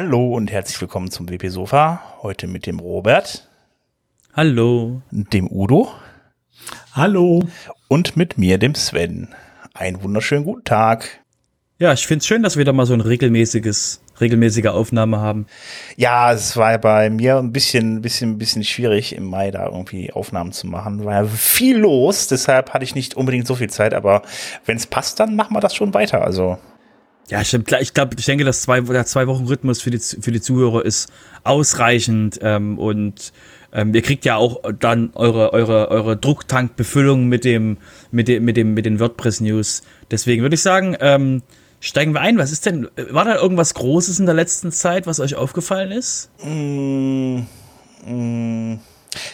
[0.00, 2.00] Hallo und herzlich willkommen zum WP Sofa.
[2.22, 3.48] Heute mit dem Robert.
[4.32, 5.02] Hallo.
[5.10, 5.92] Dem Udo.
[6.92, 7.42] Hallo.
[7.88, 9.34] Und mit mir, dem Sven.
[9.74, 11.24] Einen wunderschönen guten Tag.
[11.80, 15.46] Ja, ich finde es schön, dass wir wieder mal so ein regelmäßiges, regelmäßige Aufnahme haben.
[15.96, 20.52] Ja, es war bei mir ein bisschen, bisschen, bisschen schwierig im Mai da irgendwie Aufnahmen
[20.52, 21.04] zu machen.
[21.04, 24.22] War ja viel los, deshalb hatte ich nicht unbedingt so viel Zeit, aber
[24.64, 26.22] wenn es passt, dann machen wir das schon weiter.
[26.22, 26.56] Also.
[27.28, 27.70] Ja, stimmt.
[27.80, 30.84] Ich glaube, ich denke, dass zwei, der zwei Wochen Rhythmus für die, für die Zuhörer
[30.84, 31.10] ist
[31.44, 33.32] ausreichend ähm, und
[33.72, 37.76] ähm, ihr kriegt ja auch dann eure, eure, eure Drucktankbefüllung mit dem,
[38.10, 39.82] mit dem, mit dem, mit den WordPress News.
[40.10, 41.42] Deswegen würde ich sagen, ähm,
[41.80, 42.38] Steigen wir ein.
[42.38, 46.28] Was ist denn, war da irgendwas Großes in der letzten Zeit, was euch aufgefallen ist?
[46.42, 47.42] Mm,
[48.04, 48.80] mm,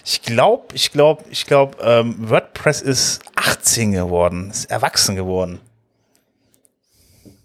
[0.04, 5.58] ich glaube, ich glaube, ich glaube, ähm, WordPress ist 18 geworden, ist erwachsen geworden.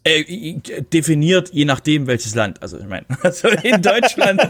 [0.06, 0.54] Äh,
[0.94, 2.62] definiert je nachdem welches Land.
[2.62, 4.42] Also ich meine, also in Deutschland.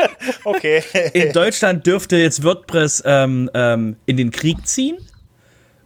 [0.44, 0.82] okay.
[1.12, 4.98] in Deutschland dürfte jetzt WordPress ähm, ähm, in den Krieg ziehen.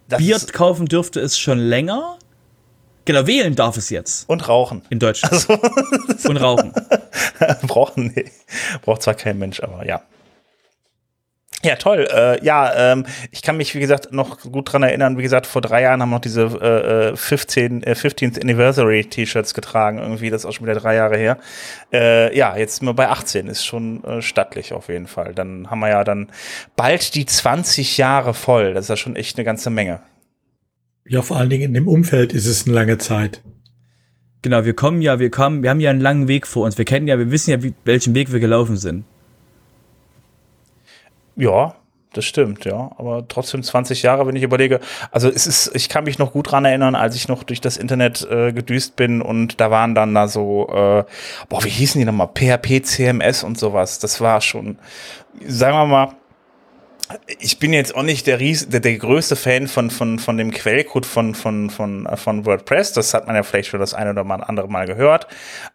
[0.08, 2.18] Das Bier kaufen dürfte es schon länger.
[3.04, 4.28] Genau, wählen darf es jetzt.
[4.28, 4.82] Und rauchen.
[4.90, 5.32] In Deutschland.
[5.32, 5.58] Also.
[6.28, 6.72] Und rauchen.
[7.62, 8.30] Brauchen, nee.
[8.82, 10.02] Braucht zwar kein Mensch, aber ja.
[11.62, 12.08] Ja, toll.
[12.10, 15.18] Äh, ja, ähm, ich kann mich, wie gesagt, noch gut dran erinnern.
[15.18, 19.04] Wie gesagt, vor drei Jahren haben wir noch diese äh, 15, äh, 15th äh, Anniversary
[19.04, 19.98] T-Shirts getragen.
[19.98, 21.36] Irgendwie, das ist auch schon wieder drei Jahre her.
[21.92, 23.46] Äh, ja, jetzt sind wir bei 18.
[23.46, 25.34] Ist schon äh, stattlich auf jeden Fall.
[25.34, 26.30] Dann haben wir ja dann
[26.76, 28.72] bald die 20 Jahre voll.
[28.72, 30.00] Das ist ja schon echt eine ganze Menge.
[31.06, 33.42] Ja, vor allen Dingen in dem Umfeld ist es eine lange Zeit.
[34.40, 36.78] Genau, wir kommen ja, wir kommen, wir haben ja einen langen Weg vor uns.
[36.78, 39.04] Wir kennen ja, wir wissen ja, wie, welchen Weg wir gelaufen sind.
[41.40, 41.74] Ja,
[42.12, 42.90] das stimmt, ja.
[42.98, 44.80] Aber trotzdem 20 Jahre, wenn ich überlege.
[45.10, 47.78] Also es ist, ich kann mich noch gut dran erinnern, als ich noch durch das
[47.78, 51.04] Internet äh, gedüst bin und da waren dann da so, äh,
[51.48, 52.28] boah, wie hießen die nochmal?
[52.34, 54.00] PHP, CMS und sowas.
[54.00, 54.78] Das war schon,
[55.46, 56.12] sagen wir mal,
[57.40, 60.50] ich bin jetzt auch nicht der, Ries der, der größte Fan von, von, von dem
[60.50, 62.92] Quellcode von, von, von, äh, von WordPress.
[62.92, 65.26] Das hat man ja vielleicht schon das eine oder andere Mal gehört.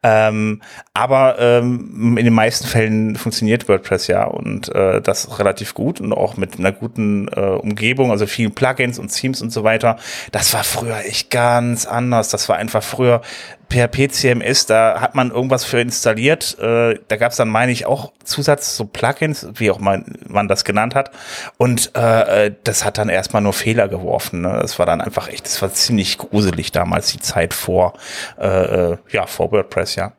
[0.03, 0.61] Ähm,
[0.93, 6.13] aber ähm, in den meisten Fällen funktioniert WordPress ja und äh, das relativ gut und
[6.13, 9.97] auch mit einer guten äh, Umgebung, also vielen Plugins und Themes und so weiter.
[10.31, 12.29] Das war früher echt ganz anders.
[12.29, 13.21] Das war einfach früher
[13.69, 16.57] PHP CMS, da hat man irgendwas für installiert.
[16.59, 20.47] Äh, da gab es dann, meine ich, auch Zusatz, so Plugins, wie auch man, man
[20.47, 21.11] das genannt hat.
[21.57, 24.41] Und äh, das hat dann erstmal nur Fehler geworfen.
[24.41, 24.57] Ne?
[24.61, 27.93] Das war dann einfach echt, das war ziemlich gruselig damals, die Zeit vor,
[28.39, 28.47] äh,
[28.91, 30.13] äh ja, vor WordPress, ja.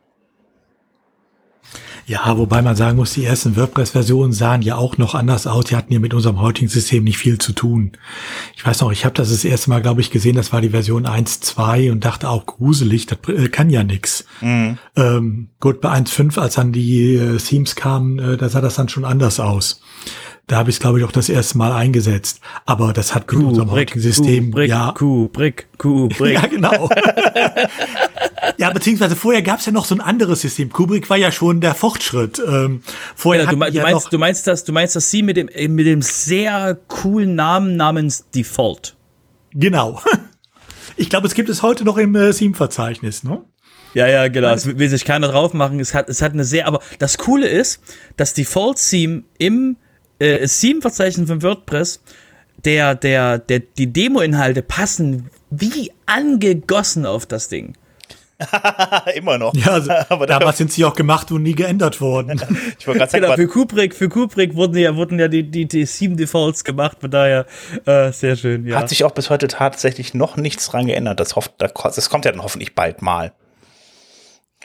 [2.07, 5.65] Ja, wobei man sagen muss, die ersten WordPress-Versionen sahen ja auch noch anders aus.
[5.65, 7.91] Die hatten ja mit unserem heutigen System nicht viel zu tun.
[8.55, 10.69] Ich weiß noch, ich habe das das erste Mal, glaube ich, gesehen, das war die
[10.69, 14.23] Version 1.2 und dachte auch gruselig, das äh, kann ja nix.
[14.39, 14.77] Mhm.
[14.95, 18.87] Ähm, gut, bei 1.5, als dann die äh, Themes kamen, äh, da sah das dann
[18.87, 19.81] schon anders aus.
[20.47, 22.39] Da habe ich es, glaube ich, auch das erste Mal eingesetzt.
[22.65, 24.45] Aber das hat mit unserem heutigen System.
[24.45, 24.93] Kubrick, ja.
[24.93, 26.33] Kubrick, Kubrick.
[26.41, 26.89] ja, genau.
[28.57, 30.71] ja, beziehungsweise vorher gab es ja noch so ein anderes System.
[30.71, 32.41] Kubrick war ja schon der Fortschritt.
[32.45, 32.81] Ähm,
[33.15, 35.47] vorher ja, du, du, ja meinst, du meinst das, du meinst das Sie mit dem
[35.75, 38.95] mit dem sehr coolen Namen namens Default.
[39.53, 40.01] Genau.
[40.99, 43.43] Ich glaube, es gibt es heute noch im äh, Theme-Verzeichnis, ne?
[43.93, 44.51] Ja, ja, genau.
[44.51, 45.79] Es will sich keiner drauf machen.
[45.79, 47.81] Es hat, es hat eine sehr, aber das Coole ist,
[48.17, 49.77] das Default-Theme im
[50.19, 52.01] äh, Theme-Verzeichnis von WordPress,
[52.65, 57.73] der, der, der, die Demo-Inhalte passen wie angegossen auf das Ding.
[59.15, 59.53] Immer noch.
[59.55, 62.41] Ja, also, aber damals sind sie auch gemacht und nie geändert worden.
[62.79, 65.67] ich wollte gerade sagen, genau, für Kubrick, für Kubrick wurden ja, wurden ja die, die,
[65.67, 67.45] die Theme Defaults gemacht, von daher
[67.85, 68.65] äh, sehr schön.
[68.67, 68.77] Ja.
[68.77, 71.19] Hat sich auch bis heute tatsächlich noch nichts dran geändert.
[71.19, 73.33] Das, hofft, das kommt ja dann hoffentlich bald mal.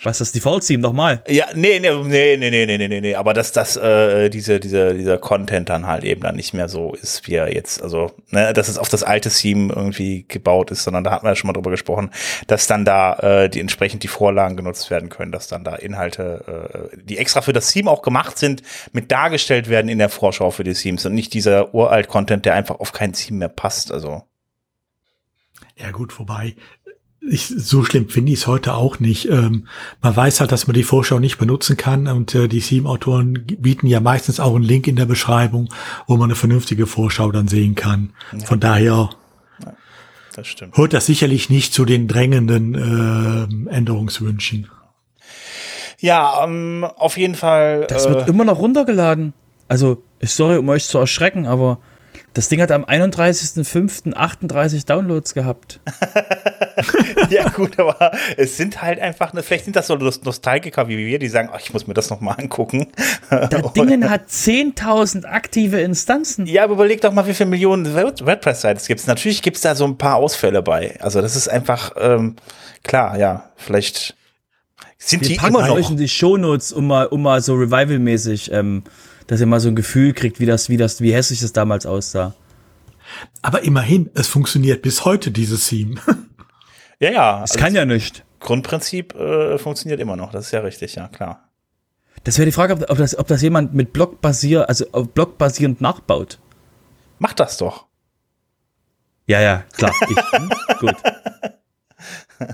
[0.05, 1.23] Was ist das Default-Theme nochmal?
[1.29, 4.95] Ja, nee, nee, nee, nee, nee, nee, nee, nee, aber dass das, äh, diese, diese,
[4.95, 8.53] dieser Content dann halt eben dann nicht mehr so ist, wie er jetzt, also, ne,
[8.53, 11.47] dass es auf das alte Theme irgendwie gebaut ist, sondern da hatten wir ja schon
[11.47, 12.11] mal drüber gesprochen,
[12.49, 13.15] dass dann da
[13.45, 17.41] äh, die entsprechend die Vorlagen genutzt werden können, dass dann da Inhalte, äh, die extra
[17.41, 18.63] für das Theme auch gemacht sind,
[18.93, 22.55] mit dargestellt werden in der Vorschau für die Themes und nicht dieser uralt Content, der
[22.55, 24.25] einfach auf kein Theme mehr passt, also.
[25.77, 26.57] Ja gut, vorbei
[27.29, 29.29] ich, so schlimm finde ich es heute auch nicht.
[29.29, 29.69] Ähm,
[30.01, 33.87] man weiß halt, dass man die Vorschau nicht benutzen kann und äh, die Theme-Autoren bieten
[33.87, 35.69] ja meistens auch einen Link in der Beschreibung,
[36.07, 38.13] wo man eine vernünftige Vorschau dann sehen kann.
[38.33, 38.47] Ja.
[38.47, 39.11] Von daher
[39.65, 39.73] ja,
[40.35, 40.77] das stimmt.
[40.77, 44.69] hört das sicherlich nicht zu den drängenden äh, Änderungswünschen.
[45.99, 47.87] Ja, ähm, auf jeden Fall.
[47.89, 49.35] Das äh, wird immer noch runtergeladen.
[49.69, 51.79] Also, sorry, um euch zu erschrecken, aber
[52.35, 54.15] Das Ding hat am 31.05.
[54.15, 55.81] 38 Downloads gehabt.
[57.31, 61.19] ja, gut, aber es sind halt einfach, ne, vielleicht sind das so Nostalgiker wie wir,
[61.19, 62.89] die sagen, ach, ich muss mir das nochmal angucken.
[63.29, 66.47] Das Ding hat 10.000 aktive Instanzen.
[66.47, 69.07] Ja, aber überleg doch mal, wie viele Millionen WordPress-Seiten es gibt.
[69.07, 70.99] Natürlich gibt es da so ein paar Ausfälle bei.
[71.01, 72.37] Also das ist einfach, ähm,
[72.83, 74.17] klar, ja, vielleicht
[74.97, 75.91] sind wir die immer noch.
[75.91, 78.85] in die Shownotes, um mal, um mal so revival-mäßig ähm,
[79.33, 81.87] dass ihr mal so ein Gefühl kriegt, wie das, wie das, wie hässlich das damals
[81.87, 82.35] aussah.
[83.41, 85.95] Aber immerhin, es funktioniert bis heute, dieses Theme.
[86.99, 87.37] Ja, ja.
[87.43, 88.27] Es also kann ja nicht.
[88.41, 91.49] Grundprinzip äh, funktioniert immer noch, das ist ja richtig, ja, klar.
[92.25, 95.09] Das wäre die Frage, ob, ob, das, ob das jemand mit Block basier, also auf
[95.09, 96.39] Block basierend nachbaut.
[97.19, 97.87] Macht das doch.
[99.27, 99.95] Ja, ja, klar.
[100.11, 100.51] Ich, hm?
[100.79, 100.97] Gut.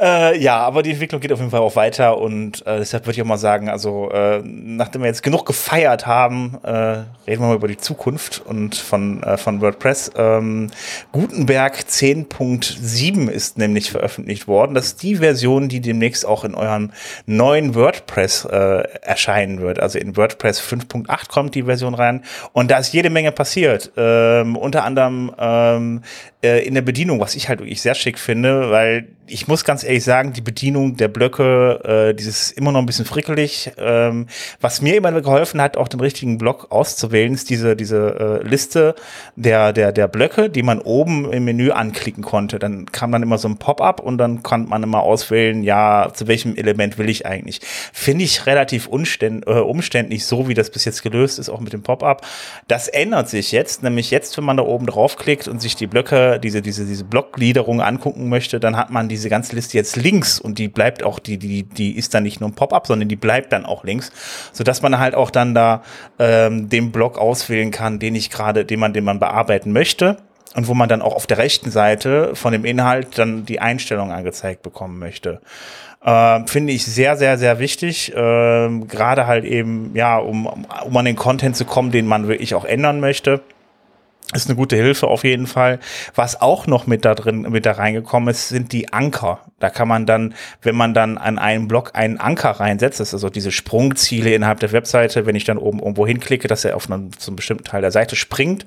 [0.00, 3.16] Äh, ja, aber die Entwicklung geht auf jeden Fall auch weiter und äh, deshalb würde
[3.16, 7.48] ich auch mal sagen, also äh, nachdem wir jetzt genug gefeiert haben, äh, reden wir
[7.48, 10.12] mal über die Zukunft und von, äh, von WordPress.
[10.16, 10.70] Ähm,
[11.10, 14.74] Gutenberg 10.7 ist nämlich veröffentlicht worden.
[14.74, 16.92] Das ist die Version, die demnächst auch in eurem
[17.26, 19.80] neuen WordPress äh, erscheinen wird.
[19.80, 22.22] Also in WordPress 5.8 kommt die Version rein
[22.52, 23.90] und da ist jede Menge passiert.
[23.96, 26.02] Ähm, unter anderem ähm,
[26.40, 29.84] äh, in der Bedienung, was ich halt wirklich sehr schick finde, weil ich muss ganz
[29.84, 33.72] ehrlich sagen, die Bedienung der Blöcke, äh, dieses immer noch ein bisschen frickelig.
[33.78, 34.26] Ähm,
[34.60, 38.94] was mir immer geholfen hat, auch den richtigen Block auszuwählen, ist diese, diese äh, Liste
[39.36, 42.58] der, der, der Blöcke, die man oben im Menü anklicken konnte.
[42.58, 46.26] Dann kam dann immer so ein Pop-up und dann konnte man immer auswählen, ja, zu
[46.26, 47.60] welchem Element will ich eigentlich.
[47.92, 51.82] Finde ich relativ äh, umständlich, so wie das bis jetzt gelöst ist, auch mit dem
[51.82, 52.26] Pop-up.
[52.66, 56.40] Das ändert sich jetzt, nämlich jetzt, wenn man da oben draufklickt und sich die Blöcke
[56.40, 60.58] diese, diese, diese Blockgliederung angucken möchte, dann hat man diese ganze Liste jetzt links und
[60.58, 63.52] die bleibt auch, die, die, die ist dann nicht nur ein Pop-up, sondern die bleibt
[63.52, 64.12] dann auch links,
[64.52, 65.82] sodass man halt auch dann da
[66.18, 70.18] ähm, den Block auswählen kann, den ich gerade, den man, den man bearbeiten möchte
[70.54, 74.12] und wo man dann auch auf der rechten Seite von dem Inhalt dann die Einstellung
[74.12, 75.40] angezeigt bekommen möchte.
[76.04, 78.12] Ähm, Finde ich sehr, sehr, sehr wichtig.
[78.14, 82.54] Ähm, Gerade halt eben, ja, um, um an den Content zu kommen, den man wirklich
[82.54, 83.40] auch ändern möchte
[84.34, 85.78] ist eine gute Hilfe auf jeden Fall.
[86.14, 89.40] Was auch noch mit da drin, mit da reingekommen ist, sind die Anker.
[89.58, 93.14] Da kann man dann, wenn man dann an einen Block einen Anker reinsetzt, das ist
[93.14, 96.90] also diese Sprungziele innerhalb der Webseite, wenn ich dann oben irgendwo hinklicke, dass er auf
[96.90, 98.66] einen, zum bestimmten Teil der Seite springt.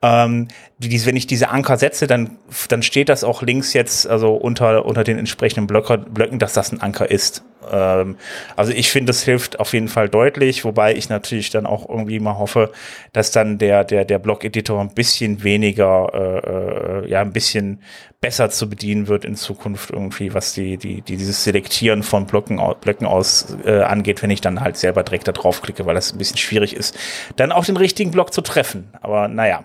[0.00, 0.48] Ähm,
[0.78, 2.38] die, wenn ich diese Anker setze, dann,
[2.68, 6.72] dann steht das auch links jetzt, also unter, unter den entsprechenden Blöcker, Blöcken, dass das
[6.72, 7.44] ein Anker ist.
[7.70, 8.16] Ähm,
[8.56, 12.20] also ich finde, das hilft auf jeden Fall deutlich, wobei ich natürlich dann auch irgendwie
[12.20, 12.72] mal hoffe,
[13.12, 17.80] dass dann der, der, der Blog-Editor ein bisschen weniger, äh, äh, ja, ein bisschen
[18.20, 22.60] besser zu bedienen wird in Zukunft irgendwie, was die, die, die dieses Selektieren von Blöcken,
[22.80, 26.18] Blöcken aus äh, angeht, wenn ich dann halt selber direkt da draufklicke, weil das ein
[26.18, 26.96] bisschen schwierig ist,
[27.36, 28.88] dann auch den richtigen Block zu treffen.
[29.00, 29.64] Aber naja.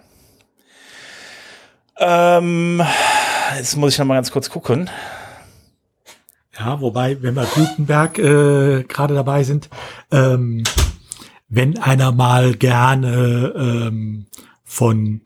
[1.99, 2.83] Ähm,
[3.57, 4.89] jetzt muss ich noch mal ganz kurz gucken.
[6.59, 9.69] Ja, wobei, wenn wir Gutenberg äh, gerade dabei sind,
[10.11, 10.63] ähm,
[11.49, 14.25] wenn einer mal gerne ähm,
[14.63, 15.21] von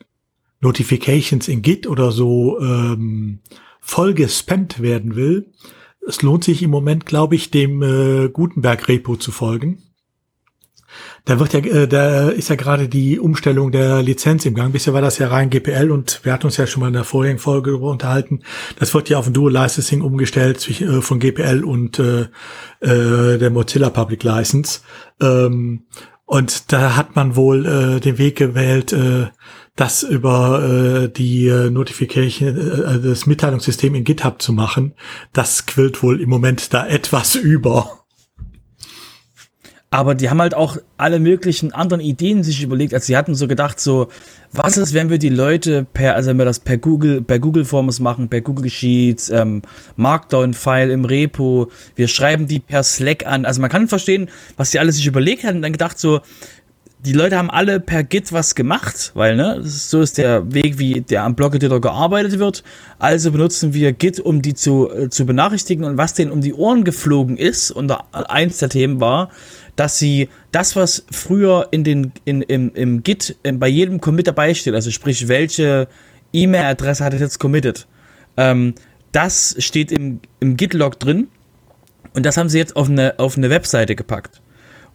[0.60, 3.40] Notifications in Git oder so ähm,
[3.80, 5.52] voll gespammt werden will,
[6.06, 9.84] es lohnt sich im Moment, glaube ich, dem äh, Gutenberg-Repo zu folgen.
[11.26, 14.72] Da wird ja, äh, da ist ja gerade die Umstellung der Lizenz im Gang.
[14.72, 17.04] Bisher war das ja rein GPL und wir hatten uns ja schon mal in der
[17.04, 18.42] vorigen Folge darüber unterhalten.
[18.80, 22.28] Das wird ja auf ein Dual Licensing umgestellt zwischen, äh, von GPL und äh,
[22.80, 24.80] äh, der Mozilla Public License.
[25.22, 25.86] Ähm,
[26.26, 29.28] und da hat man wohl äh, den Weg gewählt, äh,
[29.76, 34.94] das über äh, die äh, Notification, äh, das Mitteilungssystem in GitHub zu machen.
[35.34, 38.01] Das quillt wohl im Moment da etwas über.
[39.94, 42.94] Aber die haben halt auch alle möglichen anderen Ideen sich überlegt.
[42.94, 44.08] Also sie hatten so gedacht, so,
[44.54, 47.66] was ist, wenn wir die Leute per, also wenn wir das per Google, per Google
[47.66, 49.64] Forms machen, per Google Sheets, ähm,
[49.98, 53.44] Markdown-File im Repo, wir schreiben die per Slack an.
[53.44, 56.22] Also man kann verstehen, was die alle sich überlegt haben und dann gedacht so,
[57.04, 61.02] die Leute haben alle per Git was gemacht, weil ne, so ist der Weg, wie
[61.02, 62.64] der am Blog-Editor gearbeitet wird.
[63.00, 66.54] Also benutzen wir Git, um die zu, äh, zu benachrichtigen und was denen um die
[66.54, 67.72] Ohren geflogen ist.
[67.72, 69.32] Und eins der Themen war,
[69.76, 74.28] dass sie das, was früher in den, in, im, im Git in, bei jedem Commit
[74.28, 75.88] dabei steht, also sprich, welche
[76.34, 77.88] E-Mail-Adresse hat es jetzt committed,
[78.38, 78.76] ähm,
[79.12, 81.28] das steht im, im Git-Log drin
[82.14, 84.42] und das haben sie jetzt auf eine, auf eine Webseite gepackt.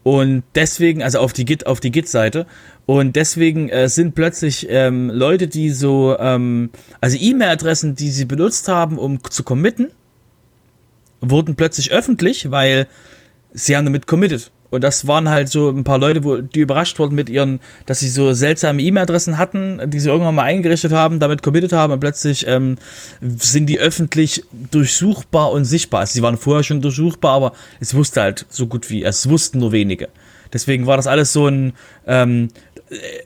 [0.07, 2.47] Und deswegen, also auf die Git, auf die Git-Seite.
[2.87, 8.69] Und deswegen äh, sind plötzlich ähm, Leute, die so, ähm, also E-Mail-Adressen, die sie benutzt
[8.69, 9.89] haben, um zu committen,
[11.21, 12.87] wurden plötzlich öffentlich, weil
[13.53, 14.53] sie haben damit committed.
[14.71, 18.01] Und das waren halt so ein paar Leute, wo die überrascht wurden mit ihren, dass
[18.01, 22.01] sie so seltsame E-Mail-Adressen hatten, die sie irgendwann mal eingerichtet haben, damit committed haben und
[22.01, 22.77] plötzlich ähm,
[23.21, 26.01] sind die öffentlich durchsuchbar und sichtbar.
[26.01, 29.59] Also sie waren vorher schon durchsuchbar, aber es wusste halt so gut wie, es wussten
[29.59, 30.09] nur wenige.
[30.53, 31.73] Deswegen war das alles so ein,
[32.07, 32.49] ähm,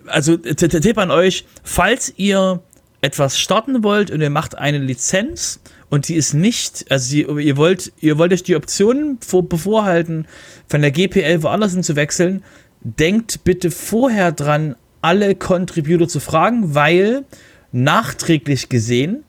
[0.06, 2.60] also Tipp an euch, falls ihr
[3.02, 7.92] etwas starten wollt und ihr macht eine Lizenz und die ist nicht, also ihr wollt,
[8.00, 10.26] ihr wollt euch die Optionen vor, bevorhalten,
[10.68, 12.44] von der GPL woanders hin zu wechseln,
[12.80, 17.24] denkt bitte vorher dran, alle Contributor zu fragen, weil
[17.72, 19.24] nachträglich gesehen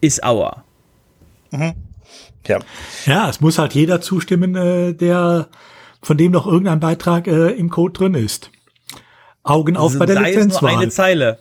[0.00, 0.64] ist Aua.
[1.50, 1.74] Mhm.
[2.46, 2.58] Ja.
[3.06, 5.48] Ja, es muss halt jeder zustimmen, äh, der
[6.02, 8.50] von dem noch irgendein Beitrag äh, im Code drin ist.
[9.44, 10.72] Augen auf also bei der Lizenzwahl.
[10.72, 11.38] Nur eine Zeile.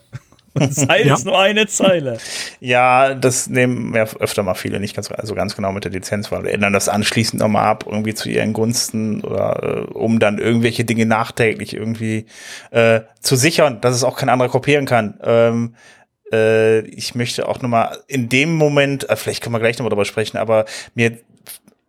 [0.53, 1.13] Und sei ja.
[1.13, 2.17] es nur eine Zeile.
[2.60, 6.48] Ja, das nehmen ja öfter mal viele nicht ganz, also ganz genau mit der Lizenzwahl.
[6.48, 11.05] Ändern das anschließend nochmal ab, irgendwie zu ihren Gunsten oder äh, um dann irgendwelche Dinge
[11.05, 12.25] nachträglich irgendwie
[12.72, 15.20] äh, zu sichern, dass es auch kein anderer kopieren kann.
[15.24, 15.75] Ähm,
[16.31, 20.05] äh, ich möchte auch nochmal in dem Moment, äh, vielleicht können wir gleich nochmal drüber
[20.05, 20.65] sprechen, aber
[20.96, 21.17] mir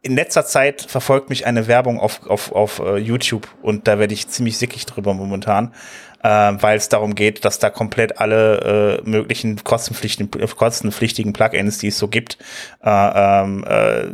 [0.02, 4.14] in letzter Zeit verfolgt mich eine Werbung auf, auf, auf uh, YouTube und da werde
[4.14, 5.72] ich ziemlich sickig drüber momentan
[6.22, 11.88] äh, weil es darum geht, dass da komplett alle äh, möglichen kostenpflichtigen, kostenpflichtigen Plugins, die
[11.88, 12.38] es so gibt,
[12.82, 14.08] äh, ähm, äh,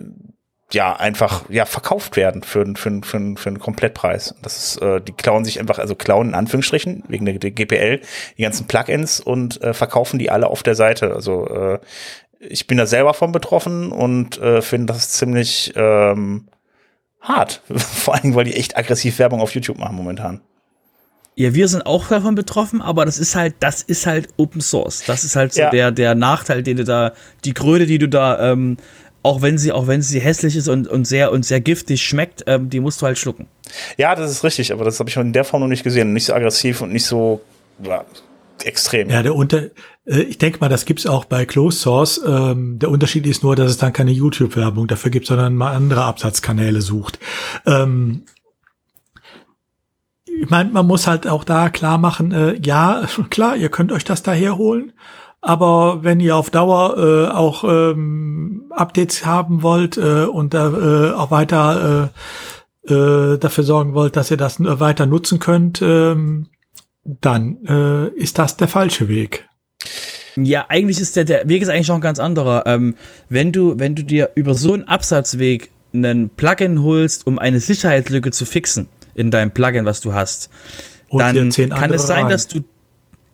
[0.71, 4.35] ja, einfach ja verkauft werden für, für, für, für einen Komplettpreis.
[4.43, 8.00] Das ist, äh, die klauen sich einfach, also klauen in Anführungsstrichen, wegen der, der GPL,
[8.37, 11.15] die ganzen Plugins und äh, verkaufen die alle auf der Seite.
[11.15, 11.79] Also äh,
[12.41, 16.49] ich bin da selber von betroffen und äh, finde das ziemlich ähm,
[17.21, 17.62] hart.
[17.75, 20.43] Vor allem, weil die echt aggressiv Werbung auf YouTube machen momentan.
[21.38, 25.04] Ja, wir sind auch davon betroffen, aber das ist halt, das ist halt Open Source.
[25.07, 25.71] Das ist halt so ja.
[25.71, 27.12] der, der Nachteil, den du da,
[27.45, 28.76] die Kröte, die du da, ähm,
[29.23, 32.42] auch wenn sie, auch wenn sie hässlich ist und, und sehr und sehr giftig schmeckt,
[32.49, 33.47] ähm, die musst du halt schlucken.
[33.97, 36.12] Ja, das ist richtig, aber das habe ich in der Form noch nicht gesehen.
[36.12, 37.40] Nicht so aggressiv und nicht so
[37.85, 38.04] ja,
[38.64, 39.09] extrem.
[39.09, 39.66] Ja, der Unter,
[40.07, 42.21] äh, ich denke mal, das gibt's auch bei Closed Source.
[42.26, 46.02] Ähm, der Unterschied ist nur, dass es dann keine YouTube-Werbung dafür gibt, sondern mal andere
[46.02, 47.21] Absatzkanäle sucht.
[47.64, 48.25] Ähm,
[50.40, 54.04] ich meine, man muss halt auch da klar machen, äh, ja, klar, ihr könnt euch
[54.04, 54.92] das daher holen,
[55.40, 61.12] aber wenn ihr auf Dauer äh, auch ähm, Updates haben wollt äh, und da äh,
[61.12, 62.11] auch weiter
[62.87, 66.49] äh, äh, dafür sorgen wollt, dass ihr das weiter nutzen könnt, ähm,
[67.04, 69.49] dann äh, ist das der falsche Weg.
[70.37, 72.64] Ja, eigentlich ist der, der Weg ist eigentlich noch ein ganz anderer.
[72.66, 72.95] Ähm,
[73.28, 78.30] wenn du, wenn du dir über so einen Absatzweg einen Plugin holst, um eine Sicherheitslücke
[78.30, 80.48] zu fixen, in deinem Plugin, was du hast,
[81.08, 82.30] Und dann kann es sein, rein.
[82.30, 82.62] dass du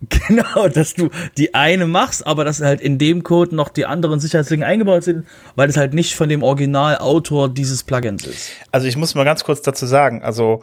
[0.29, 4.21] Genau, dass du die eine machst, aber dass halt in dem Code noch die anderen
[4.21, 5.27] Sicherheitslücken eingebaut sind,
[5.57, 8.51] weil es halt nicht von dem Originalautor dieses Plugins ist.
[8.71, 10.63] Also ich muss mal ganz kurz dazu sagen, also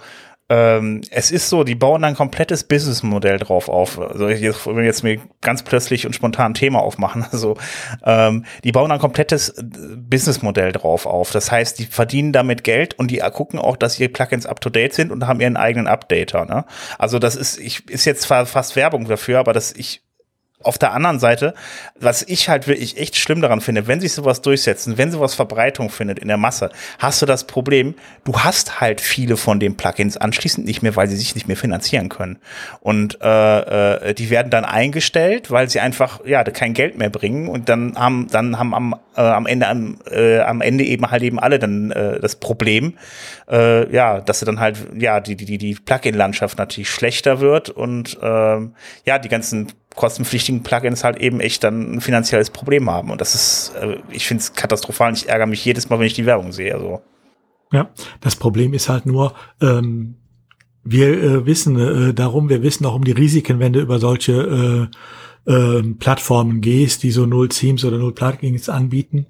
[0.51, 3.97] ähm, es ist so, die bauen ein komplettes Businessmodell drauf auf.
[3.97, 7.55] Also ich jetzt, wenn wir jetzt mir ganz plötzlich und spontan ein Thema aufmachen, also
[8.03, 11.31] ähm, die bauen ein komplettes Businessmodell drauf auf.
[11.31, 14.69] Das heißt, die verdienen damit Geld und die gucken auch, dass ihre Plugins up to
[14.69, 16.43] date sind und haben ihren eigenen Updater.
[16.43, 16.65] Ne?
[16.99, 20.01] Also das ist, ich, ist jetzt fast Werbung dafür, aber das ich
[20.63, 21.53] auf der anderen Seite,
[21.99, 25.89] was ich halt wirklich echt schlimm daran finde, wenn sich sowas durchsetzen, wenn sowas Verbreitung
[25.89, 30.17] findet in der Masse, hast du das Problem, du hast halt viele von den Plugins
[30.17, 32.39] anschließend nicht mehr, weil sie sich nicht mehr finanzieren können.
[32.79, 37.47] Und äh, äh, die werden dann eingestellt, weil sie einfach ja kein Geld mehr bringen
[37.47, 41.23] und dann haben dann haben am, äh, am Ende am, äh, am Ende eben halt
[41.23, 42.97] eben alle dann äh, das Problem,
[43.49, 48.17] äh, ja, dass sie dann halt ja die die die Plugin-Landschaft natürlich schlechter wird und
[48.21, 48.25] äh,
[49.05, 53.11] ja die ganzen kostenpflichtigen Plugins halt eben echt dann ein finanzielles Problem haben.
[53.11, 55.13] Und das ist, äh, ich finde es katastrophal.
[55.13, 56.73] Ich ärgere mich jedes Mal, wenn ich die Werbung sehe.
[56.73, 57.01] Also.
[57.71, 60.15] Ja, das Problem ist halt nur, ähm,
[60.83, 64.89] wir äh, wissen äh, darum, wir wissen auch um die Risiken, wenn du über solche
[65.45, 69.25] äh, äh, Plattformen gehst, die so null Themes oder null Plugins anbieten.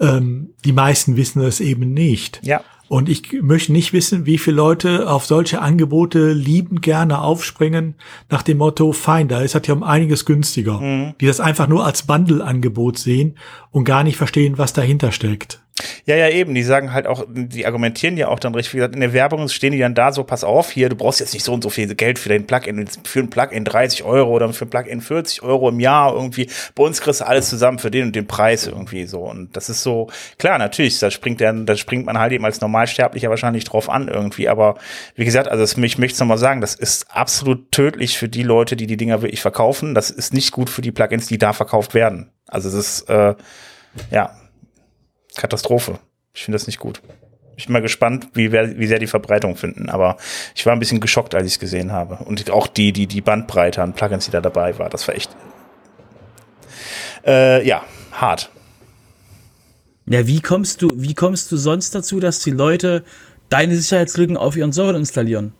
[0.00, 2.40] Ähm, die meisten wissen es eben nicht.
[2.42, 2.62] Ja.
[2.88, 7.96] Und ich möchte nicht wissen, wie viele Leute auf solche Angebote liebend gerne aufspringen,
[8.30, 10.80] nach dem Motto, fein, da ist das ja um einiges günstiger.
[10.80, 11.14] Mhm.
[11.20, 13.36] Die das einfach nur als Bundle-Angebot sehen
[13.72, 15.65] und gar nicht verstehen, was dahinter steckt.
[16.06, 16.54] Ja, ja, eben.
[16.54, 18.74] Die sagen halt auch, die argumentieren ja auch dann richtig.
[18.74, 21.20] Wie gesagt, in der Werbung stehen die dann da so, pass auf, hier, du brauchst
[21.20, 24.30] jetzt nicht so und so viel Geld für dein Plugin, für ein Plugin 30 Euro
[24.30, 26.48] oder für ein Plugin 40 Euro im Jahr irgendwie.
[26.74, 29.20] Bei uns kriegst du alles zusammen für den und den Preis irgendwie so.
[29.20, 32.60] Und das ist so, klar, natürlich, da springt dann, da springt man halt eben als
[32.60, 34.48] Normalsterblicher wahrscheinlich drauf an irgendwie.
[34.48, 34.76] Aber
[35.14, 38.42] wie gesagt, also das, ich möchte es nochmal sagen, das ist absolut tödlich für die
[38.42, 39.94] Leute, die die Dinger wirklich verkaufen.
[39.94, 42.30] Das ist nicht gut für die Plugins, die da verkauft werden.
[42.48, 43.34] Also das ist, äh,
[44.10, 44.30] ja,
[45.36, 45.98] Katastrophe.
[46.34, 47.00] Ich finde das nicht gut.
[47.56, 49.88] Ich bin mal gespannt, wie, wie sehr die Verbreitung finden.
[49.88, 50.18] Aber
[50.54, 52.16] ich war ein bisschen geschockt, als ich es gesehen habe.
[52.24, 55.34] Und auch die, die, die Bandbreite an Plugins, die da dabei war, das war echt,
[57.26, 58.50] äh, ja, hart.
[60.06, 63.04] Ja, wie kommst du, wie kommst du sonst dazu, dass die Leute
[63.48, 65.52] deine Sicherheitslücken auf ihren Server installieren?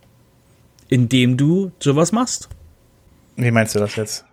[0.88, 2.48] Indem du sowas machst.
[3.36, 4.24] Wie meinst du das jetzt?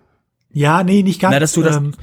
[0.52, 1.34] Ja, nee, nicht ganz.
[1.34, 1.96] Na, dass du das ähm,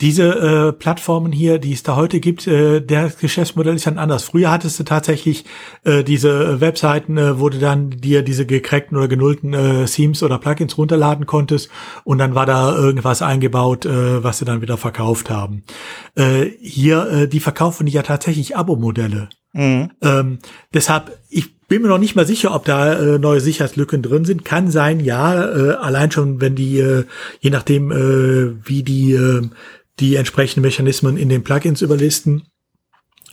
[0.00, 4.24] diese äh, Plattformen hier, die es da heute gibt, äh, der Geschäftsmodell ist dann anders.
[4.24, 5.44] Früher hattest du tatsächlich
[5.84, 10.22] äh, diese äh, Webseiten, äh, wo du dann dir diese gecrackten oder genullten äh, Themes
[10.22, 11.70] oder Plugins runterladen konntest
[12.04, 15.64] und dann war da irgendwas eingebaut, äh, was sie dann wieder verkauft haben.
[16.14, 19.28] Äh, hier, äh, die verkaufen ja tatsächlich Abo-Modelle.
[19.52, 19.90] Mhm.
[20.00, 20.38] Ähm,
[20.72, 24.44] deshalb, ich bin mir noch nicht mal sicher, ob da äh, neue Sicherheitslücken drin sind.
[24.44, 27.04] Kann sein, ja, äh, allein schon, wenn die, äh,
[27.40, 29.48] je nachdem, äh, wie die äh,
[30.00, 32.42] die entsprechenden Mechanismen in den Plugins überlisten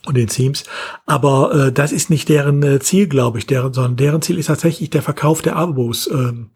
[0.05, 0.63] und den Themes.
[1.05, 4.47] Aber äh, das ist nicht deren äh, Ziel, glaube ich, deren, sondern deren Ziel ist
[4.47, 6.09] tatsächlich der Verkauf der Abos.
[6.11, 6.51] Ähm,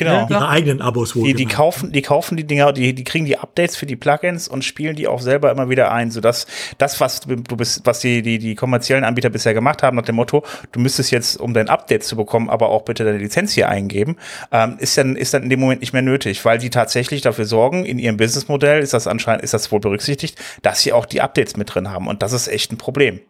[0.00, 0.26] Genau.
[0.30, 1.24] Ihre eigenen Abos wohl.
[1.24, 4.48] Die, die kaufen, die kaufen die Dinger, die, die kriegen die Updates für die Plugins
[4.48, 6.46] und spielen die auch selber immer wieder ein, sodass
[6.78, 10.16] das, was du bist, was die, die, die kommerziellen Anbieter bisher gemacht haben, nach dem
[10.16, 10.42] Motto,
[10.72, 14.16] du müsstest jetzt, um dein Update zu bekommen, aber auch bitte deine Lizenz hier eingeben,
[14.52, 17.44] ähm, ist dann, ist dann in dem Moment nicht mehr nötig, weil die tatsächlich dafür
[17.44, 21.20] sorgen, in ihrem Businessmodell ist das anscheinend, ist das wohl berücksichtigt, dass sie auch die
[21.20, 22.08] Updates mit drin haben.
[22.08, 23.20] Und das ist echt ein Problem.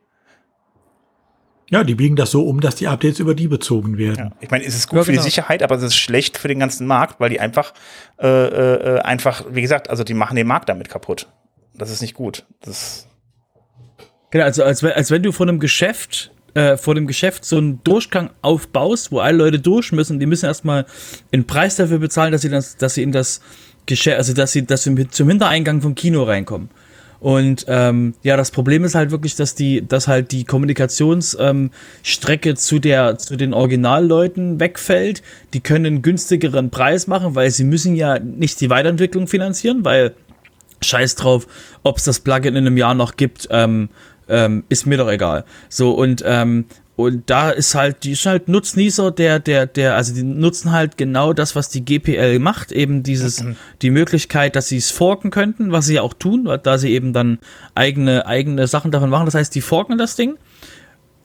[1.71, 4.31] Ja, die biegen das so um, dass die Updates über die bezogen werden.
[4.31, 4.37] Ja.
[4.41, 5.23] Ich meine, es ist gut ja, für genau.
[5.23, 7.73] die Sicherheit, aber es ist schlecht für den ganzen Markt, weil die einfach,
[8.21, 11.29] äh, äh, einfach, wie gesagt, also die machen den Markt damit kaputt.
[11.75, 12.45] Das ist nicht gut.
[12.61, 13.07] Das
[14.31, 17.83] genau, also als, als wenn du von einem Geschäft äh, vor dem Geschäft so einen
[17.85, 20.87] Durchgang aufbaust, wo alle Leute durch müssen, die müssen erstmal
[21.33, 23.41] einen Preis dafür bezahlen, dass sie das, dass sie in das
[23.87, 26.71] Geschäft, also dass sie, dass sie zum Hintereingang vom Kino reinkommen.
[27.21, 32.57] Und ähm, ja, das Problem ist halt wirklich, dass die, dass halt die Kommunikationsstrecke ähm,
[32.57, 35.23] zu der, zu den Originalleuten wegfällt.
[35.53, 40.15] Die können einen günstigeren Preis machen, weil sie müssen ja nicht die Weiterentwicklung finanzieren, weil
[40.83, 41.47] Scheiß drauf,
[41.83, 43.91] ob es das Plugin in einem Jahr noch gibt, ähm,
[44.29, 45.45] ähm, ist mir doch egal.
[45.69, 46.65] So und ähm,
[47.01, 50.97] und da ist halt, die ist halt Nutznießer, der, der, der, also die nutzen halt
[50.99, 53.57] genau das, was die GPL macht, eben dieses, mhm.
[53.81, 57.39] die Möglichkeit, dass sie es forken könnten, was sie auch tun, da sie eben dann
[57.75, 59.25] eigene, eigene Sachen davon machen.
[59.25, 60.37] Das heißt, die forken das Ding.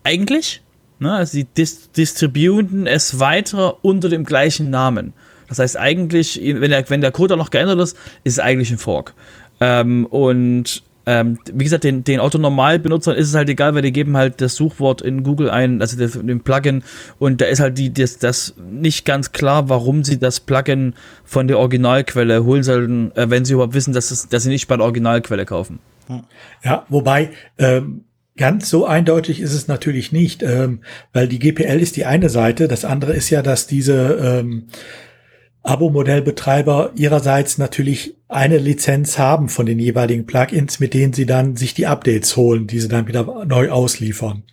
[0.04, 0.62] Eigentlich,
[1.00, 5.14] ne, also sie dis distributen es weiter unter dem gleichen Namen.
[5.50, 8.78] Das heißt, eigentlich, wenn der, wenn der Code noch geändert ist, ist es eigentlich ein
[8.78, 9.14] Fork.
[9.60, 14.18] Ähm, und ähm, wie gesagt, den, den Autonormal-Benutzern ist es halt egal, weil die geben
[14.18, 16.84] halt das Suchwort in Google ein, also das, den Plugin,
[17.20, 21.48] und da ist halt die, das, das nicht ganz klar, warum sie das Plugin von
[21.48, 24.78] der Originalquelle holen sollten, äh, wenn sie überhaupt wissen, dass, es, dass sie nicht bei
[24.78, 25.80] der Originalquelle kaufen.
[26.63, 28.06] Ja, wobei, ähm,
[28.38, 30.82] Ganz so eindeutig ist es natürlich nicht, ähm,
[31.13, 32.68] weil die GPL ist die eine Seite.
[32.68, 34.68] Das andere ist ja, dass diese ähm,
[35.65, 41.73] Abo-Modellbetreiber ihrerseits natürlich eine Lizenz haben von den jeweiligen Plugins, mit denen sie dann sich
[41.73, 44.43] die Updates holen, die sie dann wieder neu ausliefern.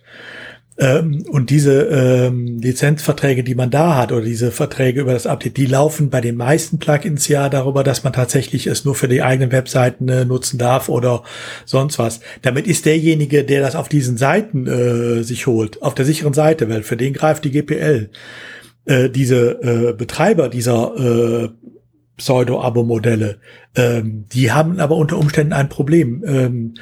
[0.79, 5.57] Ähm, und diese ähm, Lizenzverträge, die man da hat, oder diese Verträge über das Update,
[5.57, 9.21] die laufen bei den meisten Plugins ja darüber, dass man tatsächlich es nur für die
[9.21, 11.21] eigenen Webseiten äh, nutzen darf oder
[11.65, 12.21] sonst was.
[12.41, 16.69] Damit ist derjenige, der das auf diesen Seiten äh, sich holt, auf der sicheren Seite,
[16.69, 18.09] weil für den greift die GPL
[18.85, 21.49] äh, diese äh, Betreiber dieser äh,
[22.17, 23.39] Pseudo-Abo-Modelle,
[23.75, 26.23] ähm, die haben aber unter Umständen ein Problem.
[26.25, 26.73] Ähm,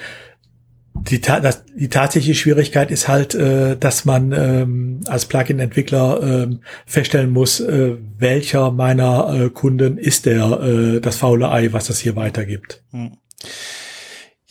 [0.94, 6.60] die, ta das, die tatsächliche Schwierigkeit ist halt, äh, dass man ähm, als Plugin-Entwickler ähm,
[6.86, 12.00] feststellen muss, äh, welcher meiner äh, Kunden ist der äh, das faule Ei, was das
[12.00, 12.84] hier weitergibt.
[12.92, 13.12] Hm.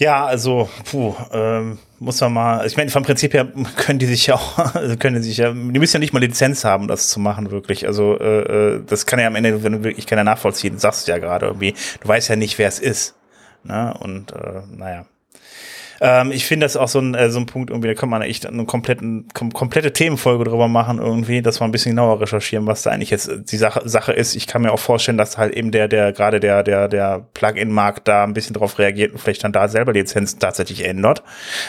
[0.00, 4.28] Ja, also, puh, ähm, muss man mal, ich meine, vom Prinzip her können die sich
[4.28, 7.10] ja auch, also können die sich ja, die müssen ja nicht mal Lizenz haben, das
[7.10, 7.86] zu machen, wirklich.
[7.86, 11.12] Also, äh, äh das kann ja am Ende, wenn du wirklich keiner nachvollziehen, sagst du
[11.12, 13.14] ja gerade irgendwie, du weißt ja nicht, wer es ist.
[13.62, 13.92] Ne?
[14.00, 15.04] Und äh, naja.
[16.00, 18.22] Ähm, ich finde das auch so ein, äh, so ein Punkt irgendwie, da kann man
[18.22, 22.66] echt eine kompletten, kom komplette Themenfolge drüber machen irgendwie, dass man ein bisschen genauer recherchieren,
[22.66, 24.34] was da eigentlich jetzt die Sache, Sache ist.
[24.34, 28.08] Ich kann mir auch vorstellen, dass halt eben der, der, gerade der, der, der Plugin-Markt
[28.08, 31.22] da ein bisschen drauf reagiert und vielleicht dann da selber die Lizenz tatsächlich ändert,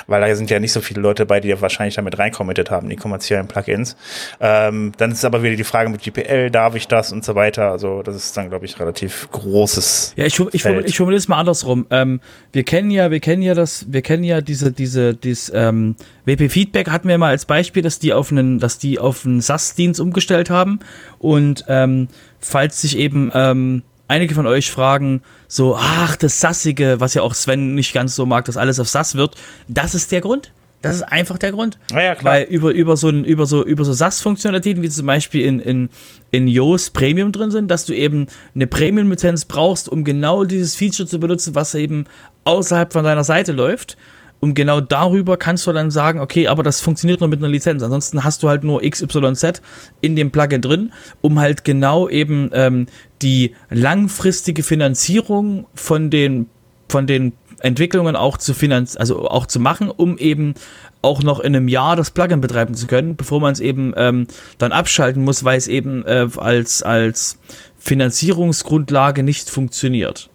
[0.08, 2.90] weil da sind ja nicht so viele Leute bei, die ja wahrscheinlich damit reinkommittet haben,
[2.90, 3.98] die kommerziellen Plugins.
[4.40, 7.72] Ähm, dann ist aber wieder die Frage mit GPL, darf ich das und so weiter.
[7.72, 10.14] Also das ist dann, glaube ich, relativ großes.
[10.16, 11.86] Ja, ich, ich, ich, ich formuliere es mal andersrum.
[11.90, 12.22] Ähm,
[12.54, 15.96] wir kennen ja, wir kennen ja das, wir kennen kennen ja diese, diese, dieses ähm,
[16.26, 19.42] WP Feedback hatten wir mal als Beispiel, dass die auf einen, dass die auf einen
[19.42, 20.80] SAS-Dienst umgestellt haben.
[21.18, 22.08] Und ähm,
[22.40, 27.34] falls sich eben ähm, einige von euch fragen, so, ach, das Sassige, was ja auch
[27.34, 29.36] Sven nicht ganz so mag, dass alles auf SAS wird,
[29.68, 30.52] das ist der Grund.
[30.82, 31.78] Das ist einfach der Grund.
[31.92, 32.34] Ja, ja, klar.
[32.34, 35.90] Weil über, über so, ein, über so, über so SAS-Funktionalitäten, wie zum Beispiel in, in,
[36.32, 41.08] in Yoast Premium drin sind, dass du eben eine Premium-Lizenz brauchst, um genau dieses Feature
[41.08, 42.06] zu benutzen, was eben
[42.44, 43.98] außerhalb von deiner Seite läuft.
[44.42, 47.84] Und genau darüber kannst du dann sagen, okay, aber das funktioniert nur mit einer Lizenz.
[47.84, 49.62] Ansonsten hast du halt nur XYZ
[50.02, 52.88] in dem Plugin drin, um halt genau eben ähm,
[53.22, 56.50] die langfristige Finanzierung von den,
[56.90, 60.56] von den Entwicklungen auch zu finanz also auch zu machen, um eben
[61.04, 64.26] auch noch in einem Jahr das Plugin betreiben zu können, bevor man es eben ähm,
[64.58, 67.38] dann abschalten muss, weil es eben äh, als, als
[67.78, 70.31] Finanzierungsgrundlage nicht funktioniert.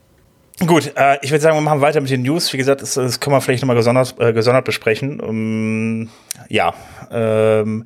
[0.65, 2.53] Gut, äh, ich würde sagen, wir machen weiter mit den News.
[2.53, 5.21] Wie gesagt, das, das können wir vielleicht nochmal gesondert, äh, gesondert besprechen.
[5.21, 6.09] Um,
[6.49, 6.73] ja,
[7.11, 7.85] ähm,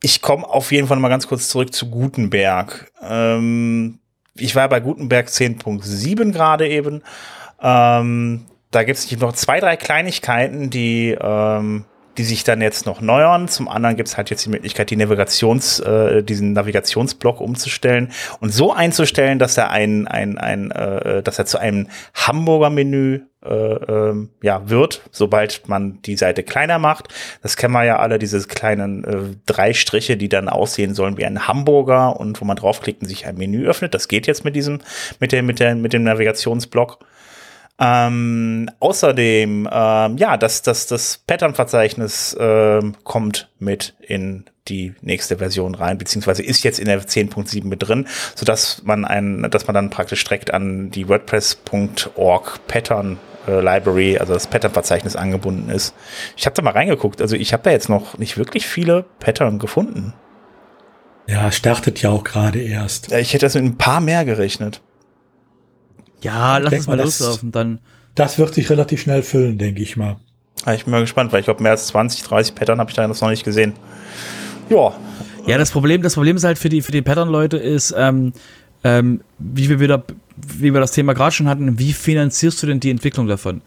[0.00, 2.92] ich komme auf jeden Fall mal ganz kurz zurück zu Gutenberg.
[3.02, 3.98] Ähm,
[4.34, 7.02] ich war bei Gutenberg 10.7 gerade eben.
[7.60, 11.86] Ähm, da gibt es noch zwei, drei Kleinigkeiten, die ähm,
[12.18, 13.48] die sich dann jetzt noch neuern.
[13.48, 18.52] Zum anderen gibt es halt jetzt die Möglichkeit, die Navigations, äh, diesen Navigationsblock umzustellen und
[18.52, 23.54] so einzustellen, dass er ein, ein, ein äh, dass er zu einem Hamburger Menü äh,
[23.54, 27.14] äh, ja, wird, sobald man die Seite kleiner macht.
[27.42, 31.24] Das kennen wir ja alle, diese kleinen äh, drei Striche, die dann aussehen sollen wie
[31.24, 33.94] ein Hamburger und wo man draufklickt und sich ein Menü öffnet.
[33.94, 34.80] Das geht jetzt mit diesem,
[35.20, 36.98] mit der, mit der, mit dem Navigationsblock.
[37.78, 45.74] Ähm, außerdem, ähm, ja, das, das, das Pattern-Verzeichnis ähm, kommt mit in die nächste Version
[45.74, 49.74] rein, beziehungsweise ist jetzt in der 10.7 mit drin, so dass man ein, dass man
[49.74, 55.94] dann praktisch direkt an die WordPress.org Pattern äh, Library, also das Pattern-Verzeichnis angebunden ist.
[56.36, 59.58] Ich habe da mal reingeguckt, also ich habe da jetzt noch nicht wirklich viele Pattern
[59.58, 60.14] gefunden.
[61.28, 63.10] Ja, startet ja auch gerade erst.
[63.10, 64.80] Ja, ich hätte das mit ein paar mehr gerechnet.
[66.26, 67.78] Ja, lass uns mal loslaufen, dann.
[68.14, 70.16] Das wird sich relativ schnell füllen, denke ich mal.
[70.64, 72.96] Ja, ich bin mal gespannt, weil ich glaube, mehr als 20, 30 Pattern habe ich
[72.96, 73.74] da noch nicht gesehen.
[74.68, 74.94] Ja.
[75.46, 78.32] Ja, das Problem, das Problem ist halt für die, für die Pattern-Leute ist, ähm,
[78.82, 80.02] ähm, wie wir wieder,
[80.36, 83.62] wie wir das Thema gerade schon hatten, wie finanzierst du denn die Entwicklung davon?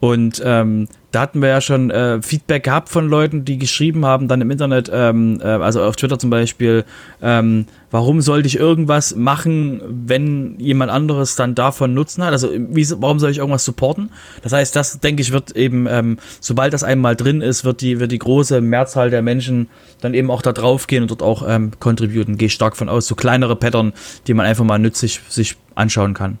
[0.00, 4.26] Und ähm, da hatten wir ja schon äh, Feedback gehabt von Leuten, die geschrieben haben,
[4.26, 6.84] dann im Internet, ähm, äh, also auf Twitter zum Beispiel,
[7.22, 12.32] ähm, warum sollte ich irgendwas machen, wenn jemand anderes dann davon Nutzen hat?
[12.32, 14.10] Also wie, warum soll ich irgendwas supporten?
[14.42, 18.00] Das heißt, das denke ich wird eben, ähm, sobald das einmal drin ist, wird die,
[18.00, 19.68] wird die große Mehrzahl der Menschen
[20.00, 22.36] dann eben auch da drauf gehen und dort auch ähm, contributen.
[22.36, 23.92] Gehe stark von aus, so kleinere Pattern,
[24.26, 26.38] die man einfach mal nützlich sich anschauen kann.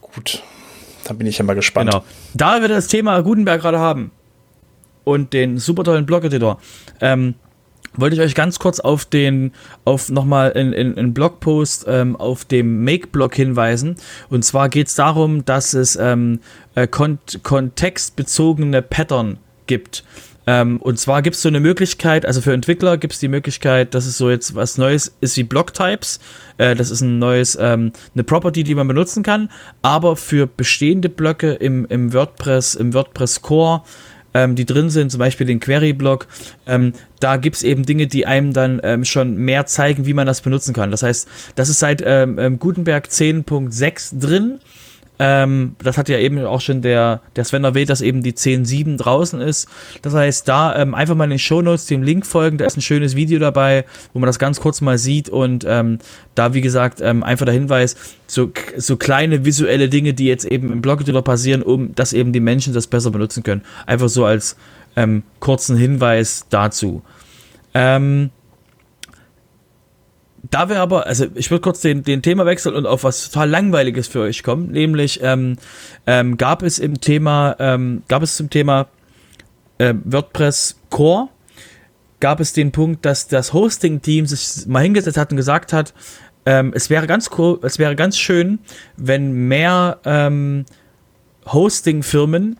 [0.00, 0.42] Gut.
[1.04, 1.90] Da bin ich ja mal gespannt.
[1.90, 2.04] Genau.
[2.34, 4.10] Da wir das Thema Gutenberg gerade haben
[5.04, 6.58] und den super tollen Blog-Editor,
[7.00, 7.34] ähm,
[7.94, 9.52] wollte ich euch ganz kurz auf den,
[9.84, 13.96] auf nochmal in, Blogpost ähm, auf dem Make-Blog hinweisen.
[14.30, 16.40] Und zwar geht es darum, dass es ähm,
[16.74, 20.04] äh, kont kontextbezogene Pattern gibt.
[20.46, 23.94] Ähm, und zwar gibt es so eine Möglichkeit, also für Entwickler gibt es die Möglichkeit,
[23.94, 26.20] dass es so jetzt was Neues ist wie Blocktypes.
[26.58, 29.50] Äh, das ist ein neues, ähm, eine Property, die man benutzen kann.
[29.82, 33.82] Aber für bestehende Blöcke im, im WordPress, im WordPress Core,
[34.34, 36.26] ähm, die drin sind, zum Beispiel den Query-Block,
[36.66, 40.26] ähm, da gibt es eben Dinge, die einem dann ähm, schon mehr zeigen, wie man
[40.26, 40.90] das benutzen kann.
[40.90, 44.58] Das heißt, das ist seit ähm, Gutenberg 10.6 drin.
[45.24, 48.96] Ähm, das hat ja eben auch schon der, der Sven erwähnt, dass eben die 10.7
[48.96, 49.68] draußen ist.
[50.02, 52.58] Das heißt, da ähm, einfach mal in den Shownotes dem Link folgen.
[52.58, 55.28] Da ist ein schönes Video dabei, wo man das ganz kurz mal sieht.
[55.28, 55.98] Und ähm,
[56.34, 57.94] da, wie gesagt, ähm, einfach der Hinweis,
[58.26, 62.40] so, so kleine visuelle Dinge, die jetzt eben im Blog-Editor passieren, um dass eben die
[62.40, 63.62] Menschen das besser benutzen können.
[63.86, 64.56] Einfach so als
[64.96, 67.02] ähm, kurzen Hinweis dazu.
[67.74, 68.30] Ähm,
[70.50, 73.48] da wir aber, also ich würde kurz den, den Thema wechseln und auf was total
[73.48, 75.56] Langweiliges für euch kommen, nämlich ähm,
[76.06, 78.88] ähm, gab es im Thema, ähm, gab es zum Thema
[79.78, 81.28] äh, WordPress Core,
[82.18, 85.94] gab es den Punkt, dass das Hosting-Team sich mal hingesetzt hat und gesagt hat,
[86.44, 88.58] ähm, es wäre ganz cool, es wäre ganz schön,
[88.96, 90.64] wenn mehr ähm,
[91.46, 92.58] Hosting-Firmen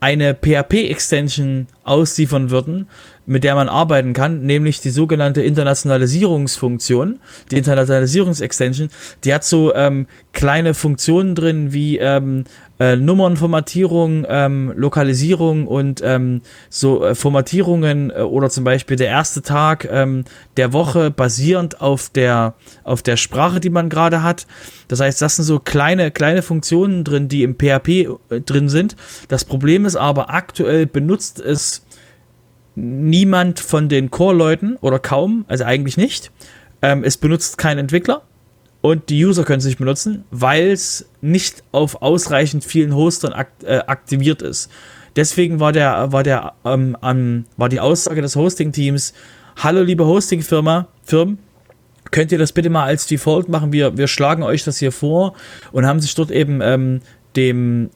[0.00, 2.88] eine PHP-Extension ausliefern würden,
[3.30, 7.20] mit der man arbeiten kann, nämlich die sogenannte Internationalisierungsfunktion,
[7.52, 8.88] die Internationalisierungsextension.
[9.22, 12.42] Die hat so ähm, kleine Funktionen drin wie ähm,
[12.80, 16.40] äh, Nummernformatierung, ähm, Lokalisierung und ähm,
[16.70, 20.24] so äh, Formatierungen äh, oder zum Beispiel der erste Tag ähm,
[20.56, 24.48] der Woche basierend auf der, auf der Sprache, die man gerade hat.
[24.88, 28.96] Das heißt, das sind so kleine, kleine Funktionen drin, die im PHP äh, drin sind.
[29.28, 31.82] Das Problem ist aber, aktuell benutzt es
[32.80, 36.30] niemand von den Core-Leuten oder kaum, also eigentlich nicht.
[36.82, 38.22] Ähm, es benutzt kein Entwickler
[38.80, 43.64] und die User können es nicht benutzen, weil es nicht auf ausreichend vielen Hostern akt
[43.64, 44.70] äh, aktiviert ist.
[45.16, 49.12] deswegen war der, war der, ähm, ähm, war die Aussage des Hosting-Teams,
[49.56, 51.38] hallo liebe Hosting-Firma, Firmen,
[52.10, 53.72] könnt ihr das bitte mal als Default machen?
[53.72, 55.34] Wir, wir schlagen euch das hier vor
[55.72, 57.00] und haben sich dort eben ähm,
[57.36, 57.90] dem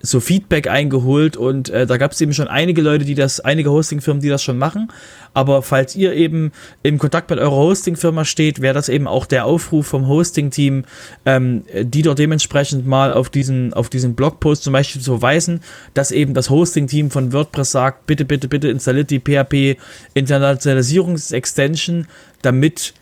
[0.00, 3.70] so Feedback eingeholt und äh, da gab es eben schon einige Leute, die das, einige
[3.70, 4.92] Hostingfirmen, die das schon machen.
[5.34, 9.44] Aber falls ihr eben im Kontakt mit eurer Hostingfirma steht, wäre das eben auch der
[9.44, 10.84] Aufruf vom Hosting-Team,
[11.26, 15.60] ähm, die dort dementsprechend mal auf diesen, auf diesen Blogpost zum Beispiel zu verweisen,
[15.94, 19.78] dass eben das Hosting-Team von WordPress sagt, bitte, bitte, bitte installiert die PHP
[20.14, 22.06] Internationalisierungs-Extension,
[22.42, 22.94] damit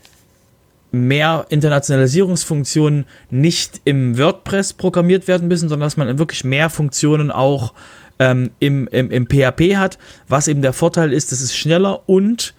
[0.96, 7.72] mehr Internationalisierungsfunktionen nicht im WordPress programmiert werden müssen, sondern dass man wirklich mehr Funktionen auch
[8.18, 12.54] ähm, im, im, im PHP hat, was eben der Vorteil ist, das ist schneller und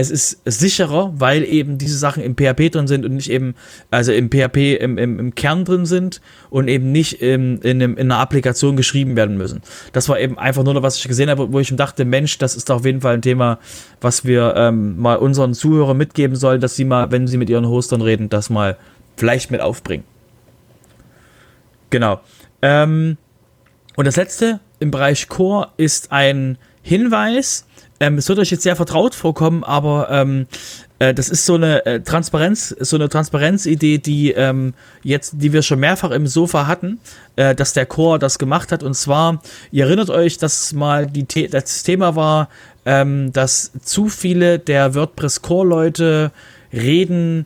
[0.00, 3.54] es ist sicherer, weil eben diese Sachen im PHP drin sind und nicht eben,
[3.90, 7.98] also im PHP im, im, im Kern drin sind und eben nicht in, in, in,
[7.98, 9.62] einer Applikation geschrieben werden müssen.
[9.92, 12.56] Das war eben einfach nur, was ich gesehen habe, wo ich mir dachte, Mensch, das
[12.56, 13.58] ist auf jeden Fall ein Thema,
[14.00, 17.68] was wir ähm, mal unseren Zuhörern mitgeben sollen, dass sie mal, wenn sie mit ihren
[17.68, 18.76] Hostern reden, das mal
[19.16, 20.04] vielleicht mit aufbringen.
[21.90, 22.20] Genau.
[22.62, 23.18] Ähm,
[23.96, 27.66] und das letzte im Bereich Core ist ein Hinweis,
[28.00, 30.46] ähm, es wird euch jetzt sehr vertraut vorkommen, aber ähm,
[30.98, 35.62] äh, das ist so eine äh, Transparenz, so eine Transparenzidee, die ähm, jetzt, die wir
[35.62, 36.98] schon mehrfach im Sofa hatten,
[37.36, 38.82] äh, dass der Chor das gemacht hat.
[38.82, 42.48] Und zwar, ihr erinnert euch, dass mal die The das Thema war,
[42.86, 46.32] ähm, dass zu viele der WordPress Core-Leute
[46.72, 47.44] reden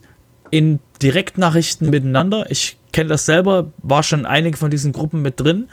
[0.51, 2.47] in Direktnachrichten miteinander.
[2.51, 5.69] Ich kenne das selber, war schon einige von diesen Gruppen mit drin.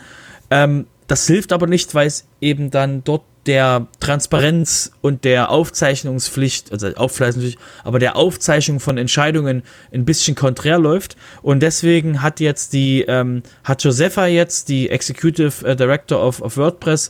[0.49, 6.71] Ähm, das hilft aber nicht, weil es eben dann dort der Transparenz und der Aufzeichnungspflicht,
[6.71, 11.15] also Aufzeichnungspflicht, aber der Aufzeichnung von Entscheidungen ein bisschen konträr läuft.
[11.41, 16.57] Und deswegen hat jetzt die, ähm, hat Josepha jetzt, die Executive äh, Director of, of
[16.57, 17.09] WordPress,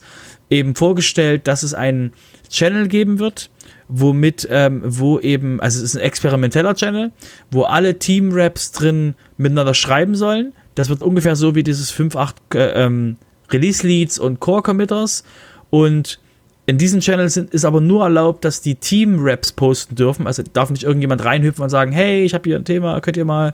[0.49, 2.13] eben vorgestellt, dass es einen
[2.49, 3.49] Channel geben wird,
[3.89, 7.11] womit, ähm, wo eben, also es ist ein experimenteller Channel,
[7.51, 10.53] wo alle Team-Raps drin miteinander schreiben sollen.
[10.75, 13.17] Das wird ungefähr so wie dieses 5.8 äh, ähm,
[13.49, 15.25] Release-Leads und Core-Committers.
[15.69, 16.19] Und
[16.71, 20.25] in diesen Channels sind, ist aber nur erlaubt, dass die Team-Raps posten dürfen.
[20.25, 23.25] Also darf nicht irgendjemand reinhüpfen und sagen, hey, ich habe hier ein Thema, könnt ihr
[23.25, 23.53] mal.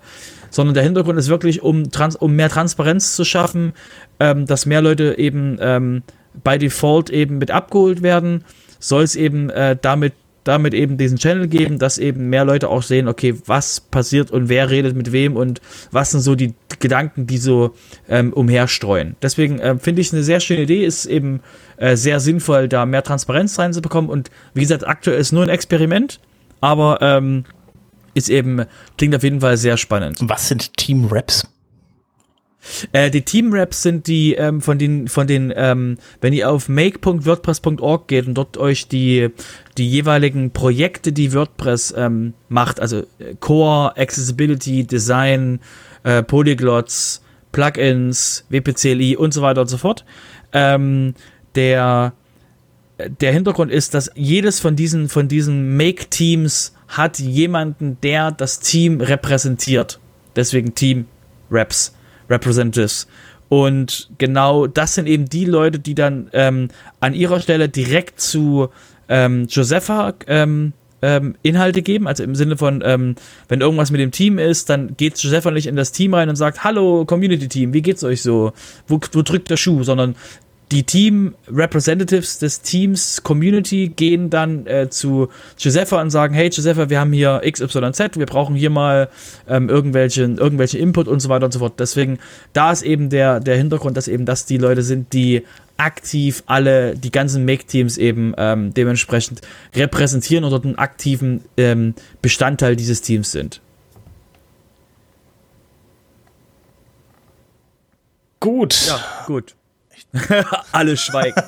[0.52, 3.74] Sondern der Hintergrund ist wirklich, um, trans um mehr Transparenz zu schaffen,
[4.20, 6.04] ähm, dass mehr Leute eben ähm,
[6.44, 8.46] by Default eben mit abgeholt werden,
[8.80, 10.14] soll es eben äh, damit
[10.48, 14.50] damit eben diesen Channel geben, dass eben mehr Leute auch sehen, okay, was passiert und
[14.50, 17.76] wer redet mit wem und was sind so die Gedanken, die so
[18.08, 19.16] ähm, umherstreuen.
[19.22, 21.42] Deswegen äh, finde ich eine sehr schöne Idee, ist eben
[21.78, 26.20] äh, sehr sinnvoll, da mehr Transparenz reinzubekommen und wie gesagt, aktuell ist nur ein Experiment,
[26.62, 27.46] aber ähm,
[28.14, 28.66] ist eben,
[28.98, 30.20] klingt auf jeden Fall sehr spannend.
[30.22, 31.48] Was sind Team Raps?
[32.92, 38.08] Äh, die Team-Raps sind die ähm, von den, von den, ähm, wenn ihr auf make.wordpress.org
[38.08, 39.30] geht und dort euch die,
[39.78, 45.60] die jeweiligen Projekte, die WordPress ähm, macht, also äh, Core, Accessibility, Design,
[46.04, 50.06] äh, Polyglots, Plugins, WPCLI und so weiter und so fort.
[50.54, 51.14] Ähm,
[51.56, 52.14] der,
[53.22, 59.02] der Hintergrund ist, dass jedes von diesen, von diesen Make-Teams hat jemanden, der das Team
[59.02, 60.00] repräsentiert.
[60.36, 61.06] Deswegen Team
[61.50, 61.97] Raps.
[62.30, 63.08] Representatives.
[63.50, 66.68] Und genau das sind eben die Leute, die dann ähm,
[67.00, 68.70] an ihrer Stelle direkt zu
[69.08, 73.16] ähm, Josepha ähm, ähm, Inhalte geben, also im Sinne von, ähm,
[73.48, 76.36] wenn irgendwas mit dem Team ist, dann geht Josepha nicht in das Team rein und
[76.36, 78.52] sagt, hallo Community Team, wie geht's euch so?
[78.88, 79.84] Wo, wo drückt der Schuh?
[79.84, 80.16] Sondern
[80.72, 86.90] die Team Representatives des Teams Community gehen dann äh, zu Josepha und sagen, hey Josepha,
[86.90, 89.10] wir haben hier XYZ, wir brauchen hier mal
[89.48, 91.80] ähm, irgendwelche, irgendwelche Input und so weiter und so fort.
[91.80, 92.20] Deswegen,
[92.52, 95.44] da ist eben der, der Hintergrund, dass eben das die Leute sind, die
[95.78, 99.42] aktiv alle, die ganzen Make-Teams eben ähm, dementsprechend
[99.74, 103.62] repräsentieren oder einen aktiven ähm, Bestandteil dieses Teams sind.
[108.40, 108.88] Gut.
[108.88, 109.56] Ja, gut.
[110.72, 111.42] Alle schweigen.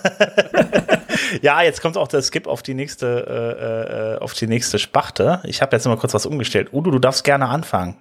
[1.42, 5.42] ja, jetzt kommt auch der Skip auf die nächste, äh, äh, auf die nächste Spachte.
[5.44, 6.70] Ich habe jetzt noch mal kurz was umgestellt.
[6.74, 7.96] Udo, du darfst gerne anfangen.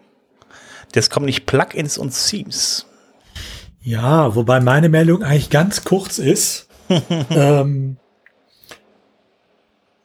[0.95, 2.87] Jetzt kommen nicht Plugins und Themes.
[3.81, 6.69] Ja, wobei meine Meldung eigentlich ganz kurz ist.
[7.31, 7.99] ähm,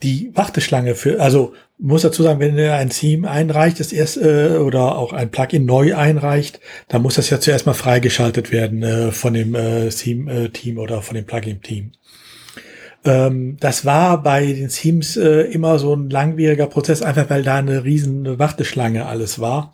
[0.04, 4.58] die Warteschlange für, also muss dazu sagen, wenn ihr ein Theme einreicht, das erst äh,
[4.58, 9.12] oder auch ein Plugin neu einreicht, dann muss das ja zuerst mal freigeschaltet werden äh,
[9.12, 11.94] von dem äh, Theme äh, oder von dem Plugin Team.
[13.06, 17.56] Ähm, das war bei den Themes äh, immer so ein langwieriger Prozess, einfach weil da
[17.58, 19.74] eine riesen Warteschlange alles war.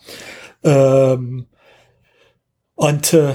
[0.63, 1.45] Ähm,
[2.75, 3.33] und äh,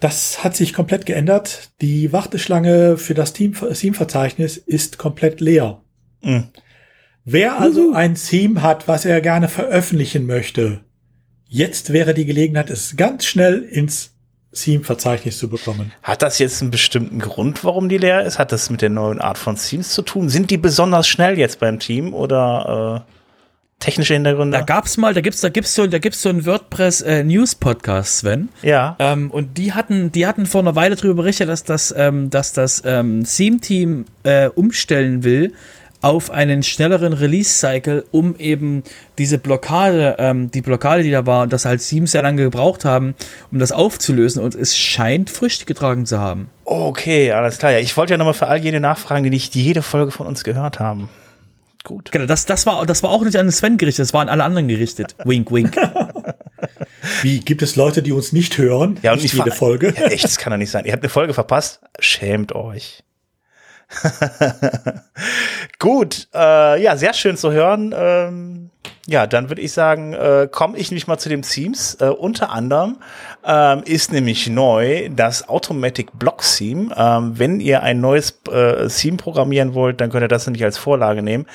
[0.00, 1.70] Das hat sich komplett geändert.
[1.80, 5.83] Die Warteschlange für das Theme-Verzeichnis ist komplett leer.
[6.24, 6.48] Mhm.
[7.24, 10.80] Wer also ein Theme hat, was er gerne veröffentlichen möchte,
[11.48, 14.10] jetzt wäre die Gelegenheit, es ganz schnell ins
[14.52, 15.92] Theme-Verzeichnis zu bekommen.
[16.02, 18.38] Hat das jetzt einen bestimmten Grund, warum die leer ist?
[18.38, 20.28] Hat das mit der neuen Art von Themes zu tun?
[20.28, 23.12] Sind die besonders schnell jetzt beim Team oder äh,
[23.80, 24.58] technische Hintergründe?
[24.58, 27.54] Da gab's mal, da gibt's, da gibt's so, da gibt's so einen WordPress äh, News
[27.54, 28.48] Podcast, Sven.
[28.62, 28.96] Ja.
[28.98, 32.52] Ähm, und die hatten, die hatten vor einer Weile darüber berichtet, dass das, ähm, dass
[32.52, 35.52] das ähm, Theme Team äh, umstellen will
[36.04, 38.82] auf einen schnelleren Release-Cycle, um eben
[39.16, 43.14] diese Blockade, ähm, die Blockade, die da war, das halt Teams sehr lange gebraucht haben,
[43.50, 46.50] um das aufzulösen und es scheint Früchte getragen zu haben.
[46.66, 47.72] Okay, alles klar.
[47.72, 50.44] Ja, ich wollte ja nochmal für all jene nachfragen, die nicht jede Folge von uns
[50.44, 51.08] gehört haben.
[51.84, 52.12] Gut.
[52.12, 54.44] Genau, das, das, war, das war auch nicht an Sven gerichtet, das war an alle
[54.44, 55.16] anderen gerichtet.
[55.24, 55.74] wink, wink.
[57.22, 58.98] Wie, gibt es Leute, die uns nicht hören?
[59.02, 59.94] Ja, und nicht jede Folge.
[59.96, 60.84] Ja, echt, das kann doch nicht sein.
[60.84, 61.80] Ihr habt eine Folge verpasst?
[61.98, 63.04] Schämt euch.
[65.78, 67.94] Gut, äh, ja, sehr schön zu hören.
[67.96, 68.70] Ähm,
[69.06, 71.96] ja, dann würde ich sagen, äh, komme ich nämlich mal zu den Themes.
[72.00, 72.96] Äh, unter anderem
[73.44, 76.94] ähm, ist nämlich neu das Automatic Block Theme.
[76.96, 80.78] Ähm, wenn ihr ein neues äh, Theme programmieren wollt, dann könnt ihr das nämlich als
[80.78, 81.46] Vorlage nehmen.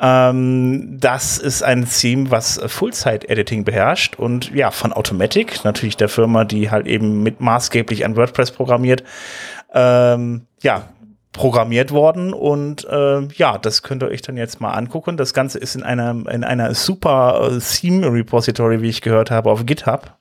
[0.00, 6.44] Ähm, das ist ein Theme, was Full-Site-Editing beherrscht und ja, von Automatic, natürlich der Firma,
[6.44, 9.04] die halt eben mit maßgeblich an WordPress programmiert.
[9.74, 10.88] Ähm, ja,
[11.40, 15.16] programmiert worden und äh, ja, das könnt ihr euch dann jetzt mal angucken.
[15.16, 19.50] Das Ganze ist in einer in einer super äh, Theme Repository, wie ich gehört habe,
[19.50, 20.12] auf GitHub.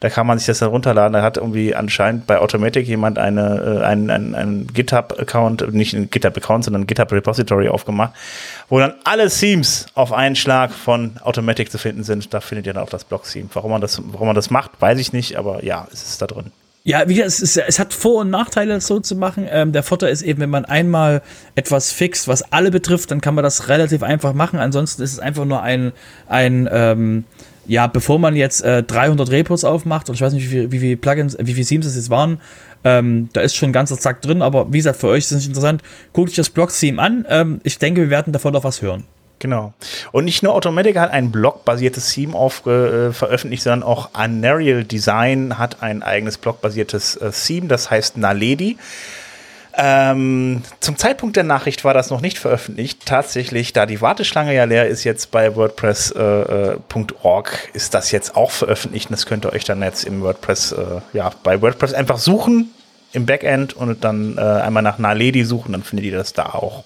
[0.00, 1.14] Da kann man sich das dann runterladen.
[1.14, 6.10] Da hat irgendwie anscheinend bei Automatic jemand eine, äh, einen, einen, einen GitHub-Account, nicht ein
[6.10, 8.12] GitHub-Account, sondern ein GitHub-Repository aufgemacht,
[8.68, 12.34] wo dann alle Themes auf einen Schlag von Automatic zu finden sind.
[12.34, 13.48] Da findet ihr dann auch das Block-Theme.
[13.54, 16.52] Warum warum man das macht, weiß ich nicht, aber ja, es ist da drin.
[16.88, 19.46] Ja, wie es, ist, es hat Vor- und Nachteile, das so zu machen.
[19.50, 21.20] Ähm, der Vorteil ist eben, wenn man einmal
[21.54, 24.58] etwas fixt, was alle betrifft, dann kann man das relativ einfach machen.
[24.58, 25.92] Ansonsten ist es einfach nur ein,
[26.28, 27.24] ein ähm,
[27.66, 30.78] ja, bevor man jetzt äh, 300 Repos aufmacht, und ich weiß nicht, wie viele wie
[30.78, 32.40] viel Plugins, wie viele Themes es jetzt waren,
[32.84, 35.36] ähm, da ist schon ein ganzer Zack drin, aber wie gesagt, für euch ist es
[35.36, 35.82] nicht interessant.
[36.14, 37.26] Guckt euch das Blog-Theme an.
[37.28, 39.04] Ähm, ich denke, wir werden davon noch was hören.
[39.38, 39.72] Genau.
[40.10, 45.58] Und nicht nur Automatic hat ein blockbasiertes Theme auf, äh, veröffentlicht, sondern auch Unreal Design
[45.58, 48.78] hat ein eigenes blockbasiertes äh, Theme, das heißt Naledi.
[49.80, 53.06] Ähm, zum Zeitpunkt der Nachricht war das noch nicht veröffentlicht.
[53.06, 58.50] Tatsächlich, da die Warteschlange ja leer ist, jetzt bei WordPress.org, äh, ist das jetzt auch
[58.50, 59.08] veröffentlicht.
[59.08, 62.72] Und das könnt ihr euch dann jetzt im WordPress, äh, ja, bei WordPress einfach suchen
[63.12, 66.82] im Backend und dann äh, einmal nach Naledi suchen, dann findet ihr das da auch.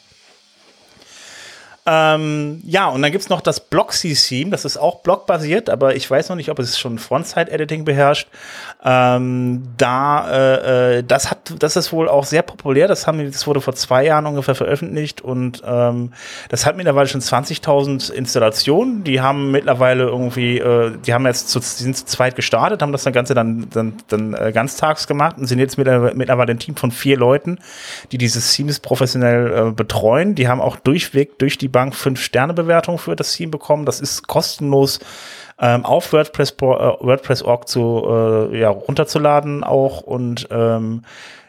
[1.85, 6.29] Ähm, ja, und dann gibt's noch das Blocksy-Theme, das ist auch blockbasiert, aber ich weiß
[6.29, 8.29] noch nicht, ob es schon Frontside-Editing beherrscht.
[8.85, 13.49] Ähm, da, äh, äh, das hat, das ist wohl auch sehr populär, das haben, das
[13.49, 16.13] wurde vor zwei Jahren ungefähr veröffentlicht und ähm,
[16.51, 19.03] das hat mittlerweile schon 20.000 Installationen.
[19.03, 22.93] Die haben mittlerweile irgendwie, äh, die haben jetzt zu, die sind zu zweit gestartet, haben
[22.93, 26.93] das Ganze dann, dann, dann äh, ganztags gemacht und sind jetzt mittlerweile ein Team von
[26.93, 27.59] vier Leuten,
[28.13, 30.37] die dieses Teams professionell äh, betreuen.
[30.37, 33.87] Die haben auch durchweg durch die Bank fünf Sterne Bewertung für das Team bekommen.
[33.87, 35.01] Das ist kostenlos
[35.59, 38.05] ähm, auf WordPress, äh, WordPress.org zu
[38.53, 41.03] äh, ja, runterzuladen auch und ähm,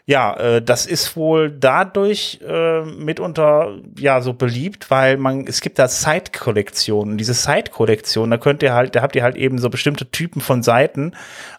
[0.05, 5.79] ja, äh, das ist wohl dadurch äh, mitunter ja so beliebt, weil man es gibt
[5.79, 7.17] da Site-Kollektionen.
[7.17, 10.61] Diese Site-Kollektion, da könnt ihr halt, da habt ihr halt eben so bestimmte Typen von
[10.61, 11.13] Seiten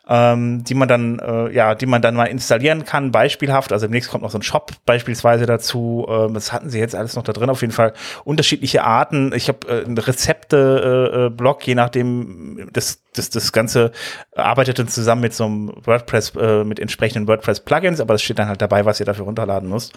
[0.08, 3.72] ähm, die man dann, äh, ja, die man dann mal installieren kann, beispielhaft.
[3.72, 6.06] Also demnächst kommt noch so ein Shop beispielsweise dazu.
[6.08, 7.48] Ähm, das hatten sie jetzt alles noch da drin.
[7.48, 7.94] Auf jeden Fall
[8.24, 9.32] unterschiedliche Arten.
[9.34, 13.92] Ich habe äh, ein Rezepte-Blog, äh, je nachdem, das, das, das Ganze
[14.36, 18.48] arbeitet dann zusammen mit so einem WordPress, äh, mit entsprechenden WordPress-Plugins, aber das steht dann
[18.48, 19.94] halt dabei, was ihr dafür runterladen müsst.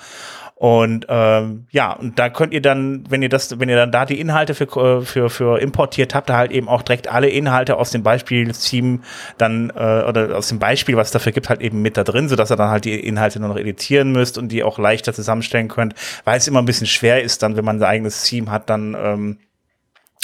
[0.59, 4.07] Und ähm, ja, und da könnt ihr dann, wenn ihr das, wenn ihr dann da
[4.07, 7.77] die Inhalte für, äh, für, für importiert habt, da halt eben auch direkt alle Inhalte
[7.77, 9.03] aus dem Beispiel-Team
[9.37, 12.27] dann äh, oder aus dem Beispiel, was es dafür gibt, halt eben mit da drin,
[12.27, 15.67] sodass ihr dann halt die Inhalte nur noch editieren müsst und die auch leichter zusammenstellen
[15.67, 15.93] könnt,
[16.23, 18.97] weil es immer ein bisschen schwer ist, dann, wenn man sein eigenes Team hat, dann
[18.99, 19.37] ähm,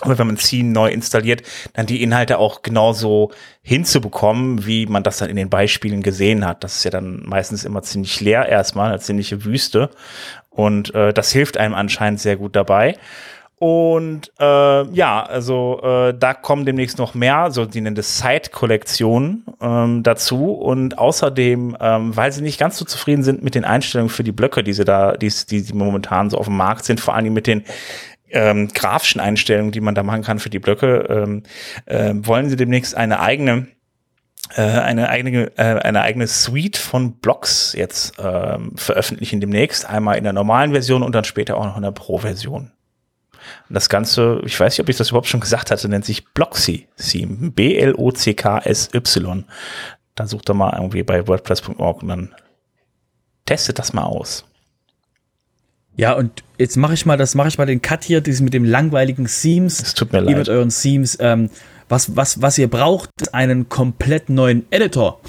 [0.05, 1.43] oder wenn man Scene neu installiert,
[1.73, 3.31] dann die Inhalte auch genauso
[3.61, 6.63] hinzubekommen, wie man das dann in den Beispielen gesehen hat.
[6.63, 9.89] Das ist ja dann meistens immer ziemlich leer erstmal, eine ziemliche Wüste.
[10.49, 12.95] Und äh, das hilft einem anscheinend sehr gut dabei.
[13.65, 19.45] Und äh, ja, also äh, da kommen demnächst noch mehr, so die nennen das Side-Kollektionen
[19.61, 20.51] ähm, dazu.
[20.51, 24.33] Und außerdem, ähm, weil sie nicht ganz so zufrieden sind mit den Einstellungen für die
[24.33, 27.31] Blöcke, die sie da, die, die, die momentan so auf dem Markt sind, vor allem
[27.31, 27.63] mit den
[28.33, 31.43] ähm, grafischen Einstellungen, die man da machen kann für die Blöcke, ähm,
[31.85, 33.67] äh, wollen sie demnächst eine eigene
[34.55, 39.89] äh, eine eigene, äh, eine eigene Suite von Blogs jetzt ähm, veröffentlichen demnächst.
[39.89, 42.71] Einmal in der normalen Version und dann später auch noch in der Pro-Version.
[43.69, 46.87] Das Ganze, ich weiß nicht, ob ich das überhaupt schon gesagt hatte, nennt sich Bloxy.
[47.55, 49.45] B-L-O-C-K-S-Y.
[50.15, 52.35] Da sucht er mal irgendwie bei WordPress.org und dann
[53.45, 54.45] testet das mal aus.
[55.95, 58.53] Ja, und jetzt mache ich mal, das mache ich mal den Cut hier, dieses mit
[58.53, 59.81] dem langweiligen Themes.
[59.81, 60.37] Es tut mir Ihr leid.
[60.37, 61.17] mit euren Themes.
[61.19, 61.49] Ähm,
[61.89, 65.19] was, was, was ihr braucht, ist einen komplett neuen Editor.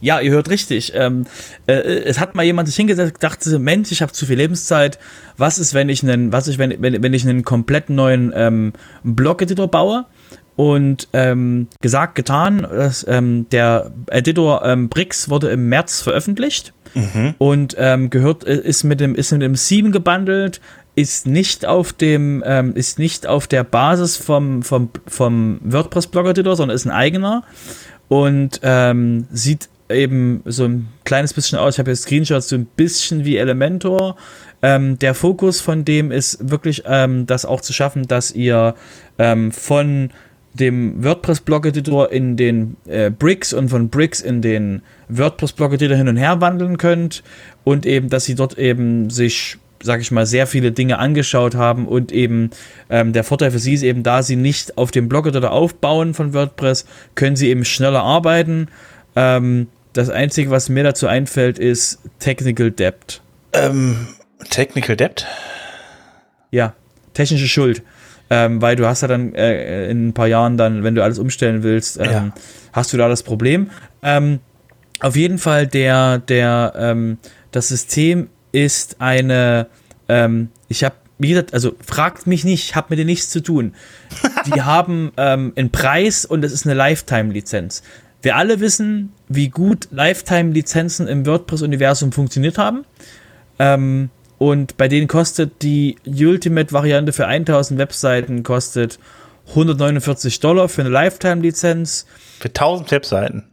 [0.00, 0.92] Ja, ihr hört richtig.
[0.94, 1.26] Ähm,
[1.66, 4.98] äh, es hat mal jemand sich hingesetzt, dachte, Mensch, ich habe zu viel Lebenszeit.
[5.36, 8.72] Was ist, wenn ich einen, was ist, wenn, wenn, wenn ich einen komplett neuen ähm,
[9.04, 10.06] Blog-Editor baue?
[10.56, 16.74] Und ähm, gesagt, getan, dass, ähm, der Editor ähm, Brix wurde im März veröffentlicht
[17.38, 20.60] und ähm, gehört, äh, ist mit dem, ist mit dem 7 gebundelt,
[20.96, 26.74] ist nicht auf dem, ähm, ist nicht auf der Basis vom, vom, vom WordPress-Blog-Editor, sondern
[26.74, 27.44] ist ein eigener
[28.08, 31.74] und ähm, sieht eben so ein kleines bisschen aus.
[31.74, 34.16] Ich habe hier Screenshots so ein bisschen wie Elementor.
[34.62, 38.74] Ähm, der Fokus von dem ist wirklich, ähm, das auch zu schaffen, dass ihr
[39.18, 40.10] ähm, von
[40.54, 46.40] dem WordPress-Blog-Editor in den äh, Bricks und von Bricks in den WordPress-Blog-Editor hin und her
[46.40, 47.22] wandeln könnt
[47.64, 51.86] und eben, dass sie dort eben sich, sag ich mal, sehr viele Dinge angeschaut haben
[51.86, 52.50] und eben
[52.88, 56.34] ähm, der Vorteil für sie ist eben, da sie nicht auf dem Blog-Editor aufbauen von
[56.34, 56.84] WordPress,
[57.14, 58.68] können sie eben schneller arbeiten.
[59.14, 63.20] Ähm, das Einzige, was mir dazu einfällt, ist Technical Debt.
[63.52, 64.08] Ähm,
[64.48, 65.26] Technical Debt?
[66.50, 66.74] Ja,
[67.14, 67.82] technische Schuld.
[68.32, 71.18] Ähm, weil du hast ja dann äh, in ein paar Jahren dann, wenn du alles
[71.18, 72.32] umstellen willst, ähm, Ja.
[72.72, 73.70] hast du da das Problem.
[74.02, 74.38] Ähm,
[75.00, 77.18] auf jeden Fall der, der, ähm,
[77.50, 79.66] das System ist eine,
[80.08, 83.40] ähm, ich habe, wie gesagt, also fragt mich nicht, ich habe mit denen nichts zu
[83.42, 83.74] tun.
[84.54, 87.82] Die haben ähm, einen Preis und es ist eine Lifetime-Lizenz.
[88.22, 92.84] Wir alle wissen, wie gut Lifetime-Lizenzen im WordPress-Universum funktioniert haben.
[93.58, 94.10] Ähm,
[94.40, 98.98] und bei denen kostet die Ultimate-Variante für 1000 Webseiten kostet
[99.50, 102.06] 149 Dollar für eine Lifetime-Lizenz.
[102.38, 103.44] Für 1000 Webseiten.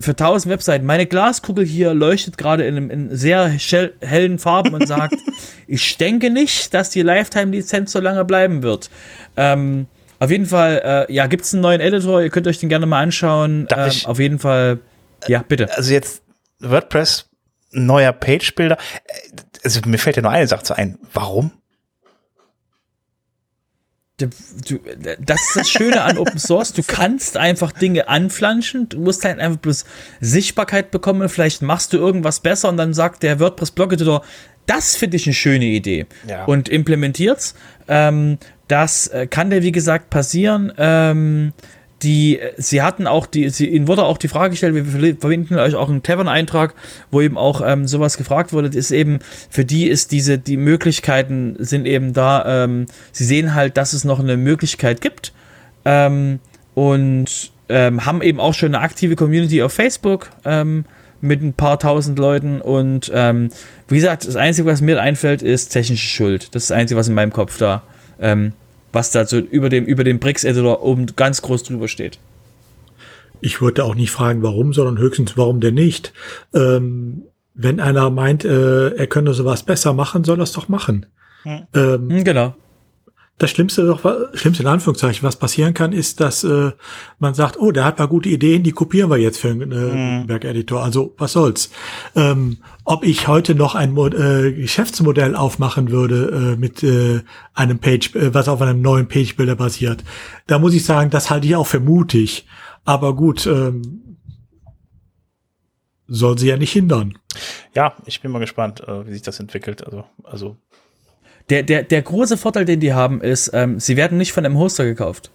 [0.00, 0.86] Für 1000 Webseiten.
[0.86, 5.14] Meine Glaskugel hier leuchtet gerade in, einem- in sehr hell- hellen Farben und sagt,
[5.66, 8.88] ich denke nicht, dass die Lifetime-Lizenz so lange bleiben wird.
[9.36, 9.86] Ähm,
[10.20, 12.86] auf jeden Fall, äh, ja, gibt es einen neuen Editor, ihr könnt euch den gerne
[12.86, 13.68] mal anschauen.
[13.74, 14.78] Ähm, auf jeden Fall,
[15.26, 15.74] ja, bitte.
[15.76, 16.22] Also jetzt
[16.60, 17.28] WordPress,
[17.72, 18.78] neuer Page-Builder.
[19.66, 20.96] Also mir fällt ja nur eine Sache zu ein.
[21.12, 21.50] Warum?
[24.18, 24.28] Du,
[24.66, 24.78] du,
[25.18, 26.72] das ist das Schöne an Open Source.
[26.72, 28.88] Du kannst einfach Dinge anflanschen.
[28.88, 29.84] Du musst halt einfach bloß
[30.20, 31.28] Sichtbarkeit bekommen.
[31.28, 34.24] Vielleicht machst du irgendwas besser und dann sagt der WordPress Blog Editor,
[34.66, 36.06] das finde ich eine schöne Idee.
[36.28, 36.44] Ja.
[36.44, 37.56] Und implementiert's.
[37.88, 38.38] Ähm,
[38.68, 40.72] das äh, kann dir, wie gesagt, passieren.
[40.78, 41.52] Ähm,
[42.02, 45.74] die, sie hatten auch die, sie, ihnen wurde auch die Frage gestellt, wir verlinken euch
[45.74, 46.74] auch einen Tavern-Eintrag,
[47.10, 51.56] wo eben auch ähm, sowas gefragt wurde, ist eben, für die ist diese, die Möglichkeiten
[51.58, 55.32] sind eben da, ähm, sie sehen halt, dass es noch eine Möglichkeit gibt
[55.86, 56.38] ähm,
[56.74, 60.84] und ähm, haben eben auch schon eine aktive Community auf Facebook ähm,
[61.22, 63.48] mit ein paar tausend Leuten und ähm,
[63.88, 66.54] wie gesagt, das Einzige, was mir einfällt, ist technische Schuld.
[66.54, 67.82] Das ist das Einzige, was in meinem Kopf da,
[68.20, 68.52] ähm,
[68.92, 72.18] was da so über dem, über dem Brix-Editor oben ganz groß drüber steht.
[73.40, 76.12] Ich würde auch nicht fragen, warum, sondern höchstens, warum denn nicht?
[76.54, 77.22] Ähm,
[77.54, 81.06] wenn einer meint, äh, er könne sowas besser machen, soll er es doch machen.
[81.74, 82.54] Ähm, Hm, genau.
[83.38, 84.02] Das Schlimmste doch,
[84.34, 86.72] Schlimmste in Anführungszeichen, was passieren kann, ist, dass äh,
[87.18, 89.90] man sagt, oh, der hat mal gute Ideen, die kopieren wir jetzt für einen äh,
[89.90, 90.82] Gutenberg-Editor.
[90.82, 91.70] Also was soll's?
[92.14, 97.20] Ähm, ob ich heute noch ein Mo äh, Geschäftsmodell aufmachen würde äh, mit äh,
[97.52, 100.02] einem Page, äh, was auf einem neuen Page-Builder basiert,
[100.46, 102.46] da muss ich sagen, das halte ich auch für mutig.
[102.84, 104.16] Aber gut, ähm,
[106.08, 107.18] soll sie ja nicht hindern.
[107.74, 109.84] Ja, ich bin mal gespannt, äh, wie sich das entwickelt.
[109.84, 110.56] Also, also
[111.50, 114.58] Der, der, der große Vorteil, den die haben, ist, ähm, sie werden nicht von einem
[114.58, 115.30] Hoster gekauft.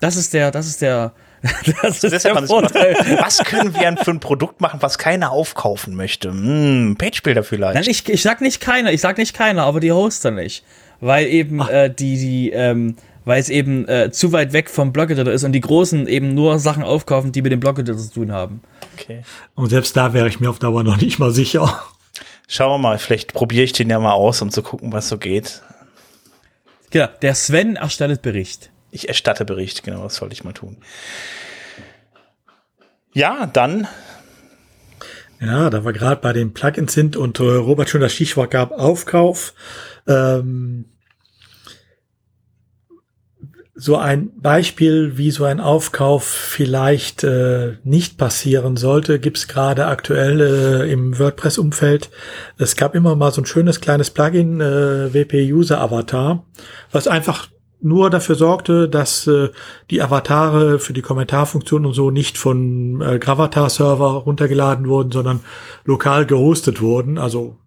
[0.00, 1.12] Das ist der, das ist der,
[1.82, 2.96] das ist das der Vorteil.
[3.20, 6.30] was können wir denn für ein Produkt machen, was keiner aufkaufen möchte?
[6.30, 7.74] Hm, Page-Builder vielleicht.
[7.74, 10.64] Nein, ich, ich sag nicht keiner, ich sag nicht keiner, aber die Hoster nicht.
[11.00, 15.32] Weil eben äh, die, die, ähm, weil es eben äh, zu weit weg vom Blog-Editor
[15.32, 18.62] ist und die Großen eben nur Sachen aufkaufen, die mit dem Blog-Editor zu tun haben.
[18.94, 19.22] okay.
[19.54, 21.82] Und selbst da wäre ich mir auf Dauer noch nicht mal sicher.
[22.54, 25.18] Schauen wir mal, vielleicht probiere ich den ja mal aus, um zu gucken, was so
[25.18, 25.60] geht.
[26.90, 28.70] Genau, der Sven erstellt Bericht.
[28.92, 30.76] Ich erstatte Bericht, genau, das sollte ich mal tun.
[33.12, 33.88] Ja, dann
[35.40, 38.70] Ja, da wir gerade bei den Plugins sind und äh, Robert schon das Stichwort gab,
[38.70, 39.54] Aufkauf.
[40.06, 40.84] Ähm,
[43.76, 50.40] so ein Beispiel, wie so ein Aufkauf vielleicht äh, nicht passieren sollte, gibt's gerade aktuell
[50.40, 52.10] äh, im WordPress-Umfeld.
[52.56, 56.44] Es gab immer mal so ein schönes kleines Plugin, äh, WP User Avatar,
[56.92, 57.48] was einfach
[57.80, 59.50] nur dafür sorgte, dass äh,
[59.90, 65.40] die Avatare für die Kommentarfunktion und so nicht von äh, Gravatar-Server runtergeladen wurden, sondern
[65.84, 67.18] lokal gehostet wurden.
[67.18, 67.58] Also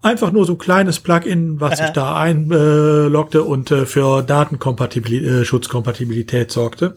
[0.00, 5.44] Einfach nur so ein kleines Plugin, was sich da einloggte und äh, für Datenkompatibilität, äh,
[5.44, 6.94] Schutzkompatibilität sorgte.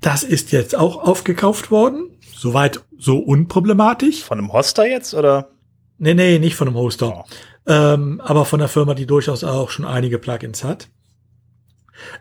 [0.00, 2.10] Das ist jetzt auch aufgekauft worden.
[2.34, 4.22] Soweit so unproblematisch.
[4.22, 5.50] Von einem Hoster jetzt oder?
[5.98, 7.18] Nee, nee, nicht von einem Hoster.
[7.18, 7.24] Oh.
[7.66, 10.88] Ähm, aber von einer Firma, die durchaus auch schon einige Plugins hat.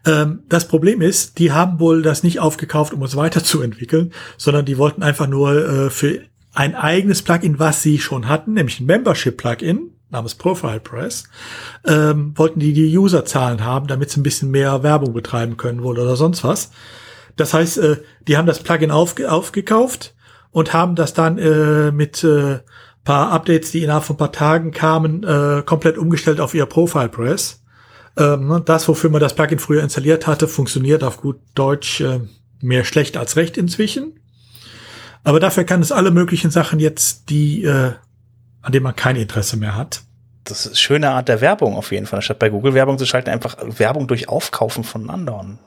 [0.05, 4.77] Ähm, das Problem ist, die haben wohl das nicht aufgekauft, um es weiterzuentwickeln, sondern die
[4.77, 6.21] wollten einfach nur äh, für
[6.59, 11.23] ein eigenes Plugin, was sie schon hatten, nämlich ein Membership-Plugin namens Profile Press,
[11.87, 15.97] ähm, wollten die die Userzahlen haben, damit sie ein bisschen mehr Werbung betreiben können wohl
[15.97, 16.71] oder sonst was.
[17.37, 17.97] Das heißt, äh,
[18.27, 20.13] die haben das Plugin aufge aufgekauft
[20.51, 22.59] und haben das dann äh, mit äh,
[23.05, 27.63] paar Updates, die innerhalb von paar Tagen kamen, äh, komplett umgestellt auf ihr Profile Press.
[28.17, 32.19] Ähm, ne, das, wofür man das Plugin früher installiert hatte, funktioniert auf gut Deutsch äh,
[32.59, 34.19] mehr schlecht als recht inzwischen.
[35.23, 37.93] Aber dafür kann es alle möglichen Sachen jetzt, die, äh,
[38.61, 40.01] an denen man kein Interesse mehr hat.
[40.43, 42.21] Das ist eine schöne Art der Werbung auf jeden Fall.
[42.21, 45.59] Statt bei Google Werbung zu schalten, einfach Werbung durch Aufkaufen von anderen.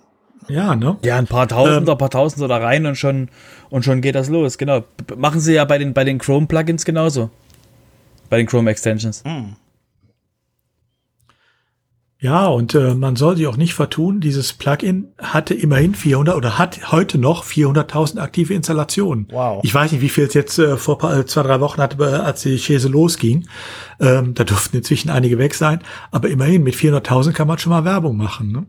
[0.48, 0.96] Ja, ne?
[1.04, 3.28] Ja, ein paar Tausender, ähm, paar Tausender da rein und schon,
[3.70, 4.58] und schon geht das los.
[4.58, 4.82] Genau.
[5.16, 7.30] Machen sie ja bei den, bei den Chrome Plugins genauso.
[8.28, 9.22] Bei den Chrome Extensions.
[12.22, 16.56] Ja, und äh, man soll sich auch nicht vertun, dieses Plugin hatte immerhin 400 oder
[16.56, 19.26] hat heute noch 400.000 aktive Installationen.
[19.32, 19.58] Wow.
[19.64, 22.00] Ich weiß nicht, wie viel es jetzt äh, vor paar, äh, zwei, drei Wochen hatte,
[22.00, 23.48] äh, als die Chese losging.
[23.98, 25.80] Ähm, da durften inzwischen einige weg sein.
[26.12, 28.52] Aber immerhin, mit 400.000 kann man schon mal Werbung machen.
[28.52, 28.66] Ne?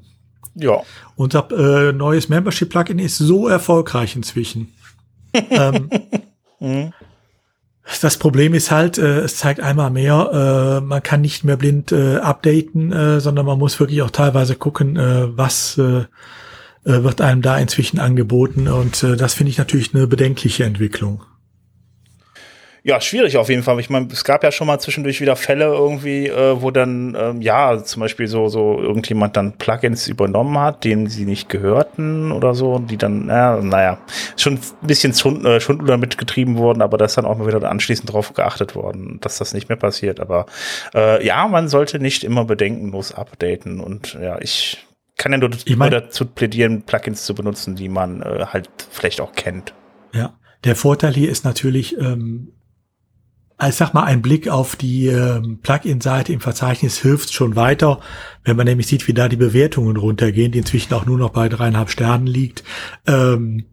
[0.56, 0.82] Ja.
[1.16, 4.74] Unser äh, neues Membership-Plugin ist so erfolgreich inzwischen.
[5.52, 5.92] ähm,
[6.60, 6.92] mhm.
[8.02, 11.92] Das Problem ist halt, äh, es zeigt einmal mehr, äh, man kann nicht mehr blind
[11.92, 16.06] äh, updaten, äh, sondern man muss wirklich auch teilweise gucken, äh, was äh,
[16.86, 18.68] äh wird einem da inzwischen angeboten.
[18.68, 21.24] Und äh, das finde ich natürlich eine bedenkliche Entwicklung.
[22.86, 23.80] Ja, schwierig auf jeden Fall.
[23.80, 27.42] Ich meine, es gab ja schon mal zwischendurch wieder Fälle irgendwie, äh, wo dann, ähm,
[27.42, 32.54] ja, zum Beispiel so, so irgendjemand dann Plugins übernommen hat, denen sie nicht gehörten oder
[32.54, 34.00] so, die dann, ja, naja,
[34.36, 38.10] schon ein bisschen Schund, äh, Schundluder mitgetrieben wurden, aber das dann auch mal wieder anschließend
[38.10, 40.20] darauf geachtet worden, dass das nicht mehr passiert.
[40.20, 40.46] Aber
[40.94, 44.86] äh, ja, man sollte nicht immer bedenkenlos updaten und ja, ich
[45.18, 48.68] kann ja nur, ich mein, nur dazu plädieren, Plugins zu benutzen, die man äh, halt
[48.92, 49.74] vielleicht auch kennt.
[50.14, 50.34] Ja,
[50.66, 52.50] der Vorteil hier ist natürlich, ähm,
[53.62, 58.00] ich sag mal, ein Blick auf die ähm, Plugin-Seite im Verzeichnis hilft schon weiter,
[58.44, 61.50] wenn man nämlich sieht, wie da die Bewertungen runtergehen, die inzwischen auch nur noch bei
[61.50, 62.64] dreieinhalb Sternen liegt,
[63.08, 63.66] ähm,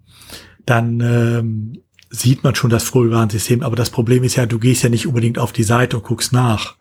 [0.67, 3.63] dann ähm, sieht man schon das Frühwarnsystem.
[3.63, 6.33] Aber das Problem ist ja, du gehst ja nicht unbedingt auf die Seite und guckst
[6.33, 6.77] nach.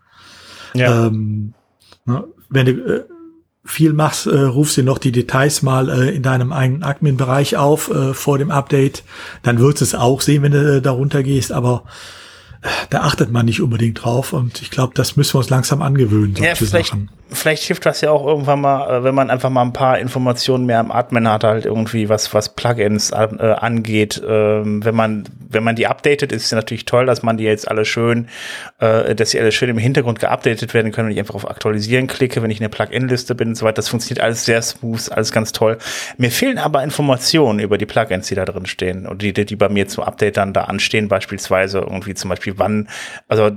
[0.73, 1.07] Ja.
[1.07, 1.53] Ähm,
[2.05, 3.03] ne, wenn du äh,
[3.63, 7.89] viel machst, äh, rufst du noch die Details mal äh, in deinem eigenen Admin-Bereich auf
[7.89, 9.03] äh, vor dem Update,
[9.43, 11.85] dann wirst du es auch sehen, wenn du äh, darunter gehst, aber
[12.89, 16.35] da achtet man nicht unbedingt drauf und ich glaube, das müssen wir uns langsam angewöhnen.
[16.35, 19.61] Ja, vielleicht, Sachen vielleicht hilft das ja auch irgendwann mal, äh, wenn man einfach mal
[19.61, 24.21] ein paar Informationen mehr am Admin hat, halt irgendwie was, was Plugins äh, angeht.
[24.27, 27.67] Ähm, wenn man, wenn man die updatet, ist es natürlich toll, dass man die jetzt
[27.67, 28.27] alle schön,
[28.79, 32.07] äh, dass sie alle schön im Hintergrund geupdatet werden können, wenn ich einfach auf Aktualisieren
[32.07, 33.75] klicke, wenn ich in der Plugin-Liste bin und so weiter.
[33.75, 35.77] Das funktioniert alles sehr smooth, alles ganz toll.
[36.17, 39.69] Mir fehlen aber Informationen über die Plugins, die da drin stehen und die, die bei
[39.69, 42.89] mir zum Update dann da anstehen, beispielsweise irgendwie zum Beispiel wann,
[43.27, 43.51] also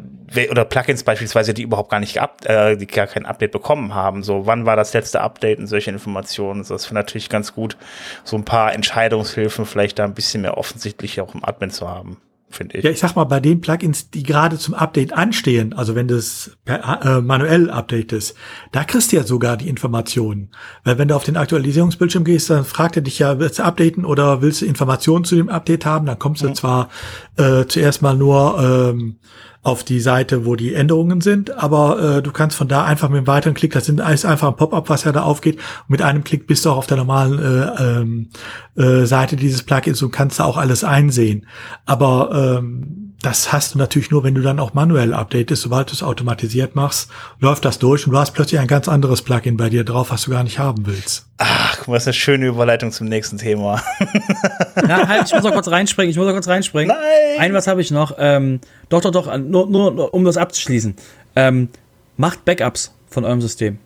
[0.50, 3.61] oder Plugins beispielsweise, die überhaupt gar nicht äh, die gar kein Update bekommen
[3.94, 4.22] haben.
[4.22, 6.64] So, wann war das letzte Update und solche Informationen?
[6.68, 7.76] Das wäre natürlich ganz gut,
[8.24, 12.18] so ein paar Entscheidungshilfen vielleicht da ein bisschen mehr offensichtlich auch im Admin zu haben.
[12.52, 12.84] Finde ich.
[12.84, 16.16] Ja, ich sag mal, bei den Plugins, die gerade zum Update anstehen, also wenn du
[16.16, 18.36] es äh, manuell updatest,
[18.72, 20.50] da kriegst du ja sogar die Informationen.
[20.84, 24.04] Weil wenn du auf den Aktualisierungsbildschirm gehst, dann fragt er dich ja, willst du updaten
[24.04, 26.04] oder willst du Informationen zu dem Update haben?
[26.04, 26.54] Dann kommst du mhm.
[26.54, 26.90] zwar
[27.38, 29.16] äh, zuerst mal nur ähm,
[29.62, 33.18] auf die Seite, wo die Änderungen sind, aber äh, du kannst von da einfach mit
[33.18, 36.48] einem weiteren Klick, das ist einfach ein Pop-up, was ja da aufgeht, mit einem Klick
[36.48, 38.30] bist du auch auf der normalen äh, ähm,
[38.76, 41.46] äh, Seite dieses Plugins und kannst da auch alles einsehen.
[41.86, 45.62] Aber ähm, das hast du natürlich nur, wenn du dann auch manuell updatest.
[45.62, 47.08] Sobald du es automatisiert machst,
[47.38, 50.24] läuft das durch und du hast plötzlich ein ganz anderes Plugin bei dir drauf, was
[50.24, 51.26] du gar nicht haben willst.
[51.38, 53.82] Ach, guck mal, das ist eine schöne Überleitung zum nächsten Thema.
[54.88, 56.88] ja, halt, ich muss noch kurz reinspringen, ich muss noch kurz reinspringen.
[56.88, 57.40] Nein!
[57.40, 58.16] Ein was habe ich noch.
[58.18, 60.96] Ähm, doch, doch, doch, nur, nur, nur um das abzuschließen.
[61.36, 61.68] Ähm,
[62.16, 63.78] macht Backups von eurem System.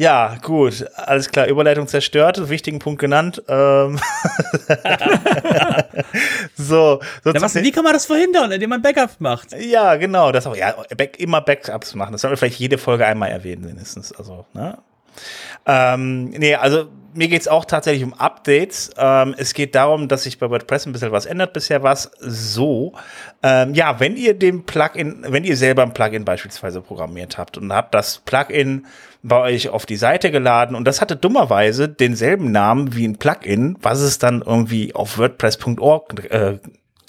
[0.00, 1.46] Ja, gut, alles klar.
[1.46, 3.42] Überleitung zerstört, wichtigen Punkt genannt.
[3.48, 4.00] Ähm
[6.56, 9.52] so, so ja, was, wie kann man das verhindern, indem man Backups macht?
[9.52, 10.56] Ja, genau, das auch.
[10.56, 12.12] Ja, back, immer Backups machen.
[12.12, 14.10] Das sollten wir vielleicht jede Folge einmal erwähnen, mindestens.
[14.10, 14.78] Also, ne?
[15.66, 18.90] Ähm, nee, also mir geht's auch tatsächlich um Updates.
[18.96, 21.52] Ähm, es geht darum, dass sich bei WordPress ein bisschen was ändert.
[21.52, 22.94] Bisher war es so.
[23.42, 27.70] Ähm, ja, wenn ihr dem Plugin, wenn ihr selber ein Plugin beispielsweise programmiert habt und
[27.70, 28.86] habt das Plugin
[29.22, 33.76] bei euch auf die Seite geladen und das hatte dummerweise denselben Namen wie ein Plugin,
[33.82, 36.58] was es dann irgendwie auf WordPress.org äh,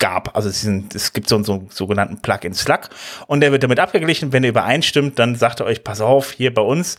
[0.02, 0.36] gab.
[0.36, 2.90] Also es, sind, es gibt so einen so, sogenannten Plugin Slack
[3.28, 4.34] und der wird damit abgeglichen.
[4.34, 6.98] Wenn ihr übereinstimmt, dann sagt er euch, pass auf, hier bei uns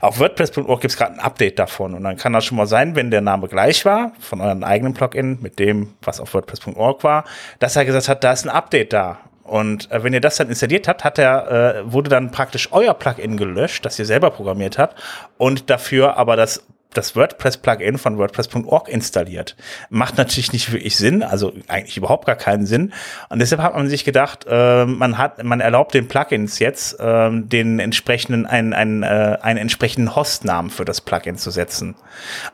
[0.00, 1.94] auf WordPress.org gibt es gerade ein Update davon.
[1.94, 4.94] Und dann kann das schon mal sein, wenn der Name gleich war, von eurem eigenen
[4.94, 7.24] Plugin mit dem, was auf WordPress.org war,
[7.58, 9.18] dass er gesagt hat, da ist ein Update da.
[9.42, 11.50] Und äh, wenn ihr das dann installiert habt, hat er,
[11.84, 15.00] äh, wurde dann praktisch euer Plugin gelöscht, das ihr selber programmiert habt,
[15.38, 16.64] und dafür aber das
[16.94, 19.56] das WordPress-Plugin von WordPress.org installiert.
[19.90, 22.92] Macht natürlich nicht wirklich Sinn, also eigentlich überhaupt gar keinen Sinn.
[23.28, 27.30] Und deshalb hat man sich gedacht, äh, man hat, man erlaubt den Plugins jetzt, äh,
[27.32, 31.94] den entsprechenden, einen, einen, äh, einen entsprechenden Hostnamen für das Plugin zu setzen.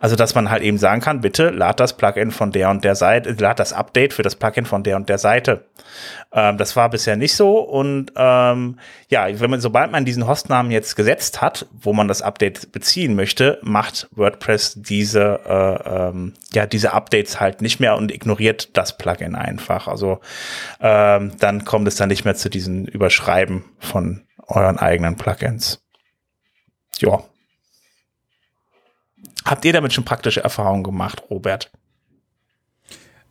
[0.00, 2.94] Also, dass man halt eben sagen kann, bitte lad das Plugin von der und der
[2.94, 5.64] Seite, lad das Update für das Plugin von der und der Seite.
[6.32, 7.58] Ähm, das war bisher nicht so.
[7.60, 8.78] Und ähm,
[9.08, 13.14] ja, wenn man, sobald man diesen Hostnamen jetzt gesetzt hat, wo man das Update beziehen
[13.14, 14.27] möchte, macht WordPress
[14.76, 19.88] diese, äh, ähm, ja, diese Updates halt nicht mehr und ignoriert das Plugin einfach.
[19.88, 20.20] Also
[20.80, 25.82] ähm, dann kommt es dann nicht mehr zu diesen Überschreiben von euren eigenen Plugins.
[26.98, 27.22] Ja.
[29.44, 31.70] Habt ihr damit schon praktische Erfahrungen gemacht, Robert?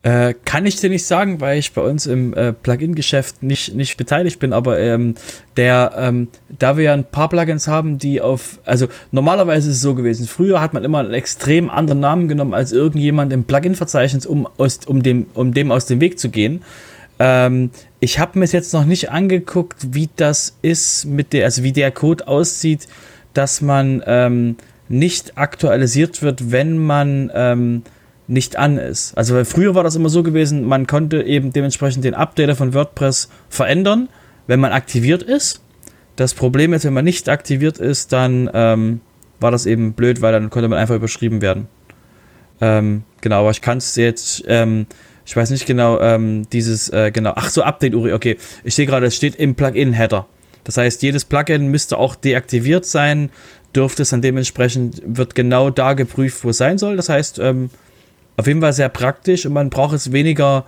[0.03, 3.97] Äh, kann ich dir nicht sagen, weil ich bei uns im äh, Plugin-Geschäft nicht, nicht
[3.97, 5.15] beteiligt bin, aber ähm,
[5.57, 9.81] der, ähm, da wir ja ein paar Plugins haben, die auf, also normalerweise ist es
[9.81, 14.27] so gewesen, früher hat man immer einen extrem anderen Namen genommen als irgendjemand im Plugin-Verzeichnis,
[14.27, 16.61] um, aus, um, dem, um dem aus dem Weg zu gehen.
[17.19, 21.71] Ähm, ich habe mir jetzt noch nicht angeguckt, wie das ist mit der, also wie
[21.71, 22.87] der Code aussieht,
[23.33, 24.57] dass man ähm,
[24.89, 27.83] nicht aktualisiert wird, wenn man ähm,
[28.28, 29.17] nicht an ist.
[29.17, 32.73] Also weil früher war das immer so gewesen, man konnte eben dementsprechend den Updater von
[32.73, 34.09] WordPress verändern,
[34.47, 35.61] wenn man aktiviert ist.
[36.15, 39.01] Das Problem ist, wenn man nicht aktiviert ist, dann ähm,
[39.39, 41.67] war das eben blöd, weil dann konnte man einfach überschrieben werden.
[42.59, 44.88] Ähm, genau, aber ich kann es jetzt, ähm,
[45.25, 48.38] ich weiß nicht genau, ähm, dieses, äh, genau, ach so, Update Uri, okay.
[48.63, 50.25] Ich sehe gerade, es steht im Plugin-Header.
[50.63, 53.30] Das heißt, jedes Plugin müsste auch deaktiviert sein,
[53.75, 56.97] dürfte es dann dementsprechend, wird genau da geprüft, wo es sein soll.
[56.97, 57.69] Das heißt, ähm,
[58.38, 60.65] auf jeden Fall sehr praktisch und man braucht es weniger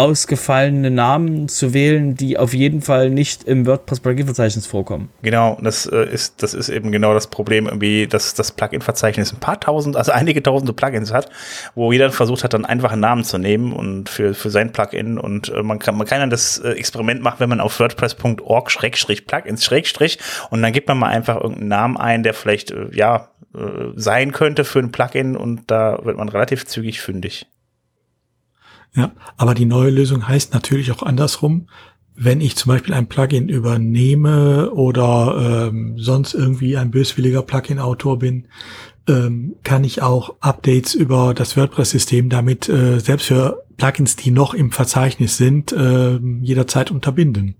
[0.00, 5.10] ausgefallene Namen zu wählen, die auf jeden Fall nicht im WordPress-Plugin-Verzeichnis vorkommen.
[5.20, 9.40] Genau, das äh, ist, das ist eben genau das Problem, irgendwie, dass das Plugin-Verzeichnis ein
[9.40, 11.28] paar tausend, also einige tausende Plugins hat,
[11.74, 15.18] wo jeder versucht hat, dann einfach einen Namen zu nehmen und für, für sein Plugin
[15.18, 18.70] und äh, man kann, man kann dann das äh, Experiment machen, wenn man auf WordPress.org
[18.70, 20.18] Schrägstrich Plugins Schrägstrich
[20.48, 24.64] und dann gibt man mal einfach irgendeinen Namen ein, der vielleicht, ja, äh, sein könnte
[24.64, 27.46] für ein Plugin und da wird man relativ zügig fündig.
[28.94, 31.68] Ja, aber die neue Lösung heißt natürlich auch andersrum.
[32.14, 38.48] Wenn ich zum Beispiel ein Plugin übernehme oder ähm, sonst irgendwie ein böswilliger Plugin-Autor bin,
[39.08, 44.54] ähm, kann ich auch Updates über das WordPress-System damit äh, selbst für Plugins, die noch
[44.54, 47.56] im Verzeichnis sind, äh, jederzeit unterbinden.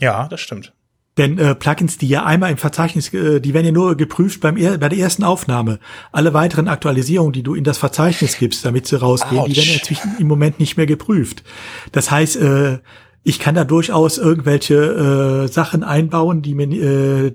[0.00, 0.73] Ja, das stimmt.
[1.16, 4.56] Denn äh, Plugins, die ja einmal im Verzeichnis, äh, die werden ja nur geprüft beim
[4.56, 5.78] er bei der ersten Aufnahme.
[6.10, 9.46] Alle weiteren Aktualisierungen, die du in das Verzeichnis gibst, damit sie rausgehen, Ouch.
[9.46, 11.44] die werden inzwischen im Moment nicht mehr geprüft.
[11.92, 12.78] Das heißt, äh,
[13.22, 17.34] ich kann da durchaus irgendwelche äh, Sachen einbauen, die mir äh,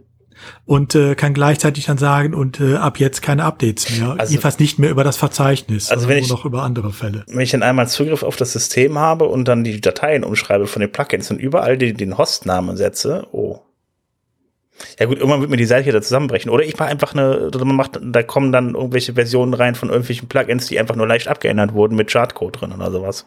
[0.66, 4.16] und äh, kann gleichzeitig dann sagen und äh, ab jetzt keine Updates mehr.
[4.18, 7.26] Also, Jedenfalls nicht mehr über das Verzeichnis, also wenn nur ich, noch über andere Fälle.
[7.28, 10.82] Wenn ich dann einmal Zugriff auf das System habe und dann die Dateien umschreibe von
[10.82, 13.60] den Plugins und überall den, den Hostnamen setze, oh,
[15.00, 16.52] ja gut, irgendwann wird mir die Seite hier da zusammenbrechen.
[16.52, 19.90] Oder ich mache einfach eine, oder man macht, da kommen dann irgendwelche Versionen rein von
[19.90, 23.26] irgendwelchen Plugins, die einfach nur leicht abgeändert wurden mit Chartcode drin oder sowas.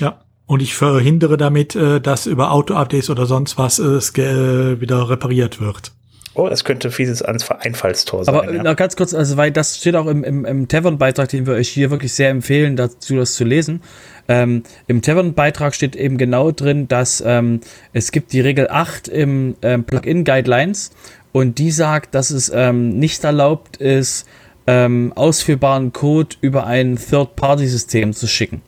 [0.00, 0.20] Ja.
[0.46, 5.60] Und ich verhindere damit, äh, dass über Auto-Updates oder sonst was es äh, wieder repariert
[5.60, 5.92] wird.
[6.34, 8.34] Oh, das könnte fieses Einfallstor sein.
[8.34, 8.74] Aber ja.
[8.74, 11.90] ganz kurz, also weil das steht auch im, im, im Tavern-Beitrag, den wir euch hier
[11.90, 13.82] wirklich sehr empfehlen, dazu das zu lesen.
[14.30, 17.62] Ähm, Im Tavern-Beitrag steht eben genau drin, dass ähm,
[17.92, 20.92] es gibt die Regel 8 im ähm, Plugin-Guidelines
[21.32, 24.28] und die sagt, dass es ähm, nicht erlaubt ist,
[24.68, 28.62] ähm, ausführbaren Code über ein Third-Party-System zu schicken.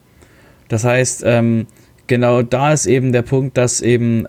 [0.67, 1.69] Das heißt, ähm,
[2.09, 4.27] genau da ist eben der Punkt, dass eben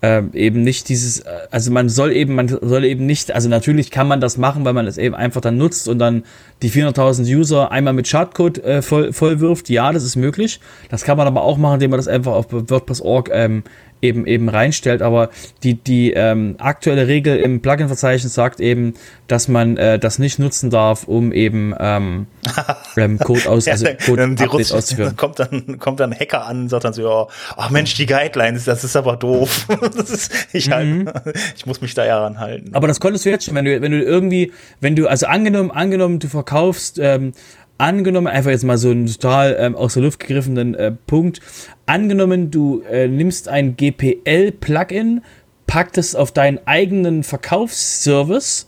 [0.00, 3.90] ähm, eben nicht dieses, äh, also man soll eben, man soll eben nicht, also natürlich
[3.90, 6.22] kann man das machen, weil man es eben einfach dann nutzt und dann
[6.62, 9.68] die 400.000 User einmal mit Schadcode äh, voll, voll wirft.
[9.68, 10.60] Ja, das ist möglich.
[10.88, 13.64] Das kann man aber auch machen, indem man das einfach auf WordPress.org ähm,
[14.02, 15.02] eben eben reinstellt.
[15.02, 15.30] Aber
[15.62, 18.94] die, die ähm, aktuelle Regel im Plugin-Verzeichnis sagt eben,
[19.26, 22.26] dass man äh, das nicht nutzen darf, um eben ähm,
[22.96, 25.16] ähm, Code aus, also Code ja, Updates auszuführen.
[25.16, 28.06] Kommt dann, kommt dann ein Hacker an und sagt dann so, oh, oh Mensch, die
[28.06, 29.66] Guidelines, das ist aber doof.
[29.96, 31.10] das ist, ich, halt, mhm.
[31.56, 32.74] ich muss mich da ja ranhalten.
[32.74, 35.70] Aber das konntest du jetzt schon, wenn du, wenn du irgendwie, wenn du, also angenommen,
[35.70, 37.32] angenommen, du verkaufst ähm,
[37.78, 41.40] angenommen, einfach jetzt mal so einen total ähm, aus der Luft gegriffenen äh, Punkt,
[41.86, 45.22] angenommen, du äh, nimmst ein GPL-Plugin,
[45.66, 48.66] packst es auf deinen eigenen Verkaufsservice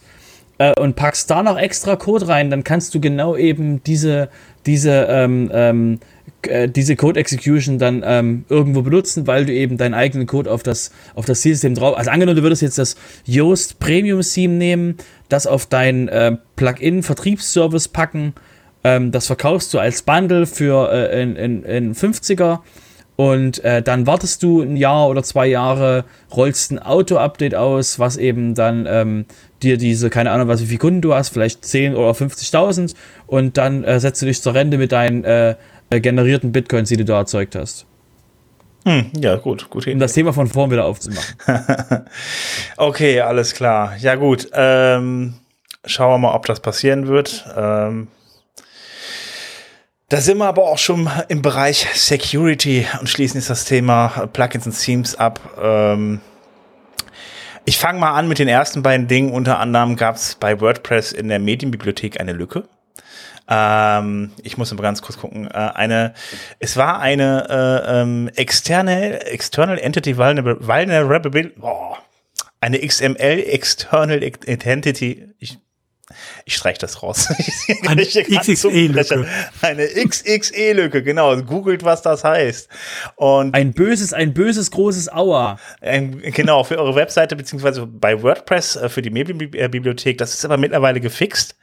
[0.59, 4.29] äh, und packst da noch extra Code rein, dann kannst du genau eben diese,
[4.65, 6.01] diese, ähm, ähm,
[6.43, 10.63] äh, diese Code Execution dann ähm, irgendwo benutzen, weil du eben deinen eigenen Code auf
[10.63, 11.99] das, auf das Zielsystem drauf.
[11.99, 12.95] Also angenommen, du würdest jetzt das
[13.27, 14.97] Yoast Premium Theme nehmen,
[15.29, 18.35] das auf deinen äh, Plugin Vertriebsservice packen
[18.85, 22.61] ähm, das verkaufst du als Bundle für äh, in, in, in 50er
[23.21, 28.17] und äh, dann wartest du ein Jahr oder zwei Jahre, rollst ein Auto-Update aus, was
[28.17, 29.27] eben dann ähm,
[29.63, 32.95] dir diese, keine Ahnung, was wie viele Kunden du hast, vielleicht 10 oder 50.000
[33.27, 35.57] und dann äh, setzt du dich zur Rente mit deinen äh,
[35.91, 37.85] äh, generierten Bitcoins, die du da erzeugt hast.
[38.87, 39.87] Hm, ja, gut, gut.
[39.87, 41.37] Um das Thema von vorn wieder aufzumachen.
[42.79, 43.97] okay, alles klar.
[43.99, 44.49] Ja, gut.
[44.55, 45.35] Ähm,
[45.85, 47.45] schauen wir mal, ob das passieren wird.
[47.55, 48.09] Ähm,
[50.11, 54.67] da sind wir aber auch schon im Bereich Security und schließen jetzt das Thema Plugins
[54.67, 55.41] und Themes ab.
[55.63, 56.21] Ähm
[57.65, 59.33] ich fange mal an mit den ersten beiden Dingen.
[59.33, 62.65] Unter anderem gab es bei WordPress in der Medienbibliothek eine Lücke.
[63.49, 65.47] Ähm, ich muss mal ganz kurz gucken.
[65.47, 66.15] Äh, eine,
[66.59, 71.95] es war eine äh, ähm, externe, external entity vulnerability, oh,
[72.61, 75.29] eine XML external identity.
[75.39, 75.59] Ich
[76.45, 77.29] ich streiche das raus.
[77.87, 79.27] Eine XXE-Lücke.
[79.63, 81.37] Eine XXE-Lücke, genau.
[81.43, 82.69] Googelt, was das heißt.
[83.17, 85.59] Und ein böses, ein böses großes Aua.
[85.81, 90.19] Ein, genau, für eure Webseite, beziehungsweise bei WordPress, äh, für die Medienbibliothek.
[90.19, 91.57] Das ist aber mittlerweile gefixt.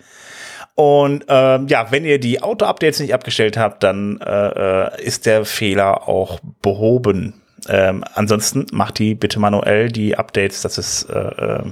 [0.75, 5.43] Und ähm, ja, wenn ihr die Auto-Updates nicht abgestellt habt, dann äh, äh ist der
[5.43, 7.41] Fehler auch behoben.
[7.67, 10.61] Ähm, ansonsten macht die bitte manuell die Updates.
[10.61, 11.63] Das ist äh, äh,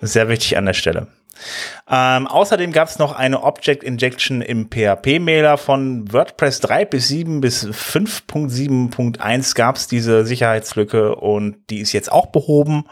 [0.00, 1.08] sehr wichtig an der Stelle.
[1.88, 7.40] Ähm, außerdem gab es noch eine Object Injection im PHP-Mailer von WordPress 3 bis 7
[7.40, 12.84] bis 5.7.1 gab es diese Sicherheitslücke und die ist jetzt auch behoben.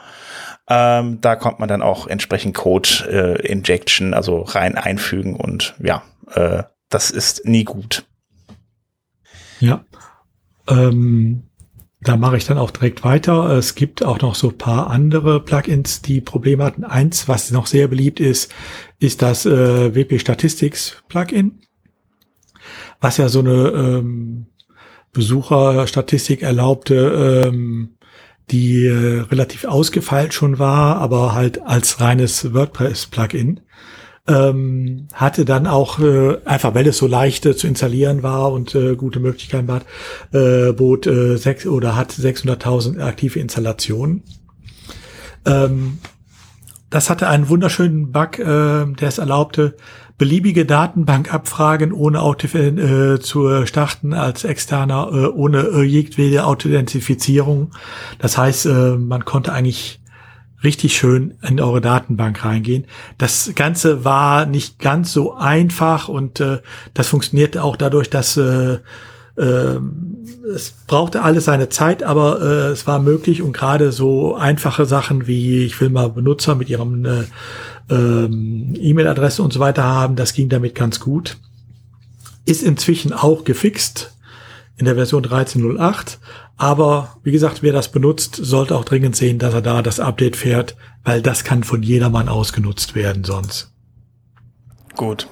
[0.69, 6.03] Ähm, da kommt man dann auch entsprechend Code äh, Injection, also rein einfügen und ja,
[6.35, 8.07] äh, das ist nie gut.
[9.61, 9.85] Ja.
[10.69, 11.45] Ähm,
[12.05, 13.51] da mache ich dann auch direkt weiter.
[13.57, 16.85] Es gibt auch noch so paar andere Plugins, die Probleme hatten.
[16.85, 18.53] Eins, was noch sehr beliebt ist,
[18.99, 21.61] ist das äh, WP Statistics Plugin,
[23.01, 24.47] was ja so eine ähm,
[25.13, 27.97] Besucherstatistik erlaubte, ähm,
[28.51, 33.61] die äh, relativ ausgefeilt schon war, aber halt als reines WordPress-Plugin
[34.27, 38.75] ähm, hatte dann auch äh, einfach, weil es so leicht äh, zu installieren war und
[38.75, 39.85] äh, gute Möglichkeiten hat,
[40.33, 44.23] äh, bot äh, sechs oder hat 600.000 aktive Installationen.
[45.45, 45.99] Ähm,
[46.89, 49.77] das hatte einen wunderschönen Bug, äh, der es erlaubte,
[50.17, 57.73] beliebige Datenbankabfragen ohne Auto äh, zu starten als externer, äh, ohne äh, jegliche Authentifizierung.
[58.19, 60.01] Das heißt, äh, man konnte eigentlich
[60.65, 62.87] richtig schön in eure Datenbank reingehen.
[63.19, 66.61] Das Ganze war nicht ganz so einfach und äh,
[66.95, 68.79] das funktionierte auch dadurch, dass äh,
[69.37, 69.79] äh,
[70.55, 75.27] es brauchte alles seine Zeit, aber äh, es war möglich und gerade so einfache Sachen
[75.27, 77.25] wie ich will mal Benutzer mit ihrem äh,
[77.91, 81.37] ähm, E-Mail-Adresse und so weiter haben, das ging damit ganz gut.
[82.47, 84.15] Ist inzwischen auch gefixt
[84.77, 86.19] in der Version 13.08.
[86.57, 90.37] Aber wie gesagt, wer das benutzt, sollte auch dringend sehen, dass er da das Update
[90.37, 93.73] fährt, weil das kann von jedermann ausgenutzt werden sonst.
[94.97, 95.27] Gut.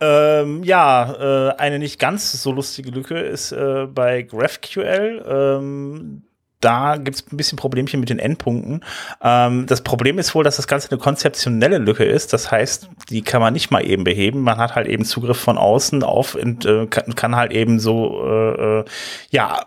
[0.00, 5.24] Ähm, ja, äh, eine nicht ganz so lustige Lücke ist äh, bei GraphQL.
[5.26, 6.22] Ähm,
[6.60, 8.84] da gibt es ein bisschen Problemchen mit den Endpunkten.
[9.22, 12.32] Ähm, das Problem ist wohl, dass das Ganze eine konzeptionelle Lücke ist.
[12.32, 14.40] Das heißt, die kann man nicht mal eben beheben.
[14.40, 18.80] Man hat halt eben Zugriff von außen auf und äh, kann, halt eben so, äh,
[18.80, 18.84] äh
[19.30, 19.66] ja,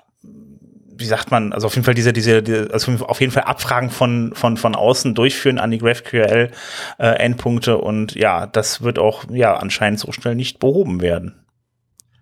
[0.98, 3.90] wie sagt man, also auf jeden Fall diese, diese, diese also auf jeden Fall Abfragen
[3.90, 6.52] von, von, von außen durchführen an die GraphQL
[7.00, 11.36] äh, Endpunkte und ja, das wird auch ja anscheinend so schnell nicht behoben werden.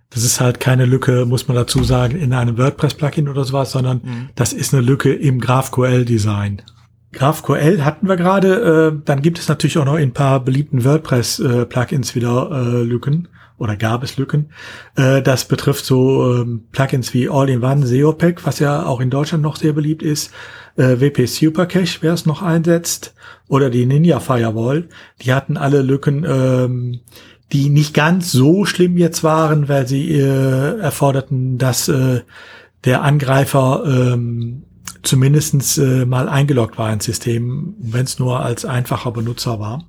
[0.10, 4.02] Das ist halt keine Lücke, muss man dazu sagen, in einem WordPress-Plugin oder sowas, sondern
[4.04, 4.30] mhm.
[4.36, 6.62] das ist eine Lücke im GraphQL-Design.
[7.12, 10.84] GraphQL hatten wir gerade, äh, dann gibt es natürlich auch noch in ein paar beliebten
[10.84, 14.50] WordPress-Plugins äh, wieder äh, Lücken oder gab es Lücken.
[14.96, 19.56] Äh, das betrifft so ähm, Plugins wie All-in-One SEO-Pack, was ja auch in Deutschland noch
[19.56, 20.32] sehr beliebt ist,
[20.76, 23.14] äh, WP Supercache, wer es noch einsetzt,
[23.48, 24.90] oder die Ninja Firewall.
[25.22, 27.00] Die hatten alle Lücken, ähm,
[27.52, 32.22] die nicht ganz so schlimm jetzt waren, weil sie äh, erforderten, dass äh,
[32.84, 34.64] der Angreifer ähm,
[35.04, 39.84] zumindestens äh, mal eingeloggt war ins System, wenn es nur als einfacher Benutzer war.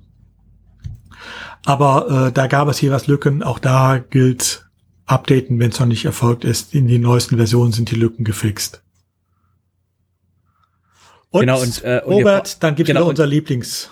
[1.65, 3.43] Aber äh, da gab es hier was Lücken.
[3.43, 4.65] Auch da gilt
[5.05, 6.73] updaten, wenn es noch nicht erfolgt ist.
[6.73, 8.83] In den neuesten Versionen sind die Lücken gefixt.
[11.29, 13.89] Und, genau, und, äh, und Robert, dann gibt es genau, unser Lieblings.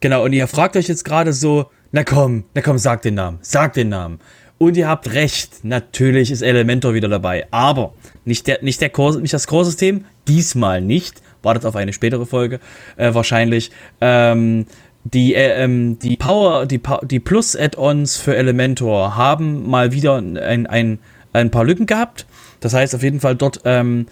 [0.00, 3.38] Genau, und ihr fragt euch jetzt gerade so, na komm, na komm, sag den Namen,
[3.42, 4.20] sag den Namen.
[4.58, 7.94] Und ihr habt recht, natürlich ist Elementor wieder dabei, aber
[8.24, 12.58] nicht, der, nicht, der Core, nicht das Core-System, diesmal nicht, wartet auf eine spätere Folge
[12.96, 13.70] äh, wahrscheinlich.
[14.00, 14.66] Ähm,
[15.12, 20.98] die, äh, ähm, die Power, die, die Plus-Add-ons für Elementor haben mal wieder ein, ein,
[21.32, 22.26] ein paar Lücken gehabt.
[22.60, 24.06] Das heißt auf jeden Fall dort ähm,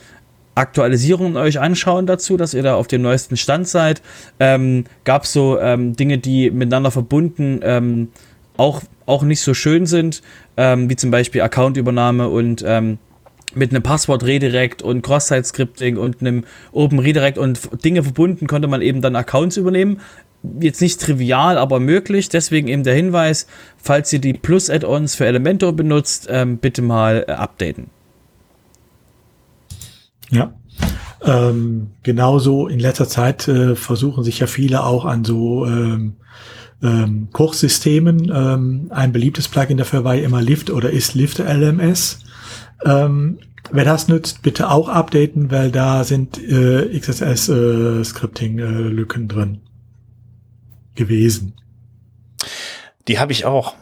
[0.55, 4.01] Aktualisierungen euch anschauen dazu, dass ihr da auf dem neuesten Stand seid.
[4.41, 8.09] Ähm, Gab es so ähm, Dinge, die miteinander verbunden ähm,
[8.57, 10.23] auch, auch nicht so schön sind,
[10.57, 12.99] ähm, wie zum Beispiel Accountübernahme und ähm,
[13.55, 19.01] mit einem Passwort-Redirect und Cross-Site-Scripting und einem Open Redirect und Dinge verbunden konnte man eben
[19.01, 20.01] dann Accounts übernehmen.
[20.61, 22.29] Jetzt nicht trivial, aber möglich.
[22.29, 27.33] Deswegen eben der Hinweis, falls ihr die Plus-Add-ons für Elementor benutzt, ähm, bitte mal äh,
[27.33, 27.89] updaten.
[30.31, 30.53] Ja.
[31.25, 36.15] Ähm, genauso in letzter Zeit äh, versuchen sich ja viele auch an so ähm,
[36.83, 38.31] ähm, Kochsystemen.
[38.35, 42.21] Ähm, ein beliebtes Plugin dafür war ja immer Lift oder ist Lift LMS.
[42.85, 43.39] Ähm,
[43.73, 49.61] wer das nützt, bitte auch updaten, weil da sind äh, XSS-Scripting-Lücken äh, drin
[50.97, 51.55] gewesen.
[53.09, 53.75] Die habe ich auch.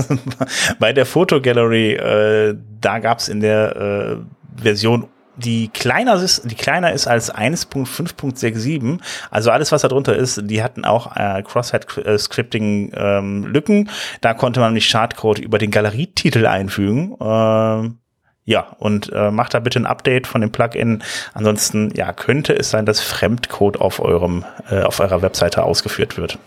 [0.78, 4.16] Bei der Fotogallery, äh, da gab es in der äh,
[4.62, 8.98] Version die kleiner ist, die kleiner ist als 1.5.67,
[9.30, 13.76] also alles, was da drunter ist, die hatten auch äh, Cross-Site-Scripting-Lücken.
[13.76, 13.88] Ähm,
[14.22, 17.14] da konnte man nämlich Schadcode über den Galerietitel einfügen.
[17.20, 17.98] Ähm,
[18.46, 21.02] ja, und äh, macht da bitte ein Update von dem Plugin.
[21.34, 26.38] Ansonsten, ja, könnte es sein, dass Fremdcode auf eurem, äh, auf eurer Webseite ausgeführt wird.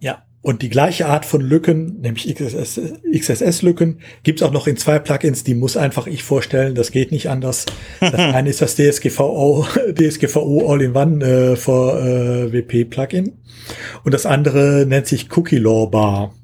[0.00, 4.98] Ja, und die gleiche Art von Lücken, nämlich XSS-Lücken, gibt es auch noch in zwei
[4.98, 7.66] Plugins, die muss einfach ich vorstellen, das geht nicht anders.
[8.00, 13.32] Das eine ist das DSGVO, DSGVO All-in-One äh, for äh, WP-Plugin
[14.04, 16.34] und das andere nennt sich Cookie Law Bar.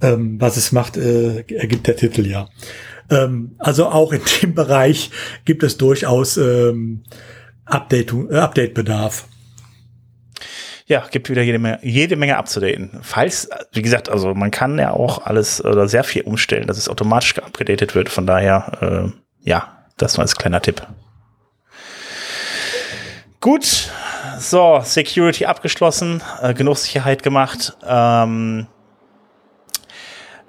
[0.00, 2.48] Ähm, was es macht, äh, ergibt der Titel ja.
[3.10, 5.10] Ähm, also auch in dem Bereich
[5.44, 7.04] gibt es durchaus ähm,
[7.64, 9.26] Update, äh, Update-Bedarf
[10.88, 12.98] ja, gibt wieder jede Menge, jede Menge abzudaten.
[13.02, 16.88] Falls, wie gesagt, also man kann ja auch alles oder sehr viel umstellen, dass es
[16.88, 18.08] automatisch geupdatet wird.
[18.08, 20.86] Von daher, äh, ja, das war als kleiner Tipp.
[23.40, 23.90] Gut,
[24.38, 27.76] so, Security abgeschlossen, äh, genug Sicherheit gemacht.
[27.86, 28.66] Ähm,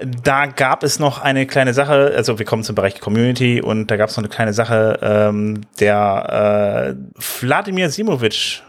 [0.01, 3.97] da gab es noch eine kleine Sache, also wir kommen zum Bereich Community und da
[3.97, 8.63] gab es noch eine kleine Sache, ähm, der äh, Wladimir Simovic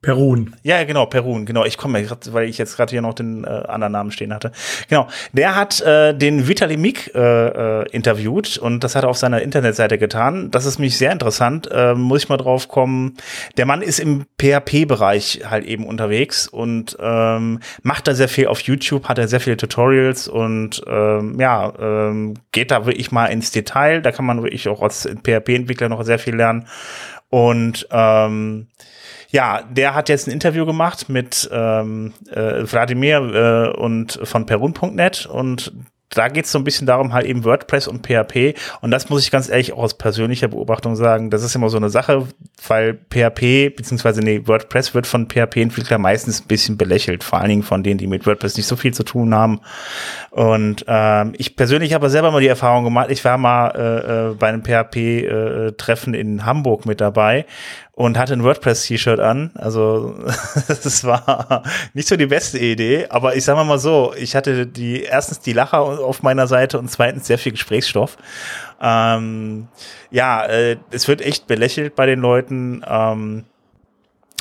[0.00, 0.54] Perun.
[0.62, 1.64] Ja, genau, Perun, genau.
[1.64, 4.52] Ich komme, weil ich jetzt gerade hier noch den äh, anderen Namen stehen hatte.
[4.88, 9.18] Genau, der hat äh, den Vitali Mik äh, äh, interviewt und das hat er auf
[9.18, 10.52] seiner Internetseite getan.
[10.52, 13.16] Das ist mich sehr interessant, äh, muss ich mal drauf kommen.
[13.56, 18.60] Der Mann ist im PHP-Bereich halt eben unterwegs und ähm, macht da sehr viel auf
[18.60, 23.50] YouTube, hat er sehr viele Tutorials und ähm, ja, ähm, geht da wirklich mal ins
[23.50, 24.00] Detail.
[24.00, 26.68] Da kann man wirklich auch als PHP-Entwickler noch sehr viel lernen.
[27.30, 28.68] Und ähm,
[29.30, 33.18] ja, der hat jetzt ein Interview gemacht mit ähm, äh, Wladimir
[33.74, 35.72] äh, und von perun.net und
[36.10, 38.54] da geht es so ein bisschen darum, halt eben WordPress und PHP.
[38.80, 41.28] Und das muss ich ganz ehrlich auch aus persönlicher Beobachtung sagen.
[41.28, 42.26] Das ist immer so eine Sache,
[42.66, 47.24] weil PHP, beziehungsweise nee, WordPress wird von PHP-Entwicklern meistens ein bisschen belächelt.
[47.24, 49.60] Vor allen Dingen von denen, die mit WordPress nicht so viel zu tun haben.
[50.30, 54.34] Und ähm, ich persönlich habe selber mal die Erfahrung gemacht, ich war mal äh, äh
[54.34, 57.44] bei einem PHP-Treffen äh, in Hamburg mit dabei
[57.98, 59.50] und hatte ein WordPress-T-Shirt an.
[59.56, 60.14] Also
[60.68, 65.02] das war nicht so die beste Idee, aber ich sage mal so, ich hatte die
[65.02, 68.16] erstens die Lacher auf meiner Seite und zweitens sehr viel Gesprächsstoff.
[68.80, 69.66] Ähm,
[70.12, 72.84] ja, äh, es wird echt belächelt bei den Leuten.
[72.88, 73.46] Ähm,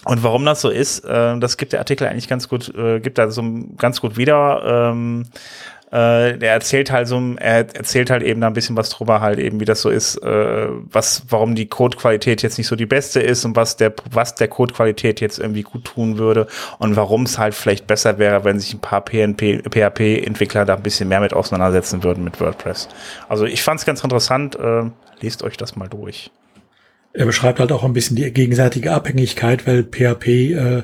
[0.05, 3.17] und warum das so ist, äh, das gibt der Artikel eigentlich ganz gut, äh, gibt
[3.17, 3.43] da so
[3.75, 4.91] ganz gut wieder.
[4.91, 5.25] Ähm,
[5.91, 9.39] äh, der erzählt halt so, er erzählt halt eben da ein bisschen was drüber, halt
[9.39, 13.21] eben, wie das so ist, äh, was, warum die Codequalität jetzt nicht so die beste
[13.21, 16.47] ist und was der, was der Codequalität jetzt irgendwie gut tun würde
[16.79, 20.83] und warum es halt vielleicht besser wäre, wenn sich ein paar PNP, PHP-Entwickler da ein
[20.83, 22.89] bisschen mehr mit auseinandersetzen würden mit WordPress.
[23.29, 24.83] Also ich fand es ganz interessant, äh,
[25.21, 26.31] lest euch das mal durch.
[27.13, 30.83] Er beschreibt halt auch ein bisschen die gegenseitige Abhängigkeit, weil PHP, äh,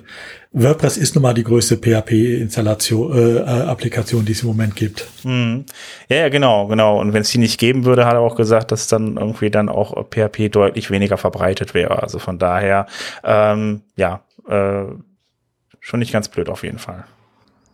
[0.56, 5.08] WordPress ist nun mal die größte PHP-Installation, äh, äh, Applikation, die es im Moment gibt.
[5.24, 5.66] Mhm.
[6.10, 7.02] Ja, ja, genau, genau.
[7.02, 9.68] Und wenn es die nicht geben würde, hat er auch gesagt, dass dann irgendwie dann
[9.68, 12.04] auch PHP deutlich weniger verbreitet wäre.
[12.04, 12.86] Also von daher,
[13.24, 14.84] ähm, ja, äh,
[15.80, 17.06] schon nicht ganz blöd auf jeden Fall.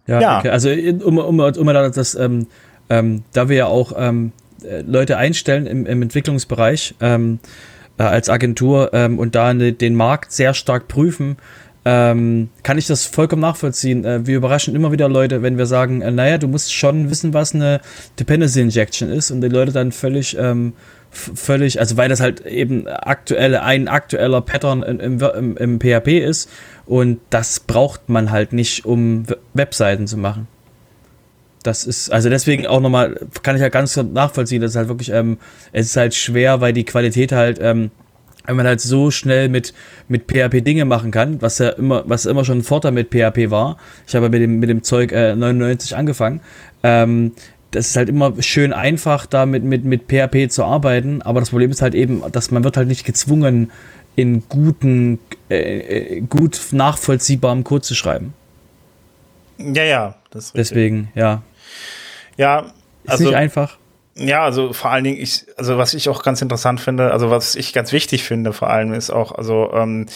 [0.08, 0.40] Ja, ja.
[0.40, 0.50] Okay.
[0.50, 0.70] also
[1.06, 2.48] um, um, um das, ähm,
[2.90, 4.32] ähm, da wir ja auch ähm,
[4.64, 7.40] äh, Leute einstellen im, im Entwicklungsbereich, ähm,
[7.98, 11.38] äh, als Agentur ähm, und da ne, den Markt sehr stark prüfen,
[11.92, 14.06] ähm, kann ich das vollkommen nachvollziehen.
[14.06, 17.34] Äh, wir überraschen immer wieder Leute, wenn wir sagen, äh, naja, du musst schon wissen,
[17.34, 17.82] was eine
[18.20, 20.74] Dependency Injection ist und die Leute dann völlig, ähm,
[21.10, 26.52] völlig, also weil das halt eben aktuelle, ein aktueller Pattern im, im, im PHP ist
[26.86, 29.24] und das braucht man halt nicht, um
[29.56, 30.48] Webseiten zu machen.
[31.64, 35.12] Das ist, also deswegen auch nochmal, kann ich ja ganz nachvollziehen, das ist halt wirklich,
[35.12, 35.40] ähm,
[35.72, 37.90] es ist halt schwer, weil die Qualität halt, ähm,
[38.46, 39.74] wenn man halt so schnell mit,
[40.08, 43.52] mit PHP Dinge machen kann, was ja immer, was immer schon ein Vorteil mit PHP
[43.52, 43.78] war.
[44.08, 46.42] Ich habe mit dem, mit dem Zeug äh, 99 angefangen.
[46.84, 47.34] Ähm,
[47.72, 51.52] das ist halt immer schön einfach, da mit, mit, mit PHP zu arbeiten, aber das
[51.52, 53.72] Problem ist halt eben, dass man wird halt nicht gezwungen,
[54.16, 55.20] in guten,
[55.50, 58.34] äh, äh gut nachvollziehbarem Code zu schreiben.
[59.58, 61.44] Ja, ja, das Deswegen, ja.
[62.38, 62.72] Ja,
[63.04, 63.79] ist also, nicht einfach.
[64.20, 67.56] Ja, also vor allen Dingen, ich, also was ich auch ganz interessant finde, also was
[67.56, 70.08] ich ganz wichtig finde, vor allem ist auch, also ähm,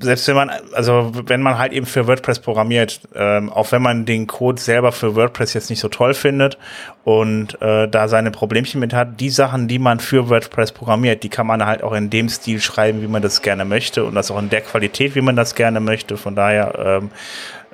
[0.00, 4.06] selbst wenn man, also wenn man halt eben für WordPress programmiert, ähm, auch wenn man
[4.06, 6.56] den Code selber für WordPress jetzt nicht so toll findet
[7.04, 11.28] und äh, da seine Problemchen mit hat, die Sachen, die man für WordPress programmiert, die
[11.28, 14.30] kann man halt auch in dem Stil schreiben, wie man das gerne möchte und das
[14.30, 16.16] auch in der Qualität, wie man das gerne möchte.
[16.16, 17.10] Von daher ähm,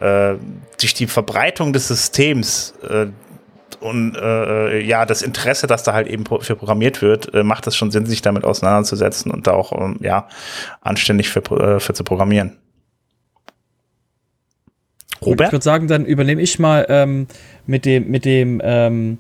[0.01, 0.37] äh,
[0.81, 3.07] durch die Verbreitung des Systems äh,
[3.81, 7.77] und äh, ja, das Interesse, das da halt eben für programmiert wird, äh, macht es
[7.77, 10.29] schon Sinn, sich damit auseinanderzusetzen und da auch ähm, ja
[10.81, 12.57] anständig für, äh, für zu programmieren.
[15.21, 15.49] Robert?
[15.49, 17.27] Ich würde sagen, dann übernehme ich mal ähm,
[17.67, 19.19] mit dem mit dem ähm,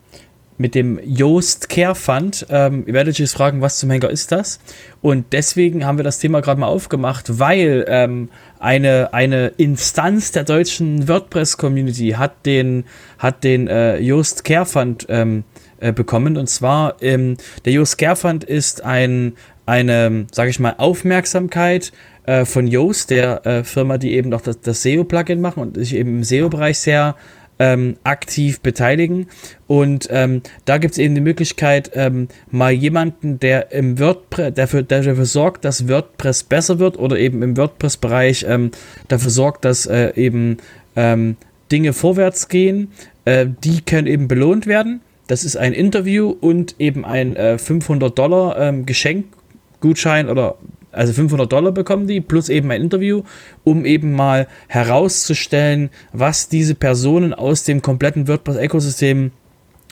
[0.59, 2.46] mit dem Yoast Care Fund.
[2.50, 4.61] Ähm, ihr werdet euch jetzt fragen, was zum Henker ist das?
[5.00, 8.28] Und deswegen haben wir das Thema gerade mal aufgemacht, weil ähm,
[8.59, 12.84] eine, eine Instanz der deutschen WordPress-Community hat den,
[13.18, 15.44] hat den äh, Yoast Care Fund ähm,
[15.78, 16.36] äh, bekommen.
[16.36, 19.34] Und zwar, ähm, der Yoast Care Fund ist ein,
[19.64, 21.92] eine, sage ich mal, Aufmerksamkeit
[22.26, 25.94] äh, von Yoast, der äh, Firma, die eben noch das, das SEO-Plugin machen und sich
[25.94, 27.14] eben im SEO-Bereich sehr
[27.59, 29.26] ähm, aktiv beteiligen.
[29.66, 34.82] Und ähm, da gibt es eben die Möglichkeit, ähm, mal jemanden, der im WordPress, dafür,
[34.82, 38.70] dafür sorgt, dass WordPress besser wird oder eben im WordPress-Bereich ähm,
[39.09, 40.59] dafür sorgt, dass äh, eben
[40.96, 41.36] ähm,
[41.70, 42.92] Dinge vorwärts gehen,
[43.24, 45.00] äh, die können eben belohnt werden.
[45.26, 50.56] Das ist ein Interview und eben ein äh, 500 Dollar ähm, Geschenkgutschein oder
[50.99, 53.22] also 500 Dollar bekommen die, plus eben ein Interview,
[53.62, 59.30] um eben mal herauszustellen, was diese Personen aus dem kompletten WordPress-Ökosystem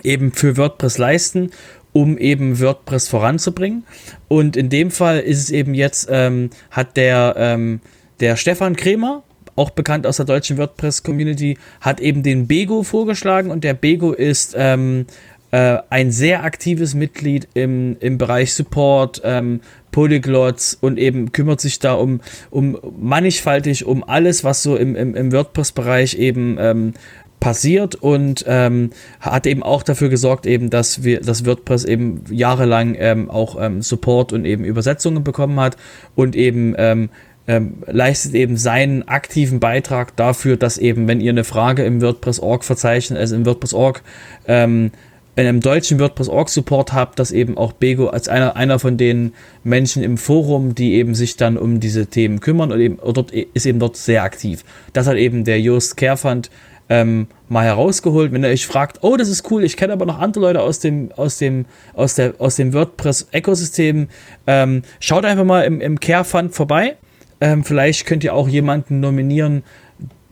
[0.02, 1.50] eben für WordPress leisten,
[1.92, 3.84] um eben WordPress voranzubringen.
[4.26, 7.80] Und in dem Fall ist es eben jetzt, ähm, hat der, ähm,
[8.18, 9.22] der Stefan Kremer,
[9.54, 14.54] auch bekannt aus der deutschen WordPress-Community, hat eben den Bego vorgeschlagen und der Bego ist
[14.58, 15.06] ähm,
[15.50, 21.78] äh, ein sehr aktives Mitglied im, im Bereich Support, ähm, Polyglots und eben kümmert sich
[21.78, 22.20] da um,
[22.50, 26.92] um mannigfaltig um alles, was so im, im, im WordPress-Bereich eben ähm,
[27.40, 28.90] passiert und ähm,
[29.20, 33.82] hat eben auch dafür gesorgt, eben, dass wir das WordPress eben jahrelang ähm, auch ähm,
[33.82, 35.76] Support und eben Übersetzungen bekommen hat
[36.14, 37.10] und eben ähm,
[37.48, 42.64] ähm, leistet eben seinen aktiven Beitrag dafür, dass eben, wenn ihr eine Frage im WordPress.org
[42.64, 44.02] verzeichnet, also im WordPress.org
[44.48, 44.90] ähm,
[45.36, 49.34] in einem deutschen WordPress.org Support habt, dass eben auch Bego als einer, einer von den
[49.64, 53.66] Menschen im Forum, die eben sich dann um diese Themen kümmern und eben dort ist
[53.66, 54.64] eben dort sehr aktiv.
[54.94, 56.50] Das hat eben der Just Care Fund
[56.88, 58.32] ähm, mal herausgeholt.
[58.32, 60.78] Wenn ihr euch fragt, oh, das ist cool, ich kenne aber noch andere Leute aus
[60.78, 64.08] dem, aus dem, aus der, aus dem WordPress-Ökosystem,
[64.46, 66.96] ähm, schaut einfach mal im, im Care Fund vorbei.
[67.42, 69.64] Ähm, vielleicht könnt ihr auch jemanden nominieren,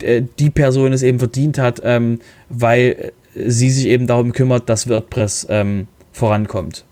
[0.01, 4.89] äh, die Person es eben verdient hat, ähm, weil sie sich eben darum kümmert, dass
[4.89, 6.85] WordPress ähm, vorankommt.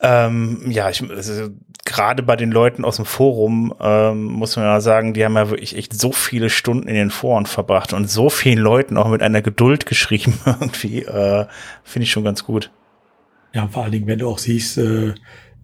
[0.00, 1.48] Ähm, ja, ich, also,
[1.84, 5.50] gerade bei den Leuten aus dem Forum ähm, muss man ja sagen, die haben ja
[5.50, 9.22] wirklich echt so viele Stunden in den Foren verbracht und so vielen Leuten auch mit
[9.22, 11.46] einer Geduld geschrieben irgendwie, äh,
[11.82, 12.70] finde ich schon ganz gut.
[13.54, 15.14] Ja, vor allen Dingen, wenn du auch siehst, äh,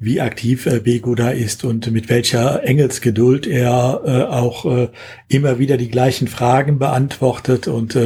[0.01, 4.89] wie aktiv äh, Bego da ist und mit welcher Engelsgeduld er äh, auch äh,
[5.29, 7.97] immer wieder die gleichen Fragen beantwortet und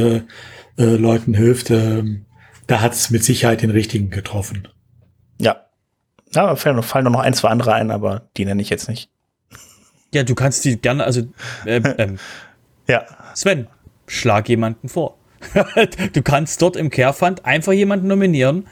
[0.79, 2.03] äh, Leuten hilft, äh,
[2.65, 4.67] da hat es mit Sicherheit den richtigen getroffen.
[5.39, 5.65] Ja,
[6.33, 9.09] ja, fallen, fallen noch ein, zwei andere ein, aber die nenne ich jetzt nicht.
[10.13, 11.23] Ja, du kannst die gerne, also
[11.65, 12.19] ähm, ähm,
[12.87, 13.05] ja.
[13.35, 13.67] Sven,
[14.07, 15.17] schlag jemanden vor.
[16.13, 18.67] du kannst dort im Carefund einfach jemanden nominieren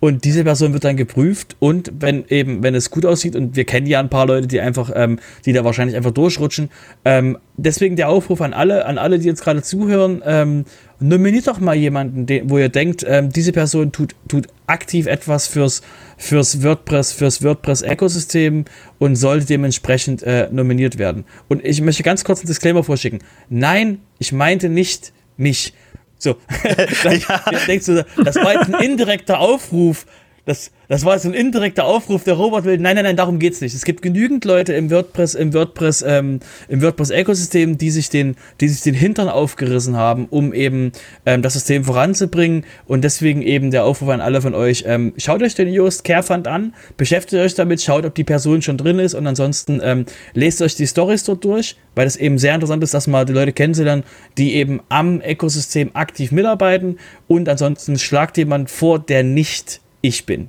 [0.00, 3.64] und diese Person wird dann geprüft und wenn eben, wenn es gut aussieht und wir
[3.64, 6.70] kennen ja ein paar Leute, die einfach, ähm, die da wahrscheinlich einfach durchrutschen.
[7.04, 10.64] Ähm, deswegen der Aufruf an alle, an alle, die jetzt gerade zuhören, ähm,
[11.00, 15.48] nominiert doch mal jemanden, den, wo ihr denkt, ähm, diese Person tut, tut aktiv etwas
[15.48, 15.82] fürs,
[16.16, 18.66] fürs WordPress, fürs WordPress-Ökosystem
[18.98, 21.24] und sollte dementsprechend äh, nominiert werden.
[21.48, 23.20] Und ich möchte ganz kurz einen Disclaimer vorschicken.
[23.48, 25.72] Nein, ich meinte nicht mich.
[26.18, 26.36] So.
[26.62, 27.40] das, ja.
[27.66, 30.04] denkst du, das war jetzt ein indirekter Aufruf.
[30.48, 32.78] Das, das war jetzt ein indirekter Aufruf, der Robert will.
[32.78, 33.74] Nein, nein, nein, darum geht's nicht.
[33.74, 38.68] Es gibt genügend Leute im WordPress, im WordPress, ähm, im WordPress-Ökosystem, die sich den, die
[38.68, 40.92] sich den Hintern aufgerissen haben, um eben
[41.26, 42.64] ähm, das System voranzubringen.
[42.86, 46.48] Und deswegen eben der Aufruf an alle von euch: ähm, Schaut euch den Just Carefund
[46.48, 50.62] an, beschäftigt euch damit, schaut, ob die Person schon drin ist und ansonsten ähm, lest
[50.62, 53.52] euch die Stories dort durch, weil es eben sehr interessant ist, dass mal die Leute
[53.52, 54.02] kennenzulernen,
[54.38, 56.98] die eben am Ökosystem aktiv mitarbeiten.
[57.26, 60.48] Und ansonsten schlagt jemand vor, der nicht ich bin.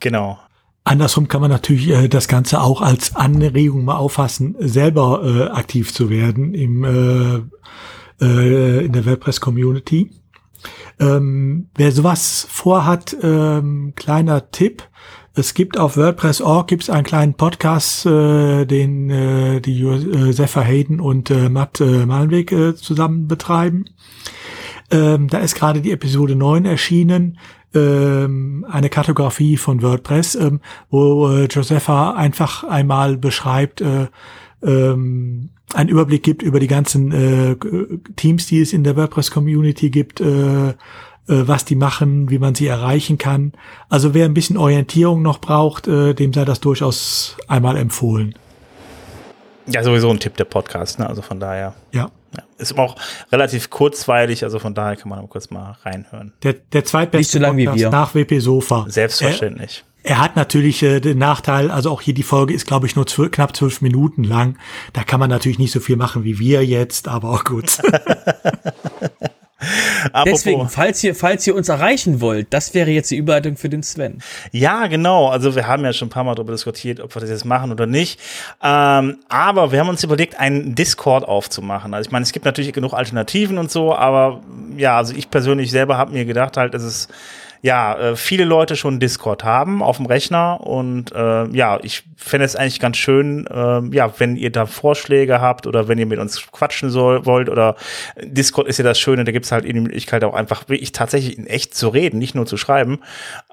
[0.00, 0.38] Genau.
[0.84, 5.92] Andersrum kann man natürlich äh, das Ganze auch als Anregung mal auffassen, selber äh, aktiv
[5.92, 10.10] zu werden im, äh, äh, in der WordPress-Community.
[10.98, 14.82] Ähm, wer sowas vorhat, ähm, kleiner Tipp.
[15.34, 21.30] Es gibt auf WordPress.org gibt's einen kleinen Podcast, äh, den äh, die Josefa Hayden und
[21.30, 23.84] äh, Matt äh, Malmweg äh, zusammen betreiben.
[24.90, 27.38] Ähm, da ist gerade die Episode 9 erschienen
[27.74, 30.60] ähm, eine Kartografie von WordPress, ähm,
[30.90, 34.08] wo äh, Josepha einfach einmal beschreibt, äh,
[34.62, 37.56] ähm, einen Überblick gibt über die ganzen äh,
[38.16, 40.74] Teams, die es in der WordPress-Community gibt, äh, äh,
[41.26, 43.52] was die machen, wie man sie erreichen kann.
[43.88, 48.34] Also wer ein bisschen Orientierung noch braucht, äh, dem sei das durchaus einmal empfohlen.
[49.66, 51.08] Ja, sowieso ein Tipp der Podcast, ne?
[51.08, 51.74] Also von daher.
[51.92, 52.10] Ja.
[52.36, 52.42] Ja.
[52.58, 52.96] Ist auch
[53.32, 56.32] relativ kurzweilig, also von daher kann man kurz mal reinhören.
[56.42, 57.90] Der, der zweitbeste Nicht so lang Podcast wie wir.
[57.90, 58.86] nach WP Sofa.
[58.88, 59.84] Selbstverständlich.
[60.02, 62.96] Er, er hat natürlich äh, den Nachteil, also auch hier die Folge ist, glaube ich,
[62.96, 64.58] nur zwölf, knapp zwölf Minuten lang.
[64.92, 67.78] Da kann man natürlich nicht so viel machen wie wir jetzt, aber auch gut.
[70.26, 73.82] Deswegen, falls ihr, falls ihr uns erreichen wollt, das wäre jetzt die Überleitung für den
[73.82, 74.18] Sven.
[74.52, 75.28] Ja, genau.
[75.28, 77.72] Also wir haben ja schon ein paar Mal darüber diskutiert, ob wir das jetzt machen
[77.72, 78.20] oder nicht.
[78.62, 81.94] Ähm, aber wir haben uns überlegt, einen Discord aufzumachen.
[81.94, 84.42] Also ich meine, es gibt natürlich genug Alternativen und so, aber
[84.76, 87.08] ja, also ich persönlich selber habe mir gedacht halt, es ist
[87.62, 92.46] ja, äh, viele Leute schon Discord haben auf dem Rechner und äh, ja, ich fände
[92.46, 96.18] es eigentlich ganz schön, äh, ja, wenn ihr da Vorschläge habt oder wenn ihr mit
[96.18, 97.76] uns quatschen soll, wollt oder
[98.22, 101.46] Discord ist ja das Schöne, da gibt's halt die Möglichkeit auch einfach wirklich tatsächlich in
[101.46, 103.00] echt zu reden, nicht nur zu schreiben,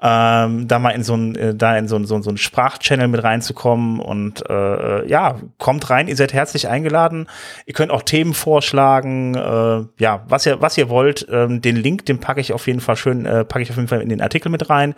[0.02, 2.38] ähm, da mal in so ein, äh, da in so ein, so ein, so ein
[2.38, 7.26] Sprachchannel mit reinzukommen und äh, ja, kommt rein, ihr seid herzlich eingeladen,
[7.66, 12.06] ihr könnt auch Themen vorschlagen, äh, ja, was ihr, was ihr wollt, ähm, den Link,
[12.06, 14.20] den packe ich auf jeden Fall schön, äh, packe ich auf jeden Fall in den
[14.20, 14.94] Artikel mit rein.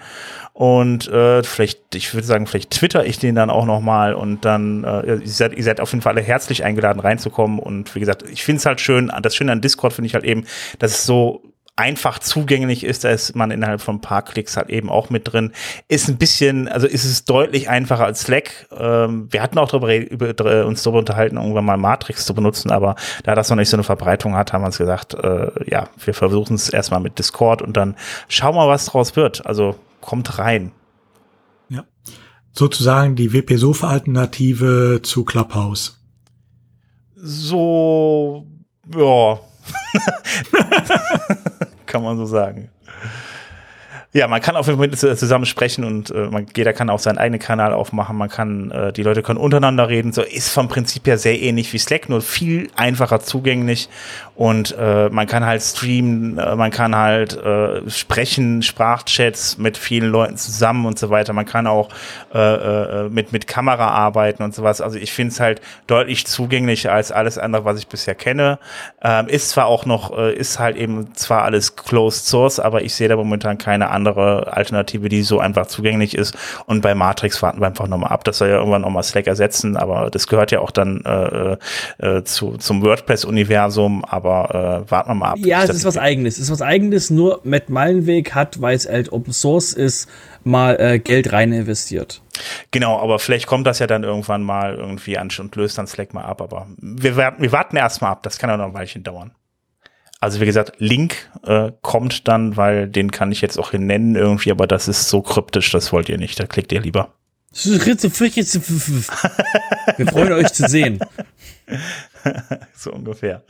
[0.53, 4.45] Und äh, vielleicht, ich würde sagen, vielleicht twitter ich den dann auch noch mal und
[4.45, 7.59] dann, äh, ihr, seid, ihr seid auf jeden Fall alle herzlich eingeladen reinzukommen.
[7.59, 10.25] Und wie gesagt, ich finde es halt schön, das Schöne an Discord finde ich halt
[10.25, 10.45] eben,
[10.79, 11.43] dass es so
[11.77, 15.33] einfach zugänglich ist, da ist man innerhalb von ein paar Klicks halt eben auch mit
[15.33, 15.53] drin.
[15.89, 18.69] Ist ein bisschen, also ist es deutlich einfacher als Slack.
[18.71, 22.97] Ähm, wir hatten auch darüber, über, uns darüber unterhalten, irgendwann mal Matrix zu benutzen, aber
[23.25, 26.15] da das noch nicht so eine Verbreitung hat, haben wir uns gesagt, äh, ja, wir
[26.15, 27.97] versuchen es erstmal mit Discord und dann
[28.29, 29.47] schauen wir, was draus wird.
[29.47, 30.73] Also kommt rein.
[31.69, 31.85] Ja.
[32.53, 35.99] Sozusagen die WP-Sofa-Alternative zu Clubhouse.
[37.15, 38.47] So,
[38.95, 39.39] ja,
[41.87, 42.69] kann man so sagen.
[44.13, 47.19] Ja, man kann auf jeden Fall zusammen sprechen und äh, man, jeder kann auch seinen
[47.19, 48.17] eigenen Kanal aufmachen.
[48.17, 50.13] Man kann, äh, die Leute können untereinander reden.
[50.13, 53.89] So ist vom Prinzip her sehr ähnlich wie Slack, nur viel einfacher zugänglich.
[54.35, 60.11] Und äh, man kann halt streamen, äh, man kann halt äh, sprechen, Sprachchats mit vielen
[60.11, 61.33] Leuten zusammen und so weiter.
[61.33, 61.91] Man kann auch
[62.35, 64.81] äh, äh, mit mit Kamera arbeiten und sowas.
[64.81, 68.59] Also ich finde es halt deutlich zugänglicher als alles andere, was ich bisher kenne.
[69.03, 72.95] Ähm, ist zwar auch noch, äh, ist halt eben zwar alles Closed Source, aber ich
[72.95, 76.37] sehe da momentan keine andere Alternative, die so einfach zugänglich ist.
[76.67, 78.25] Und bei Matrix warten wir einfach nochmal ab.
[78.25, 81.57] Das soll ja irgendwann nochmal Slack ersetzen, aber das gehört ja auch dann äh,
[82.05, 85.39] äh, zu, zum WordPress-Universum, aber äh, warten wir mal ab.
[85.39, 86.35] Ja, es ist was eigenes.
[86.35, 90.09] Es ist was eigenes, nur Matt Meilenweg hat, weil es halt Open Source ist,
[90.43, 92.23] mal äh, Geld rein investiert.
[92.71, 96.15] Genau, aber vielleicht kommt das ja dann irgendwann mal irgendwie an und löst dann Slack
[96.15, 96.41] mal ab.
[96.41, 98.23] Aber wir, wir warten erstmal ab.
[98.23, 99.33] Das kann ja noch ein Weilchen dauern.
[100.21, 104.17] Also wie gesagt, Link äh, kommt dann, weil den kann ich jetzt auch hier nennen
[104.17, 106.39] irgendwie, aber das ist so kryptisch, das wollt ihr nicht.
[106.39, 107.15] Da klickt ihr lieber.
[109.97, 111.01] Wir freuen euch zu sehen.
[112.75, 113.43] so ungefähr.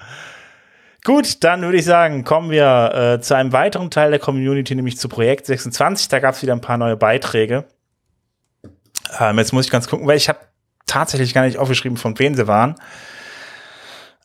[1.04, 4.98] Gut, dann würde ich sagen, kommen wir äh, zu einem weiteren Teil der Community, nämlich
[4.98, 6.08] zu Projekt 26.
[6.08, 7.64] Da gab es wieder ein paar neue Beiträge.
[9.18, 10.38] Ähm, jetzt muss ich ganz gucken, weil ich habe
[10.86, 12.76] tatsächlich gar nicht aufgeschrieben, von wem sie waren.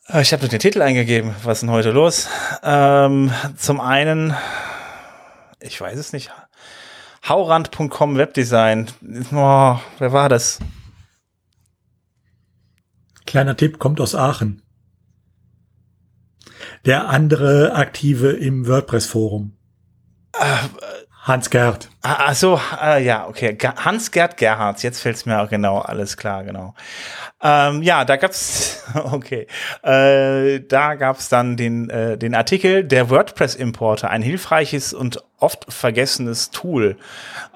[0.08, 1.34] Äh, ich habe nur den Titel eingegeben.
[1.42, 2.28] Was ist denn heute los?
[2.62, 4.34] Ähm, zum einen,
[5.60, 6.30] ich weiß es nicht.
[7.28, 8.88] Haurand.com Webdesign.
[9.32, 10.60] Oh, wer war das?
[13.26, 14.62] Kleiner Tipp, kommt aus Aachen.
[16.84, 19.56] Der andere Aktive im WordPress-Forum.
[21.26, 21.88] Hans-Gerd.
[22.02, 23.58] Ah, so, ah, ja, okay.
[23.58, 26.74] Hans-Gerd Gerhards, jetzt fällt's mir auch genau, alles klar, genau.
[27.42, 29.48] Ähm, ja, da gab's, okay,
[29.82, 36.50] äh, da gab's dann den, äh, den Artikel der WordPress-Importer, ein hilfreiches und oft vergessenes
[36.50, 36.96] Tool.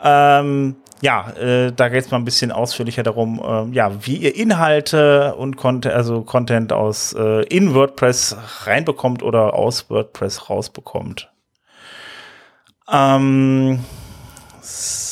[0.02, 5.36] Ähm, ja, äh, da geht's mal ein bisschen ausführlicher darum, äh, ja, wie ihr Inhalte
[5.36, 11.30] und Content, also Content aus äh, in WordPress reinbekommt oder aus WordPress rausbekommt.
[12.92, 13.80] Ähm,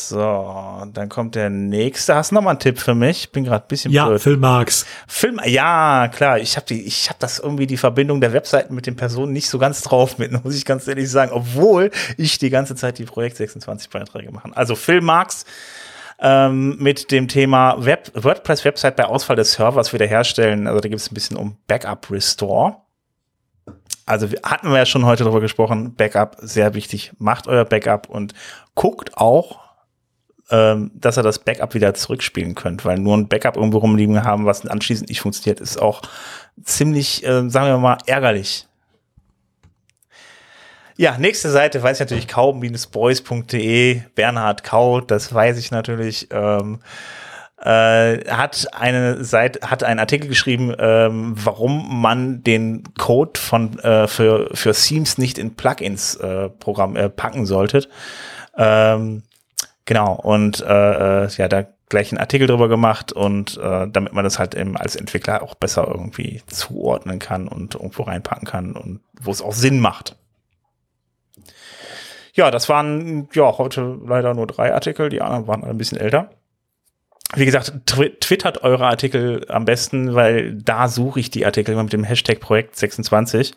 [0.08, 2.14] so, dann kommt der nächste.
[2.14, 3.30] Hast du noch mal einen Tipp für mich?
[3.30, 4.20] Bin gerade ein bisschen ja, blöd.
[4.20, 4.86] Phil Marx.
[5.06, 6.38] Film, ja, klar.
[6.38, 9.50] Ich habe die, ich habe das irgendwie die Verbindung der Webseiten mit den Personen nicht
[9.50, 11.32] so ganz drauf mit, muss ich ganz ehrlich sagen.
[11.32, 14.50] Obwohl ich die ganze Zeit die Projekt 26 Beiträge mache.
[14.54, 15.44] Also Phil Marx
[16.20, 20.66] ähm, mit dem Thema Web, WordPress Website bei Ausfall des Servers wiederherstellen.
[20.66, 22.76] Also da gibt es ein bisschen um Backup Restore
[24.08, 27.12] also hatten wir ja schon heute darüber gesprochen, Backup sehr wichtig.
[27.18, 28.34] Macht euer Backup und
[28.74, 29.60] guckt auch,
[30.50, 34.46] ähm, dass ihr das Backup wieder zurückspielen könnt, weil nur ein Backup irgendwo rumliegen haben,
[34.46, 36.02] was anschließend nicht funktioniert, ist auch
[36.62, 38.66] ziemlich, äh, sagen wir mal, ärgerlich.
[40.96, 46.28] Ja, nächste Seite weiß ich natürlich kaum-boys.de, Bernhard Kau, das weiß ich natürlich.
[46.32, 46.80] Ähm,
[47.60, 54.06] äh, hat eine Seite, hat einen Artikel geschrieben, ähm, warum man den Code von äh,
[54.06, 57.88] für für Themes nicht in Plugins äh, Programm äh, packen sollte.
[58.56, 59.22] Ähm,
[59.86, 64.22] genau und äh, äh, ja, da gleich einen Artikel drüber gemacht und äh, damit man
[64.22, 69.00] das halt eben als Entwickler auch besser irgendwie zuordnen kann und irgendwo reinpacken kann und
[69.20, 70.16] wo es auch Sinn macht.
[72.34, 76.30] Ja, das waren ja heute leider nur drei Artikel, die anderen waren ein bisschen älter
[77.34, 81.92] wie gesagt, twittert eure Artikel am besten, weil da suche ich die Artikel immer mit
[81.92, 83.52] dem Hashtag Projekt 26.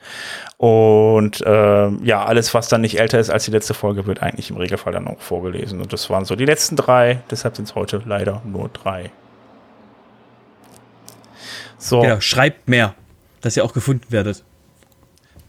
[0.58, 4.50] Und äh, ja, alles, was dann nicht älter ist als die letzte Folge, wird eigentlich
[4.50, 5.80] im Regelfall dann auch vorgelesen.
[5.80, 9.10] Und das waren so die letzten drei, deshalb sind es heute leider nur drei.
[11.78, 12.02] So.
[12.02, 12.94] Genau, schreibt mehr,
[13.40, 14.44] dass ihr auch gefunden werdet.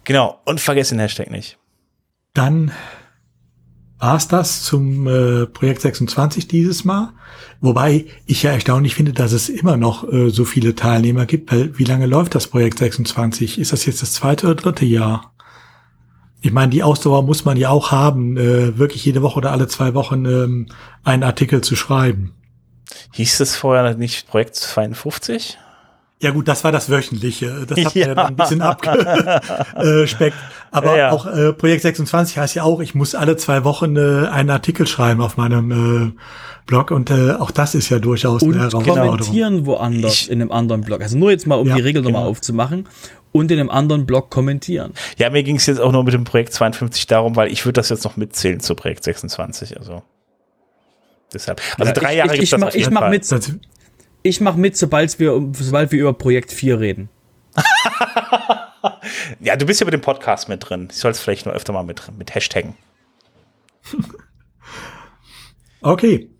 [0.04, 1.58] Genau, und vergesst den Hashtag nicht.
[2.34, 2.70] Dann
[4.02, 7.12] war's das zum äh, Projekt 26 dieses Mal.
[7.60, 11.78] Wobei ich ja erstaunlich finde, dass es immer noch äh, so viele Teilnehmer gibt, weil
[11.78, 13.60] wie lange läuft das Projekt 26?
[13.60, 15.32] Ist das jetzt das zweite oder dritte Jahr?
[16.40, 19.68] Ich meine, die Ausdauer muss man ja auch haben, äh, wirklich jede Woche oder alle
[19.68, 20.66] zwei Wochen ähm,
[21.04, 22.34] einen Artikel zu schreiben.
[23.12, 25.58] Hieß das vorher nicht Projekt 52?
[26.22, 27.66] Ja gut, das war das wöchentliche.
[27.66, 28.08] Das hat ja.
[28.08, 30.36] mir dann ein bisschen abgespeckt.
[30.70, 31.10] Aber ja, ja.
[31.10, 34.86] auch äh, Projekt 26 heißt ja auch, ich muss alle zwei Wochen äh, einen Artikel
[34.86, 36.12] schreiben auf meinem äh,
[36.66, 39.18] Blog und äh, auch das ist ja durchaus und eine Herausforderung.
[39.18, 41.02] kommentieren woanders ich, in einem anderen Blog.
[41.02, 42.30] Also nur jetzt mal, um ja, die Regel nochmal genau.
[42.30, 42.86] aufzumachen
[43.32, 44.92] und in einem anderen Blog kommentieren.
[45.18, 47.80] Ja, mir ging es jetzt auch nur mit dem Projekt 52 darum, weil ich würde
[47.80, 49.76] das jetzt noch mitzählen zu Projekt 26.
[49.76, 50.02] Also
[51.34, 51.60] deshalb.
[51.78, 53.26] Also ja, drei ich, Jahre ich, ich, mach, ich mach mit.
[54.22, 57.08] Ich mache mit, sobald wir, sobald wir über Projekt 4 reden.
[59.40, 60.88] ja, du bist ja mit dem Podcast mit drin.
[60.90, 62.74] Ich soll es vielleicht nur öfter mal mit, mit Hashtaggen.
[65.80, 66.30] okay.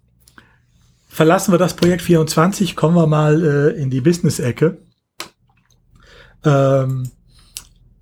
[1.08, 4.78] Verlassen wir das Projekt 24, kommen wir mal äh, in die Business-Ecke.
[6.44, 7.10] Ähm,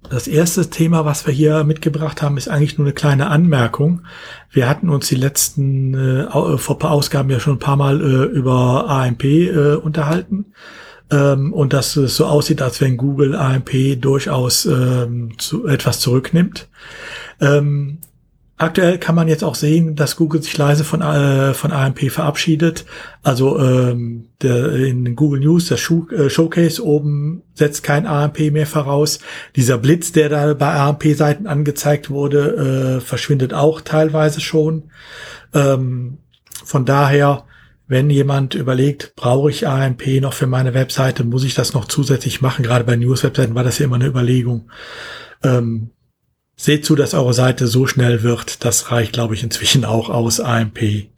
[0.08, 4.02] das erste Thema, was wir hier mitgebracht haben, ist eigentlich nur eine kleine Anmerkung.
[4.50, 8.00] Wir hatten uns die letzten, äh, äh vor paar Ausgaben ja schon ein paar Mal
[8.00, 10.46] äh, über AMP äh, unterhalten.
[11.10, 16.68] Ähm, und dass es so aussieht, als wenn Google AMP durchaus ähm, zu, etwas zurücknimmt.
[17.40, 17.98] Ähm,
[18.60, 22.84] Aktuell kann man jetzt auch sehen, dass Google sich leise von, äh, von AMP verabschiedet.
[23.22, 28.66] Also ähm, der, in Google News, das Show, äh, Showcase oben setzt kein AMP mehr
[28.66, 29.20] voraus.
[29.56, 34.90] Dieser Blitz, der da bei AMP-Seiten angezeigt wurde, äh, verschwindet auch teilweise schon.
[35.54, 36.18] Ähm,
[36.62, 37.44] von daher,
[37.88, 42.42] wenn jemand überlegt, brauche ich AMP noch für meine Webseite, muss ich das noch zusätzlich
[42.42, 42.62] machen?
[42.62, 44.70] Gerade bei News-Webseiten war das ja immer eine Überlegung.
[45.42, 45.92] Ähm,
[46.60, 48.64] seht zu, dass eure Seite so schnell wird.
[48.64, 50.40] Das reicht, glaube ich, inzwischen auch aus.
[50.40, 51.08] AMP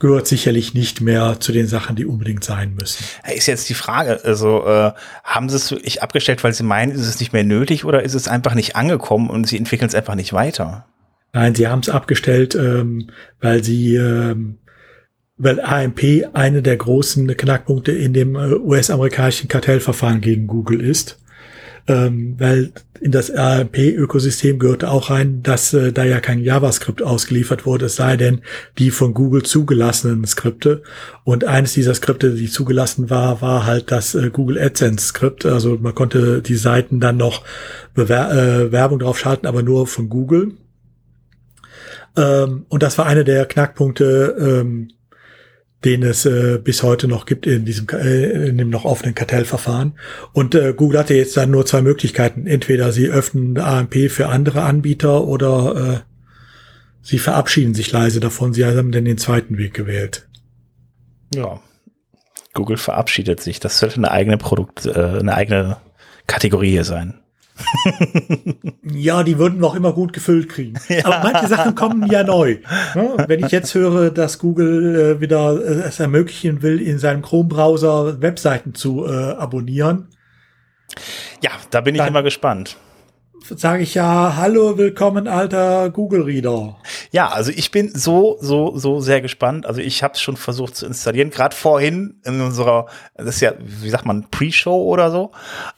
[0.00, 3.04] gehört sicherlich nicht mehr zu den Sachen, die unbedingt sein müssen.
[3.32, 4.92] Ist jetzt die Frage, also äh,
[5.22, 8.14] haben sie es wirklich abgestellt, weil sie meinen, ist es nicht mehr nötig oder ist
[8.14, 10.86] es einfach nicht angekommen und sie entwickeln es einfach nicht weiter?
[11.32, 13.10] Nein, sie haben es abgestellt, ähm,
[13.40, 14.58] weil sie ähm,
[15.36, 16.02] weil AMP
[16.32, 21.18] eine der großen Knackpunkte in dem äh, US-amerikanischen Kartellverfahren gegen Google ist
[21.88, 27.64] ähm, weil in das AMP-Ökosystem gehört auch rein, dass äh, da ja kein JavaScript ausgeliefert
[27.64, 28.42] wurde, es sei denn
[28.76, 30.82] die von Google zugelassenen Skripte.
[31.24, 35.46] Und eines dieser Skripte, die zugelassen war, war halt das äh, Google AdSense-Skript.
[35.46, 37.42] Also man konnte die Seiten dann noch
[37.94, 40.52] Bewer äh, Werbung drauf schalten, aber nur von Google.
[42.16, 44.90] Ähm, und das war einer der Knackpunkte, ähm,
[45.84, 49.94] den es äh, bis heute noch gibt in diesem äh, in dem noch offenen Kartellverfahren.
[50.32, 52.46] Und äh, Google hatte jetzt dann nur zwei Möglichkeiten.
[52.46, 56.00] Entweder sie öffnen AMP für andere Anbieter oder äh,
[57.02, 58.52] sie verabschieden sich leise davon.
[58.52, 60.28] Sie haben dann den zweiten Weg gewählt.
[61.34, 61.60] Ja.
[62.54, 63.60] Google verabschiedet sich.
[63.60, 65.76] Das sollte eine eigene Produkt, äh, eine eigene
[66.26, 67.17] Kategorie sein.
[68.82, 70.78] ja, die würden wir auch immer gut gefüllt kriegen.
[70.88, 71.04] Ja.
[71.04, 72.58] Aber manche Sachen kommen ja neu.
[72.94, 73.24] Ne?
[73.26, 78.22] Wenn ich jetzt höre, dass Google äh, wieder äh, es ermöglichen will, in seinem Chrome-Browser
[78.22, 80.08] Webseiten zu äh, abonnieren.
[81.42, 82.78] Ja, da bin ich immer gespannt
[83.56, 86.76] sage ich ja, hallo, willkommen, alter Google-Reader.
[87.12, 89.64] Ja, also ich bin so, so, so sehr gespannt.
[89.64, 91.30] Also ich habe es schon versucht zu installieren.
[91.30, 95.30] Gerade vorhin in unserer, das ist ja, wie sagt man, Pre-Show oder so.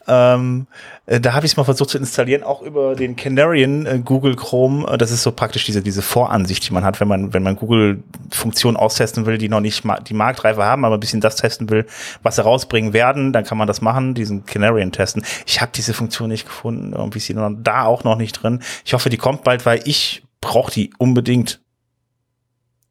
[0.08, 0.66] Ähm,
[0.99, 4.36] äh, da habe ich es mal versucht zu installieren, auch über den Canarian äh, Google
[4.36, 4.86] Chrome.
[4.86, 7.56] Äh, das ist so praktisch diese, diese Voransicht, die man hat, wenn man, wenn man
[7.56, 11.68] Google-Funktionen austesten will, die noch nicht ma die Marktreife haben, aber ein bisschen das testen
[11.68, 11.84] will,
[12.22, 15.24] was sie rausbringen werden, dann kann man das machen, diesen Canarian testen.
[15.46, 16.92] Ich habe diese Funktion nicht gefunden.
[16.92, 18.62] Irgendwie ist sie da auch noch nicht drin.
[18.84, 21.60] Ich hoffe, die kommt bald, weil ich brauche die unbedingt.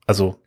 [0.07, 0.41] Also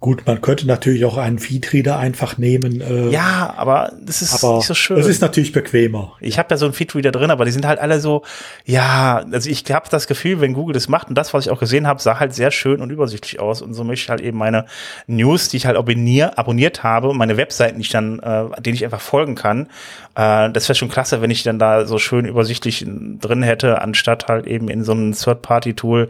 [0.00, 2.80] Gut, man könnte natürlich auch einen Feedreader einfach nehmen.
[2.80, 4.96] Äh, ja, aber das ist aber nicht so schön.
[4.98, 6.14] Es ist natürlich bequemer.
[6.20, 8.22] Ich habe ja so einen Feedreader drin, aber die sind halt alle so,
[8.64, 11.60] ja, also ich habe das Gefühl, wenn Google das macht und das, was ich auch
[11.60, 14.38] gesehen habe, sah halt sehr schön und übersichtlich aus und so möchte ich halt eben
[14.38, 14.64] meine
[15.06, 18.84] News, die ich halt abonnier, abonniert habe meine Webseiten, die ich dann, äh, denen ich
[18.84, 19.68] einfach folgen kann,
[20.20, 24.28] äh, das wäre schon klasse, wenn ich dann da so schön übersichtlich drin hätte, anstatt
[24.28, 26.08] halt eben in so einem Third-Party-Tool,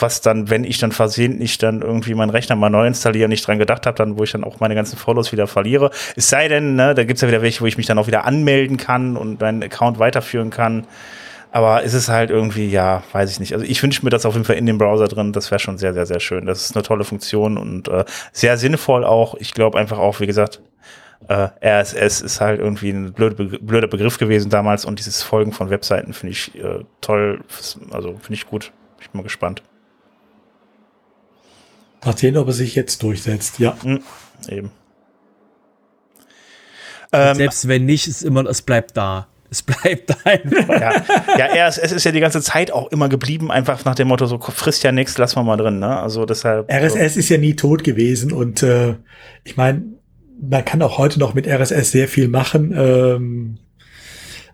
[0.00, 3.58] was dann, wenn ich dann versehentlich dann irgendwie meinen Rechner mal neu installiere, nicht dran
[3.58, 5.90] gedacht habe, dann wo ich dann auch meine ganzen Follows wieder verliere.
[6.16, 8.24] Es sei denn, ne, da gibt's ja wieder welche, wo ich mich dann auch wieder
[8.24, 10.86] anmelden kann und meinen Account weiterführen kann.
[11.52, 13.52] Aber ist es halt irgendwie, ja, weiß ich nicht.
[13.52, 15.32] Also ich wünsche mir das auf jeden Fall in dem Browser drin.
[15.32, 16.46] Das wäre schon sehr, sehr, sehr schön.
[16.46, 19.34] Das ist eine tolle Funktion und äh, sehr sinnvoll auch.
[19.38, 20.62] Ich glaube einfach auch, wie gesagt,
[21.28, 25.70] äh, RSS ist halt irgendwie ein blöder, blöder Begriff gewesen damals und dieses Folgen von
[25.70, 27.42] Webseiten finde ich äh, toll.
[27.90, 28.72] Also finde ich gut.
[29.00, 29.62] Ich bin mal gespannt.
[32.04, 33.76] Mal sehen, ob er sich jetzt durchsetzt, ja.
[33.82, 34.02] Mhm,
[34.48, 34.70] eben.
[37.12, 39.28] Ähm, selbst wenn nicht, ist immer, es bleibt da.
[39.50, 40.80] Es bleibt einfach.
[40.80, 41.04] Ja,
[41.36, 44.38] ja RSS ist ja die ganze Zeit auch immer geblieben, einfach nach dem Motto, so
[44.38, 46.00] frisst ja nichts, lass mal mal drin, ne?
[46.00, 46.72] Also deshalb.
[46.72, 47.20] RSS so.
[47.20, 48.94] ist ja nie tot gewesen und äh,
[49.44, 49.82] ich meine,
[50.42, 52.74] man kann auch heute noch mit RSS sehr viel machen.
[52.76, 53.58] Ähm,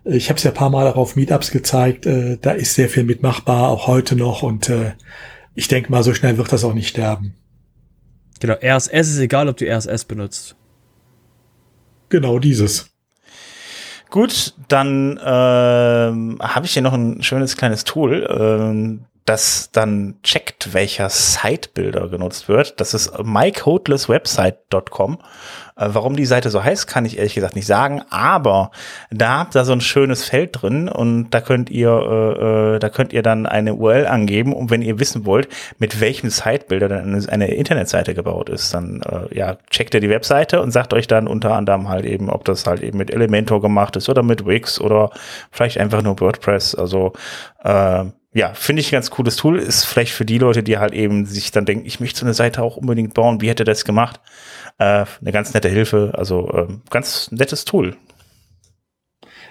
[0.05, 2.89] ich habe es ja ein paar Mal auch auf Meetups gezeigt, äh, da ist sehr
[2.89, 4.93] viel mitmachbar, auch heute noch und äh,
[5.55, 7.35] ich denke mal, so schnell wird das auch nicht sterben.
[8.39, 10.55] Genau, RSS ist egal, ob du RSS benutzt.
[12.07, 12.91] Genau dieses.
[14.09, 20.73] Gut, dann ähm, habe ich hier noch ein schönes kleines Tool, ähm, das dann checkt,
[20.73, 22.79] welcher Sitebuilder genutzt wird.
[22.81, 25.19] Das ist mycodelesswebsite.com.
[25.79, 28.71] Äh, warum die Seite so heißt, kann ich ehrlich gesagt nicht sagen, aber
[29.09, 32.89] da habt ihr so ein schönes Feld drin und da könnt ihr, äh, äh da
[32.89, 35.47] könnt ihr dann eine URL angeben und wenn ihr wissen wollt,
[35.77, 40.61] mit welchem Sitebuilder dann eine, Internetseite gebaut ist, dann äh, ja, checkt ihr die Webseite
[40.61, 43.95] und sagt euch dann unter anderem halt eben, ob das halt eben mit Elementor gemacht
[43.95, 45.11] ist oder mit Wix oder
[45.51, 46.75] vielleicht einfach nur WordPress.
[46.75, 47.13] Also
[47.63, 49.57] äh, ja, finde ich ein ganz cooles Tool.
[49.57, 52.33] Ist vielleicht für die Leute, die halt eben sich dann denken, ich möchte so eine
[52.33, 53.41] Seite auch unbedingt bauen.
[53.41, 54.19] Wie hätte das gemacht?
[54.79, 56.13] Äh, eine ganz nette Hilfe.
[56.15, 57.95] Also äh, ganz nettes Tool.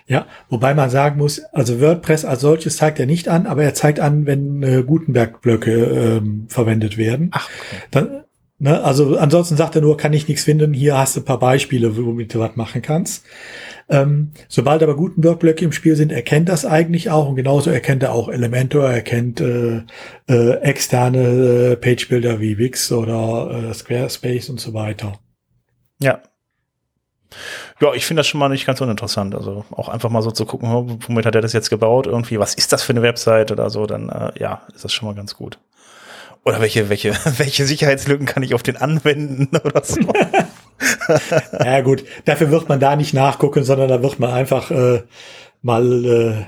[0.06, 3.74] Ja, wobei man sagen muss, also WordPress als solches zeigt er nicht an, aber er
[3.74, 7.28] zeigt an, wenn äh, Gutenberg-Blöcke ähm, verwendet werden.
[7.32, 7.82] Ach, okay.
[7.90, 8.24] Dann,
[8.58, 11.38] ne, also ansonsten sagt er nur, kann ich nichts finden, hier hast du ein paar
[11.38, 13.24] Beispiele, womit du was machen kannst.
[13.88, 18.12] Ähm, sobald aber Gutenberg-Blöcke im Spiel sind, erkennt das eigentlich auch und genauso erkennt er
[18.12, 19.82] auch Elementor, er erkennt äh,
[20.28, 25.18] äh, externe äh, Page-Builder wie Wix oder äh, Squarespace und so weiter.
[26.00, 26.20] Ja.
[27.80, 29.34] Ja, ich finde das schon mal nicht ganz uninteressant.
[29.34, 32.06] Also auch einfach mal so zu gucken, womit hat er das jetzt gebaut?
[32.06, 33.86] Irgendwie, was ist das für eine Website oder so?
[33.86, 35.58] Dann äh, ja, ist das schon mal ganz gut.
[36.48, 40.00] Oder welche, welche, welche Sicherheitslücken kann ich auf den anwenden oder so?
[41.62, 45.02] ja gut, dafür wird man da nicht nachgucken, sondern da wird man einfach äh,
[45.60, 46.46] mal äh,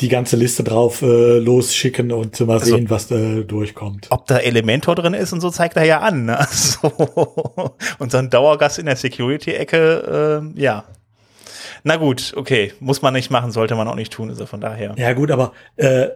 [0.00, 4.08] die ganze Liste drauf äh, losschicken und mal also, sehen, was da durchkommt.
[4.10, 6.24] Ob da Elementor drin ist und so zeigt er ja an.
[6.24, 6.44] Ne?
[6.50, 6.90] So.
[8.00, 10.84] Und so ein Dauergast in der Security-Ecke, äh, ja.
[11.84, 14.94] Na gut, okay, muss man nicht machen, sollte man auch nicht tun, also von daher.
[14.96, 16.08] Ja gut, aber äh,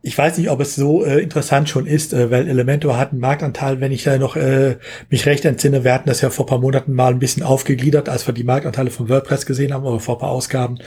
[0.00, 3.20] ich weiß nicht, ob es so äh, interessant schon ist, äh, weil Elementor hat einen
[3.20, 4.76] Marktanteil, wenn ich da noch äh,
[5.10, 8.24] mich recht entsinne, wir hatten das ja vor paar Monaten mal ein bisschen aufgegliedert, als
[8.26, 10.78] wir die Marktanteile von WordPress gesehen haben, oder vor paar Ausgaben,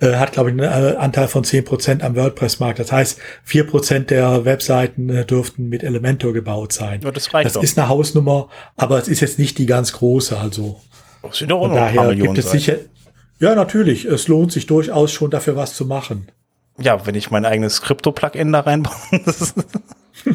[0.00, 2.78] äh, hat, glaube ich, einen äh, Anteil von zehn Prozent am WordPress-Markt.
[2.78, 7.00] Das heißt, vier Prozent der Webseiten äh, dürften mit Elementor gebaut sein.
[7.02, 10.38] Ja, das reicht das ist eine Hausnummer, aber es ist jetzt nicht die ganz große,
[10.38, 10.80] also.
[11.22, 12.76] Das sind doch auch noch daher gibt es sicher,
[13.38, 16.28] ja, natürlich, es lohnt sich durchaus schon dafür was zu machen
[16.80, 18.94] ja, wenn ich mein eigenes Krypto-Plugin da reinbaue.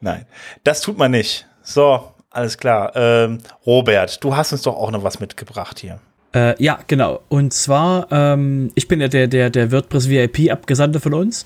[0.00, 0.26] Nein,
[0.64, 1.46] das tut man nicht.
[1.62, 2.92] So, alles klar.
[2.94, 6.00] Ähm, Robert, du hast uns doch auch noch was mitgebracht hier.
[6.34, 7.20] Äh, ja, genau.
[7.28, 11.44] Und zwar, ähm, ich bin ja der, der, der WordPress VIP-Abgesandte von uns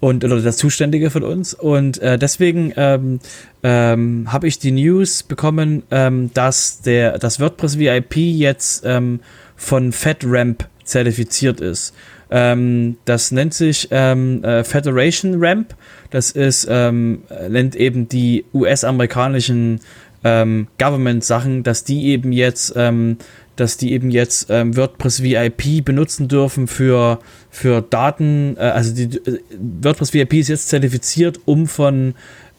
[0.00, 1.54] und oder der Zuständige von uns.
[1.54, 3.20] Und äh, deswegen ähm,
[3.62, 9.20] ähm, habe ich die News bekommen, ähm, dass das WordPress VIP jetzt ähm,
[9.56, 11.94] von FedRAMP zertifiziert ist.
[12.30, 15.74] Ähm, das nennt sich ähm, äh, Federation Ramp.
[16.10, 19.80] Das ist, ähm, nennt eben die US-amerikanischen
[20.24, 23.18] ähm, Government-Sachen, dass die eben jetzt, ähm,
[23.56, 27.20] dass die eben jetzt ähm, WordPress VIP benutzen dürfen für,
[27.50, 28.56] für Daten.
[28.56, 29.40] Äh, also die äh,
[29.82, 32.14] WordPress VIP ist jetzt zertifiziert, um von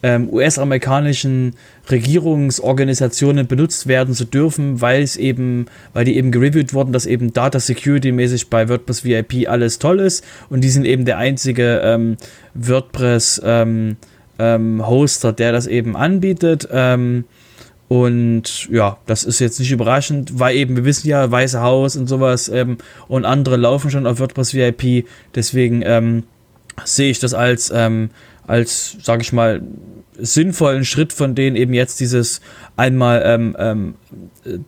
[0.06, 1.56] ähm, US-amerikanischen
[1.90, 7.32] Regierungsorganisationen benutzt werden zu dürfen, weil es eben, weil die eben gereviewt wurden, dass eben
[7.32, 11.80] Data Security mäßig bei WordPress VIP alles toll ist und die sind eben der einzige
[11.82, 12.18] ähm,
[12.54, 13.96] WordPress ähm,
[14.38, 16.68] ähm, Hoster, der das eben anbietet.
[16.70, 17.24] Ähm,
[17.88, 22.06] und ja, das ist jetzt nicht überraschend, weil eben, wir wissen ja, Weiße Haus und
[22.06, 22.78] sowas ähm,
[23.08, 25.04] und andere laufen schon auf WordPress VIP.
[25.34, 26.22] Deswegen ähm,
[26.84, 28.10] sehe ich das als, ähm,
[28.46, 29.62] als, sage ich mal,
[30.18, 32.40] sinnvollen Schritt von denen eben jetzt dieses
[32.76, 33.94] einmal ähm, ähm,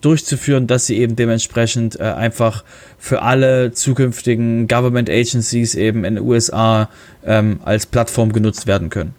[0.01, 2.65] durchzuführen, dass sie eben dementsprechend äh, einfach
[2.99, 6.89] für alle zukünftigen Government Agencies eben in den USA
[7.25, 9.15] ähm, als Plattform genutzt werden können.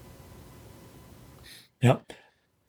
[1.82, 2.02] Ja.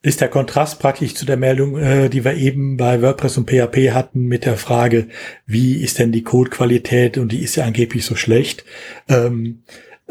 [0.03, 3.91] Ist der Kontrast praktisch zu der Meldung, äh, die wir eben bei WordPress und PHP
[3.91, 5.07] hatten, mit der Frage,
[5.45, 8.65] wie ist denn die Codequalität und die ist ja angeblich so schlecht.
[9.07, 9.61] Ähm,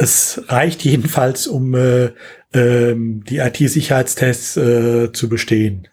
[0.00, 2.12] es reicht jedenfalls, um äh,
[2.54, 5.88] ähm, die IT-Sicherheitstests äh, zu bestehen.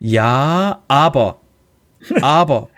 [0.00, 1.40] Ja, aber,
[2.20, 2.68] aber,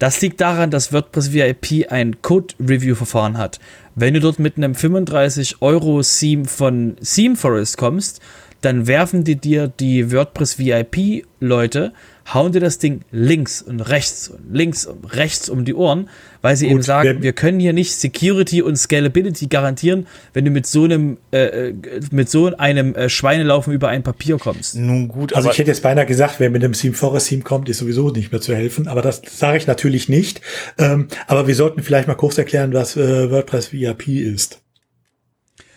[0.00, 3.60] das liegt daran, dass WordPress VIP ein Code-Review-Verfahren hat.
[3.94, 8.20] Wenn du dort mit einem 35 Euro Theme von Theme Forest kommst,
[8.62, 11.92] dann werfen die dir die WordPress VIP Leute
[12.32, 16.08] hauen dir das Ding links und rechts und links und rechts um die Ohren,
[16.40, 20.50] weil sie Gut, eben sagen, wir können hier nicht Security und Scalability garantieren, wenn du
[20.50, 21.74] mit so einem äh, äh
[22.10, 24.76] mit so einem äh, Schweinelaufen über ein Papier kommst.
[24.76, 27.68] Nun gut, also ich hätte jetzt beinahe gesagt, wer mit einem Theme Forest Theme kommt,
[27.68, 30.40] ist sowieso nicht mehr zu helfen, aber das sage ich natürlich nicht.
[30.78, 34.60] Ähm, aber wir sollten vielleicht mal kurz erklären, was äh, WordPress VIP ist.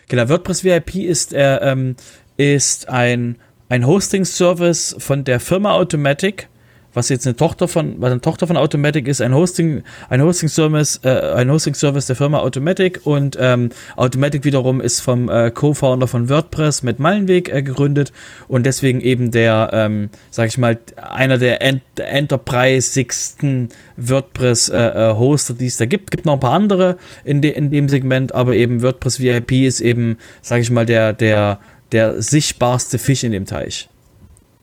[0.08, 1.96] Genau, WordPress VIP ist äh, ähm,
[2.38, 3.38] ist ein
[3.70, 6.50] ein Hosting-Service von der Firma Automatic,
[6.94, 11.02] was jetzt eine Tochter von, was eine Tochter von Automatic ist, ein Hosting, ein Hosting-Service,
[11.04, 16.30] äh, ein Hosting-Service der Firma Automatic und ähm, Automatic wiederum ist vom äh, Co-Founder von
[16.30, 18.14] WordPress mit Meilenweg äh, gegründet
[18.48, 25.60] und deswegen eben der, ähm, sag ich mal, einer der Ent enterprisigsten WordPress-Hoster, äh, äh
[25.60, 26.12] die es da gibt.
[26.12, 29.82] Gibt noch ein paar andere in, de in dem Segment, aber eben WordPress VIP ist
[29.82, 31.60] eben, sag ich mal, der, der
[31.96, 33.90] der sichtbarste Fisch in dem Teich.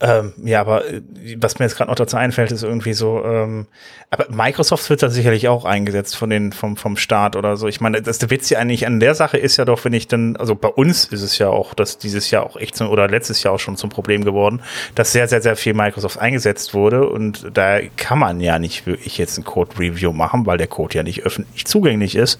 [0.03, 1.01] Ähm, ja, aber äh,
[1.37, 3.67] was mir jetzt gerade noch dazu einfällt, ist irgendwie so, ähm,
[4.09, 7.69] aber Microsoft wird da sicherlich auch eingesetzt von den, vom, vom Staat oder so.
[7.69, 10.09] Ich meine, das der Witz ja eigentlich an der Sache ist ja doch, wenn ich
[10.09, 13.07] dann, also bei uns ist es ja auch, dass dieses Jahr auch echt zum, oder
[13.07, 14.61] letztes Jahr auch schon zum Problem geworden,
[14.93, 19.17] dass sehr, sehr, sehr viel Microsoft eingesetzt wurde und da kann man ja nicht wirklich
[19.17, 22.39] jetzt ein Code-Review machen, weil der Code ja nicht öffentlich zugänglich ist.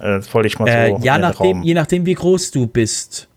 [0.00, 0.96] Äh, das wollte ich mal so.
[0.98, 3.28] Äh, ja, nachdem, je nachdem, wie groß du bist.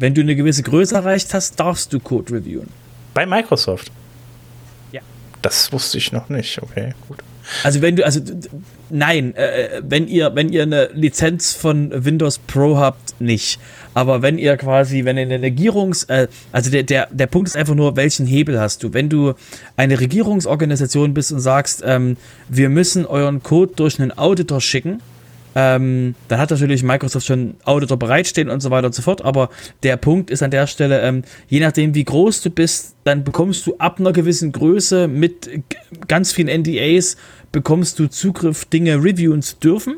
[0.00, 2.68] Wenn du eine gewisse Größe erreicht hast, darfst du Code reviewen.
[3.12, 3.92] Bei Microsoft?
[4.92, 5.02] Ja.
[5.42, 6.60] Das wusste ich noch nicht.
[6.62, 7.18] Okay, gut.
[7.64, 8.20] Also wenn du, also
[8.88, 13.60] nein, äh, wenn ihr, wenn ihr eine Lizenz von Windows Pro habt, nicht.
[13.92, 17.56] Aber wenn ihr quasi, wenn ihr eine Regierungs, äh, also der, der, der Punkt ist
[17.56, 18.94] einfach nur, welchen Hebel hast du?
[18.94, 19.34] Wenn du
[19.76, 22.16] eine Regierungsorganisation bist und sagst, ähm,
[22.48, 25.02] wir müssen euren Code durch einen Auditor schicken,
[25.54, 29.24] ähm, dann hat natürlich Microsoft schon Auditor bereitstehen und so weiter und so fort.
[29.24, 29.50] Aber
[29.82, 33.66] der Punkt ist an der Stelle, ähm, je nachdem, wie groß du bist, dann bekommst
[33.66, 35.50] du ab einer gewissen Größe mit
[36.08, 37.16] ganz vielen NDAs,
[37.52, 39.96] bekommst du Zugriff, Dinge reviewen zu dürfen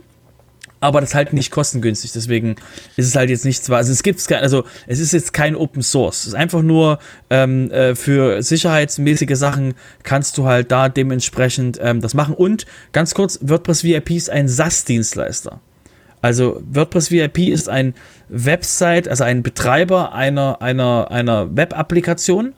[0.83, 2.13] aber das ist halt nicht kostengünstig.
[2.13, 2.57] Deswegen
[2.97, 6.21] ist es halt jetzt nichts, also es gibt also es ist jetzt kein Open Source.
[6.21, 6.99] Es ist einfach nur
[7.31, 12.35] ähm, äh, für sicherheitsmäßige Sachen kannst du halt da dementsprechend ähm, das machen.
[12.35, 15.61] Und ganz kurz, WordPress VIP ist ein SaaS-Dienstleister.
[16.21, 17.95] Also WordPress VIP ist ein
[18.29, 22.55] Website, also ein Betreiber einer, einer, einer Web-Applikation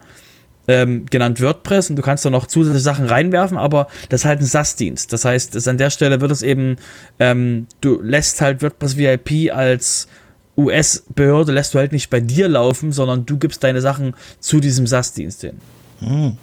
[0.69, 4.41] ähm, genannt WordPress und du kannst da noch zusätzliche Sachen reinwerfen, aber das ist halt
[4.41, 5.13] ein SaaS-Dienst.
[5.13, 6.77] Das heißt, das an der Stelle wird es eben,
[7.19, 10.09] ähm, du lässt halt WordPress VIP als
[10.57, 14.87] US-Behörde lässt du halt nicht bei dir laufen, sondern du gibst deine Sachen zu diesem
[14.87, 15.59] SaaS-Dienst hin.
[16.01, 16.39] Hm.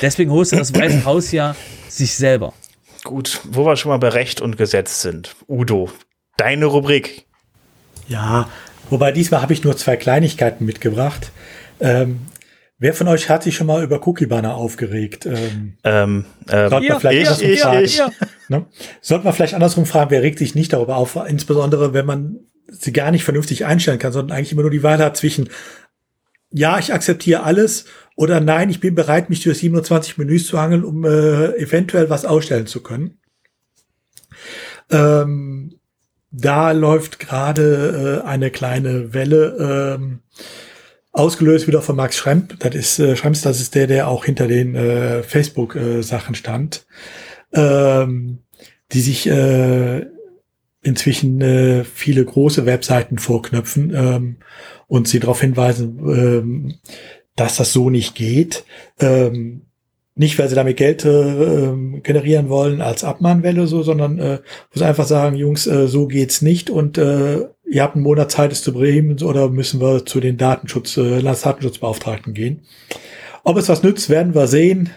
[0.00, 1.54] Deswegen hostet das Weiße Haus ja
[1.88, 2.52] sich selber.
[3.04, 5.34] Gut, wo wir schon mal bei Recht und Gesetz sind.
[5.48, 5.90] Udo,
[6.36, 7.26] deine Rubrik.
[8.08, 8.48] Ja,
[8.90, 11.30] wobei diesmal habe ich nur zwei Kleinigkeiten mitgebracht.
[11.80, 12.20] Ähm,
[12.82, 15.24] Wer von euch hat sich schon mal über Cookie Banner aufgeregt?
[15.24, 17.84] Ähm, ähm, ähm, sollte man vielleicht ich, ich, fragen.
[17.84, 18.02] Ich.
[18.48, 18.66] Ne?
[19.00, 22.92] Sollte man vielleicht andersrum fragen, wer regt sich nicht darüber auf, insbesondere wenn man sie
[22.92, 25.48] gar nicht vernünftig einstellen kann, sondern eigentlich immer nur die Wahl hat zwischen
[26.50, 27.84] ja, ich akzeptiere alles
[28.16, 32.24] oder nein, ich bin bereit, mich durch 27 Menüs zu hangeln, um äh, eventuell was
[32.24, 33.20] ausstellen zu können.
[34.90, 35.78] Ähm,
[36.32, 39.98] da läuft gerade äh, eine kleine Welle.
[40.00, 40.18] Ähm,
[41.12, 42.58] Ausgelöst wieder von Max Schremp.
[42.60, 46.86] Das ist äh, Schremps, das ist der, der auch hinter den äh, Facebook-Sachen äh, stand.
[47.52, 48.38] Ähm,
[48.92, 50.06] die sich äh,
[50.82, 54.36] inzwischen äh, viele große Webseiten vorknöpfen ähm,
[54.88, 56.74] und sie darauf hinweisen, ähm,
[57.36, 58.64] dass das so nicht geht.
[59.00, 59.62] Ähm,
[60.14, 64.40] nicht, weil sie damit Geld äh, generieren wollen als Abmahnwelle so, sondern äh,
[64.74, 68.52] muss einfach sagen, Jungs, äh, so geht's nicht und äh, ihr habt einen Monat Zeit,
[68.52, 72.64] es zu beheben oder müssen wir zu den Datenschutz, äh, Landesdatenschutzbeauftragten gehen.
[73.44, 74.90] Ob es was nützt, werden wir sehen.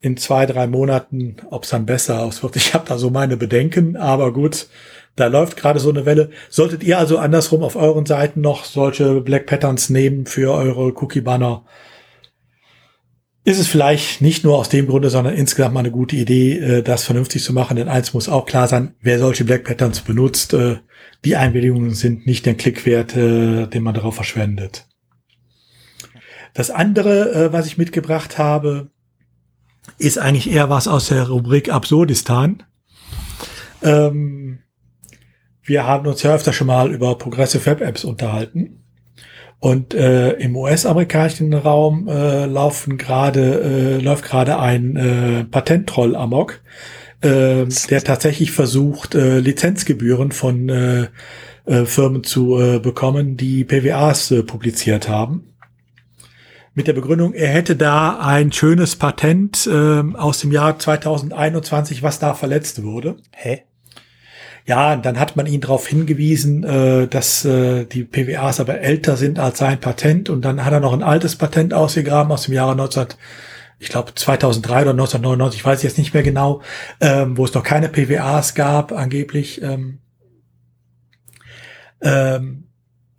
[0.00, 2.56] In zwei, drei Monaten, ob es dann besser auswirkt.
[2.56, 4.68] Ich habe da so meine Bedenken, aber gut,
[5.16, 6.30] da läuft gerade so eine Welle.
[6.50, 11.64] Solltet ihr also andersrum auf euren Seiten noch solche Black Patterns nehmen für eure Cookie-Banner,
[13.48, 16.82] ist es vielleicht nicht nur aus dem Grunde, sondern insgesamt mal eine gute Idee, äh,
[16.82, 17.78] das vernünftig zu machen.
[17.78, 20.76] Denn eins muss auch klar sein, wer solche Black Patterns benutzt, äh,
[21.24, 24.86] die Einwilligungen sind nicht der Klick wert, äh, den man darauf verschwendet.
[26.52, 28.90] Das andere, was ich mitgebracht habe,
[29.96, 32.64] ist eigentlich eher was aus der Rubrik Absurdistan.
[33.82, 34.58] Ähm,
[35.62, 38.77] wir haben uns ja öfter schon mal über Progressive Web Apps unterhalten.
[39.60, 46.60] Und äh, im US-amerikanischen Raum äh, laufen gerade äh, läuft gerade ein äh, Patenttroll amok,
[47.22, 51.08] äh, der tatsächlich versucht äh, Lizenzgebühren von äh,
[51.68, 55.44] äh, Firmen zu äh, bekommen, die PWAs äh, publiziert haben.
[56.74, 62.20] Mit der Begründung, er hätte da ein schönes Patent äh, aus dem Jahr 2021, was
[62.20, 63.16] da verletzt wurde.
[63.32, 63.64] Hä?
[64.68, 69.38] Ja, dann hat man ihn darauf hingewiesen, äh, dass äh, die PWAs aber älter sind
[69.38, 72.76] als sein Patent und dann hat er noch ein altes Patent ausgegraben aus dem Jahre
[72.76, 73.06] 19,
[73.78, 76.60] ich glaube 2003 oder 1999, ich weiß jetzt nicht mehr genau,
[77.00, 79.62] ähm, wo es noch keine PWAs gab angeblich.
[79.62, 80.00] Ähm,
[82.02, 82.64] ähm,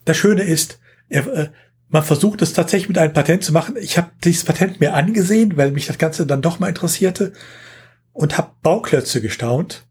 [0.05, 1.49] das Schöne ist, er, äh,
[1.87, 3.75] man versucht es tatsächlich mit einem Patent zu machen.
[3.81, 7.33] Ich habe dieses Patent mir angesehen, weil mich das Ganze dann doch mal interessierte
[8.13, 9.88] und habe Bauklötze gestaunt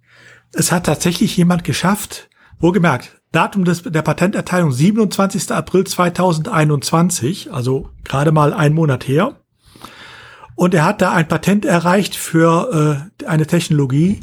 [0.53, 5.51] es hat tatsächlich jemand geschafft, wohlgemerkt, Datum des, der Patenterteilung 27.
[5.53, 9.37] April 2021, also gerade mal ein Monat her.
[10.55, 14.21] Und er hat da ein Patent erreicht für äh, eine Technologie,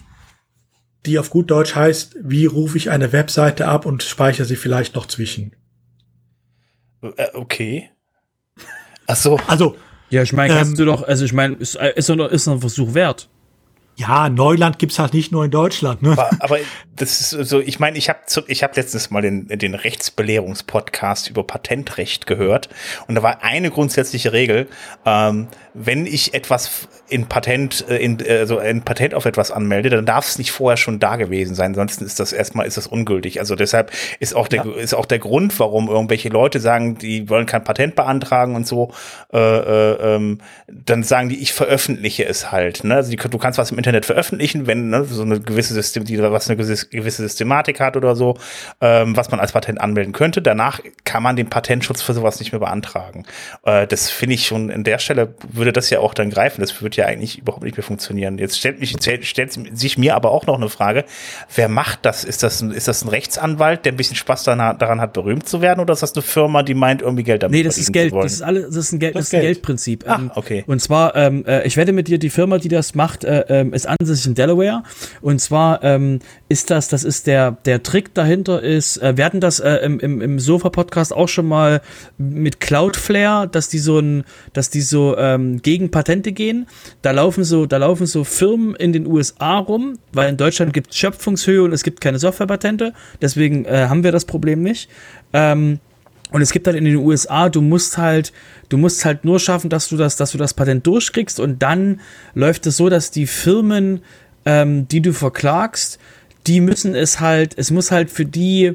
[1.06, 4.95] die auf gut Deutsch heißt, wie rufe ich eine Webseite ab und speichere sie vielleicht
[4.95, 5.56] noch zwischen.
[7.02, 7.89] Äh, okay.
[9.07, 9.39] Ach so.
[9.47, 9.76] Also,
[10.10, 12.53] Ja, ich meine, kannst Ähm, du doch, also ich meine, ist, ist, doch- ist doch
[12.53, 13.30] ein Versuch wert.
[13.95, 16.01] Ja, Neuland gibt's halt nicht nur in Deutschland.
[16.01, 16.11] Ne?
[16.11, 16.57] Aber, aber
[16.95, 21.43] das ist so, ich meine, ich habe ich hab letztens mal den, den Rechtsbelehrungspodcast über
[21.43, 22.69] Patentrecht gehört
[23.07, 24.67] und da war eine grundsätzliche Regel,
[25.05, 30.05] ähm, wenn ich etwas in Patent, äh, in, also ein Patent auf etwas anmelde, dann
[30.05, 33.39] darf es nicht vorher schon da gewesen sein, ansonsten ist das erstmal ist das ungültig.
[33.39, 37.45] Also deshalb ist auch der ist auch der Grund, warum irgendwelche Leute sagen, die wollen
[37.45, 38.93] kein Patent beantragen und so,
[39.34, 42.84] äh, äh, ähm, dann sagen die, ich veröffentliche es halt.
[42.84, 42.95] Ne?
[42.95, 46.20] Also die, du kannst was im Internet veröffentlichen, wenn ne, so eine gewisse System, die
[46.20, 46.88] was eine gewisse,
[47.22, 48.36] Systematik hat oder so,
[48.82, 50.41] ähm, was man als Patent anmelden könnte.
[50.41, 53.26] Danach kann man den Patentschutz für sowas nicht mehr beantragen.
[53.64, 56.62] Äh, das finde ich schon an der Stelle würde das ja auch dann greifen.
[56.62, 58.40] Das würde ja eigentlich überhaupt nicht mehr funktionieren.
[58.40, 61.06] Jetzt stellt mich stellt, sich mir aber auch noch eine Frage:
[61.53, 62.24] Wer macht das?
[62.24, 65.62] Ist das ein, ist das ein Rechtsanwalt, der ein bisschen Spaß daran, hat, berühmt zu
[65.62, 68.14] werden, oder ist das eine Firma, die meint irgendwie Geld damit Nee, das ist Geld.
[68.14, 69.56] Das ist alles, das ist ein, Geld, Das ist ein Geld.
[69.56, 70.03] Geldprinzip.
[70.07, 70.64] Ah, Ähm, okay.
[70.66, 73.74] Und zwar, ähm, äh, ich wette mit dir, die Firma, die das macht, äh, ähm,
[73.76, 74.84] ist ansässig in Delaware.
[75.22, 76.19] Und zwar ähm,
[76.49, 79.99] ist das, das ist der, der Trick dahinter ist, äh, wir hatten das äh, im,
[79.99, 81.81] im, im Sofa-Podcast auch schon mal
[82.18, 84.23] mit Cloudflare, dass die so ein,
[84.53, 86.68] dass die so ähm, gegen Patente gehen.
[87.02, 90.91] Da laufen so, da laufen so Firmen in den USA rum, weil in Deutschland gibt
[90.91, 92.93] es Schöpfungshöhe und es gibt keine Softwarepatente.
[93.22, 94.89] Deswegen äh, haben wir das Problem nicht.
[95.34, 95.80] Ähm,
[96.31, 98.34] und es gibt halt in den USA, du musst halt,
[98.69, 102.02] du musst halt nur schaffen, dass du das, dass du das Patent durchkriegst und dann
[102.34, 104.02] läuft es so, dass die Firmen,
[104.45, 105.99] ähm, die du verklagst,
[106.47, 108.73] die müssen es halt, es muss halt für die,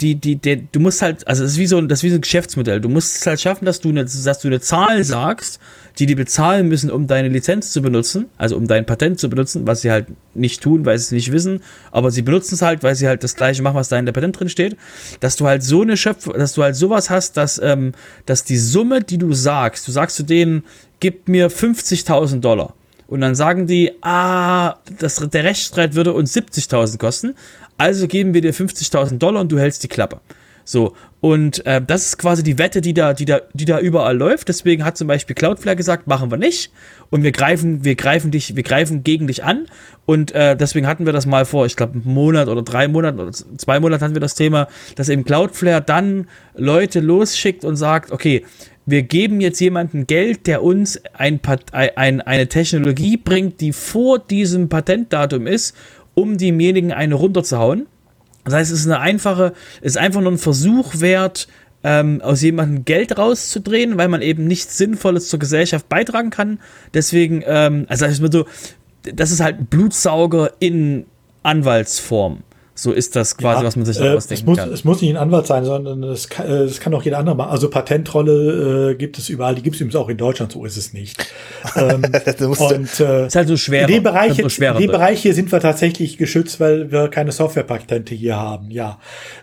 [0.00, 2.16] die, die, die, du musst halt, also es ist wie so das ist wie so
[2.16, 2.80] ein Geschäftsmodell.
[2.80, 5.60] Du musst es halt schaffen, dass du eine, dass du eine Zahl sagst,
[5.98, 9.66] die die bezahlen müssen, um deine Lizenz zu benutzen, also um dein Patent zu benutzen,
[9.66, 11.60] was sie halt nicht tun, weil sie es nicht wissen,
[11.90, 14.12] aber sie benutzen es halt, weil sie halt das gleiche machen, was da in der
[14.12, 14.76] Patent drin steht,
[15.20, 17.92] dass du halt so eine Schöpf, dass du halt sowas hast, dass, ähm,
[18.26, 20.64] dass die Summe, die du sagst, du sagst zu denen,
[21.00, 22.74] gib mir 50.000 Dollar.
[23.06, 27.34] Und dann sagen die, ah, das, der Rechtsstreit würde uns 70.000 kosten,
[27.76, 30.20] also geben wir dir 50.000 Dollar und du hältst die Klappe.
[30.64, 34.16] So, und äh, das ist quasi die Wette, die da, die, da, die da überall
[34.16, 34.48] läuft.
[34.48, 36.72] Deswegen hat zum Beispiel Cloudflare gesagt, machen wir nicht.
[37.10, 39.66] Und wir greifen, wir greifen dich, wir greifen gegen dich an.
[40.04, 43.20] Und äh, deswegen hatten wir das mal vor, ich glaube, einen Monat oder drei Monaten
[43.20, 44.66] oder zwei Monaten hatten wir das Thema,
[44.96, 46.26] dass eben Cloudflare dann
[46.56, 48.44] Leute losschickt und sagt, okay,
[48.84, 51.40] wir geben jetzt jemandem Geld, der uns ein,
[51.72, 55.76] ein, eine Technologie bringt, die vor diesem Patentdatum ist,
[56.14, 57.86] um demjenigen eine runterzuhauen.
[58.44, 61.48] Das heißt, es ist eine einfache, ist einfach nur ein Versuch wert,
[61.84, 66.60] ähm, aus jemandem Geld rauszudrehen, weil man eben nichts Sinnvolles zur Gesellschaft beitragen kann.
[66.94, 68.46] Deswegen, ähm, also ich mal so,
[69.02, 71.06] das ist halt Blutsauger in
[71.42, 72.42] Anwaltsform.
[72.74, 74.72] So ist das quasi, Ja, was man sich äh, da es ausdenken muss, kann.
[74.72, 77.36] Es muss nicht ein Anwalt sein, sondern es kann, äh, es kann auch jeder andere
[77.36, 77.50] machen.
[77.50, 80.78] Also Patentrolle äh, gibt es überall, die gibt es übrigens auch in Deutschland, so ist
[80.78, 81.18] es nicht.
[81.76, 82.02] ähm,
[82.38, 83.82] Du musst- und äh, ist halt so schwer.
[83.82, 84.90] in dem Bereich, so in dem.
[84.90, 88.98] Bereich hier sind wir tatsächlich geschützt, weil wir keine Softwarepatente hier haben, ja.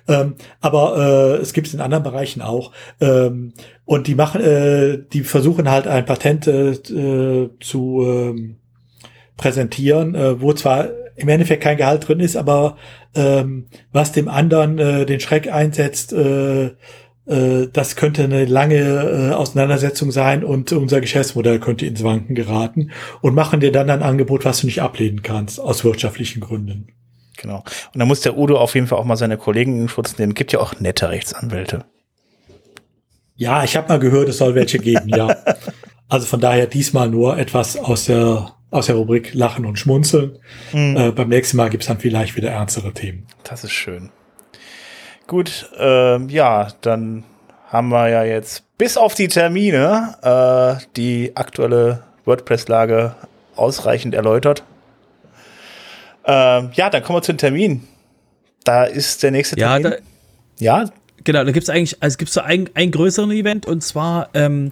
[0.08, 2.72] Ähm, aber äh, es gibt es in anderen Bereichen auch.
[3.00, 3.54] Ähm,
[3.86, 8.56] und die machen, äh, die versuchen halt ein Patent äh, äh, zu ähm,
[9.38, 10.90] präsentieren, äh, wo zwar
[11.20, 12.78] im Endeffekt kein Gehalt drin ist, aber
[13.16, 16.72] ähm, was dem anderen äh, den Schreck einsetzt, äh,
[17.30, 22.92] äh, das könnte eine lange äh, Auseinandersetzung sein und unser Geschäftsmodell könnte ins Wanken geraten
[23.22, 26.88] und machen dir dann ein Angebot, was du nicht ablehnen kannst, aus wirtschaftlichen Gründen.
[27.38, 27.64] Genau.
[27.94, 30.34] Und da muss der Udo auf jeden Fall auch mal seine Kollegen in Schutz nehmen.
[30.34, 31.86] Gibt ja auch nette Rechtsanwälte.
[33.36, 35.36] Ja, ich habe mal gehört, es soll welche geben, ja.
[36.12, 40.38] Also von daher diesmal nur etwas aus der aus der Rubrik Lachen und Schmunzeln.
[40.74, 43.26] Äh, beim nächsten Mal gibt's dann vielleicht wieder ernstere Themen.
[43.44, 44.10] Das ist schön.
[45.28, 47.24] Gut, ähm, ja, dann
[47.68, 50.16] haben wir ja jetzt bis auf die Termine
[50.80, 53.16] äh, die aktuelle WordPress-Lage
[53.56, 54.64] ausreichend erläutert.
[56.26, 57.88] Ähm, ja, dann kommen wir zu den Terminen.
[58.64, 60.00] Da ist der nächste Ja, Termin.
[60.00, 60.86] da, ja,
[61.26, 64.30] Genau, da gibt es eigentlich, also es gibt so ein, ein größeren Event und zwar
[64.34, 64.72] ähm,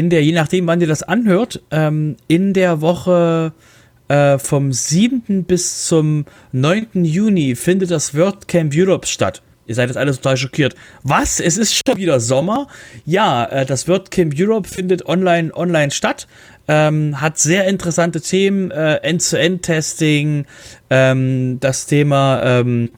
[0.00, 3.52] in der, je nachdem, wann ihr das anhört, ähm, in der Woche
[4.08, 5.44] äh, vom 7.
[5.44, 7.04] bis zum 9.
[7.04, 9.42] Juni findet das WordCamp Europe statt.
[9.66, 10.74] Ihr seid jetzt alle total schockiert.
[11.02, 11.38] Was?
[11.38, 12.66] Es ist schon wieder Sommer?
[13.04, 16.26] Ja, äh, das WordCamp Europe findet online, online statt.
[16.66, 20.46] Ähm, hat sehr interessante Themen, äh, End-to-End-Testing,
[20.88, 22.88] ähm, das Thema ähm,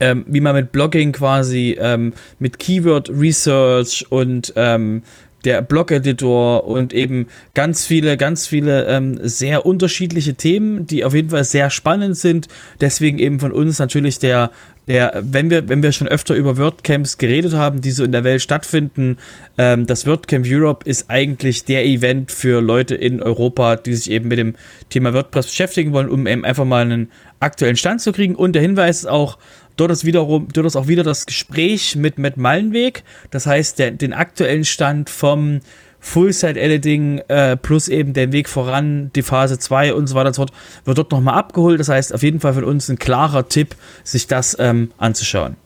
[0.00, 5.02] ähm, wie man mit Blogging quasi ähm, mit Keyword Research und ähm,
[5.44, 11.30] der Blog-Editor und eben ganz viele, ganz viele ähm, sehr unterschiedliche Themen, die auf jeden
[11.30, 12.48] Fall sehr spannend sind.
[12.80, 14.50] Deswegen eben von uns natürlich der,
[14.88, 18.24] der, wenn wir, wenn wir schon öfter über WordCamps geredet haben, die so in der
[18.24, 19.18] Welt stattfinden,
[19.58, 24.28] ähm, das WordCamp Europe ist eigentlich der Event für Leute in Europa, die sich eben
[24.28, 24.54] mit dem
[24.88, 28.34] Thema WordPress beschäftigen wollen, um eben einfach mal einen aktuellen Stand zu kriegen.
[28.34, 29.38] Und der Hinweis ist auch,
[29.78, 33.04] dort ist wiederum, dort ist auch wieder das Gespräch mit Matt Mallenweg.
[33.30, 35.60] Das heißt, der, den aktuellen Stand vom
[36.00, 40.42] Full-Site-Editing äh, plus eben den Weg voran, die Phase 2 und so weiter und so
[40.42, 40.52] fort,
[40.84, 41.80] wird dort nochmal abgeholt.
[41.80, 43.74] Das heißt, auf jeden Fall von uns ein klarer Tipp,
[44.04, 45.56] sich das ähm, anzuschauen.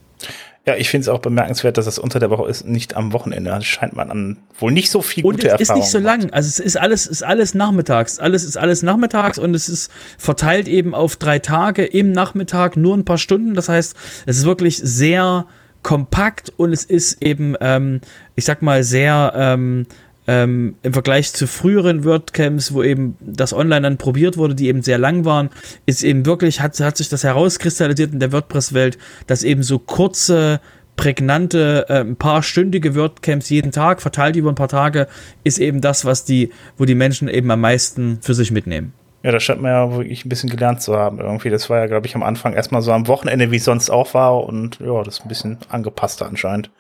[0.65, 3.51] Ja, ich finde es auch bemerkenswert, dass es unter der Woche ist, nicht am Wochenende.
[3.51, 5.59] Das scheint man an wohl nicht so viel und gute Erfahrungen.
[5.59, 6.31] Und es ist nicht so lang.
[6.33, 8.21] Also es ist alles, ist alles nachmittags.
[8.21, 12.97] Alles ist alles nachmittags und es ist verteilt eben auf drei Tage im Nachmittag nur
[12.97, 13.55] ein paar Stunden.
[13.55, 15.47] Das heißt, es ist wirklich sehr
[15.83, 18.01] kompakt und es ist eben, ähm,
[18.37, 19.87] ich sag mal, sehr ähm,
[20.27, 24.83] ähm, im Vergleich zu früheren WordCamps, wo eben das online dann probiert wurde, die eben
[24.83, 25.51] sehr lang waren,
[25.87, 30.61] ist eben wirklich, hat, hat sich das herauskristallisiert in der WordPress-Welt, dass eben so kurze,
[30.97, 35.09] prägnante, äh, ein paar stündige WordCamps jeden Tag, verteilt über ein paar Tage,
[35.43, 38.93] ist eben das, was die, wo die Menschen eben am meisten für sich mitnehmen.
[39.23, 41.21] Ja, da scheint man ja wirklich ein bisschen gelernt zu haben.
[41.21, 43.89] Irgendwie, das war ja, glaube ich, am Anfang erstmal so am Wochenende, wie es sonst
[43.89, 44.45] auch war.
[44.45, 46.71] Und ja, das ist ein bisschen angepasster anscheinend.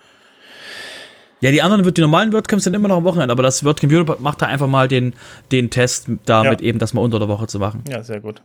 [1.42, 4.16] Ja, die anderen die normalen WordCamps sind immer noch am Wochenende, aber das WordCamp Europe
[4.20, 5.12] macht da einfach mal den,
[5.50, 6.68] den Test damit ja.
[6.68, 7.82] eben, das mal unter der Woche zu machen.
[7.90, 8.42] Ja, sehr gut.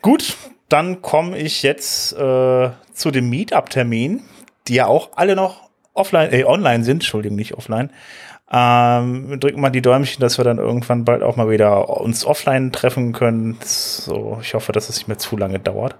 [0.00, 0.36] Gut,
[0.68, 4.22] dann komme ich jetzt äh, zu dem Meetup-Termin,
[4.68, 7.90] die ja auch alle noch offline, äh, online sind, Entschuldigung, nicht offline.
[8.52, 12.70] Ähm, drücken mal die Däumchen, dass wir dann irgendwann bald auch mal wieder uns offline
[12.70, 13.58] treffen können.
[13.64, 15.96] So, ich hoffe, dass es nicht mehr zu lange dauert.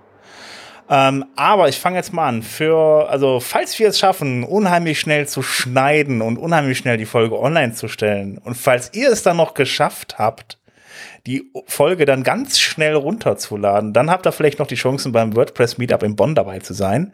[0.93, 2.43] Ähm, aber ich fange jetzt mal an.
[2.43, 7.39] Für, also, falls wir es schaffen, unheimlich schnell zu schneiden und unheimlich schnell die Folge
[7.39, 10.59] online zu stellen, und falls ihr es dann noch geschafft habt,
[11.29, 15.79] die Folge dann ganz schnell runterzuladen, dann habt ihr vielleicht noch die Chancen beim WordPress
[15.79, 17.13] Meetup in Bonn dabei zu sein.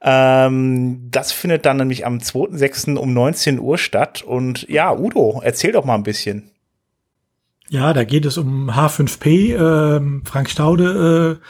[0.00, 2.96] Ähm, das findet dann nämlich am 2.6.
[2.96, 4.22] um 19 Uhr statt.
[4.22, 6.50] Und ja, Udo, erzähl doch mal ein bisschen.
[7.68, 9.54] Ja, da geht es um H5P.
[9.56, 11.46] Ähm, Frank Staude äh,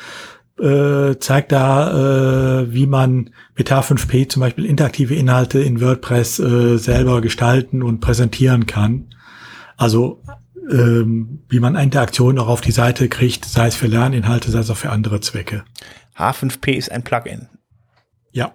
[0.61, 6.77] äh, zeigt da, äh, wie man mit H5P zum Beispiel interaktive Inhalte in WordPress äh,
[6.79, 9.15] selber gestalten und präsentieren kann.
[9.77, 10.23] Also
[10.71, 14.71] ähm, wie man Interaktionen auch auf die Seite kriegt, sei es für Lerninhalte, sei es
[14.71, 15.65] auch für andere Zwecke.
[16.17, 17.49] H5P ist ein Plugin.
[18.33, 18.53] Ja.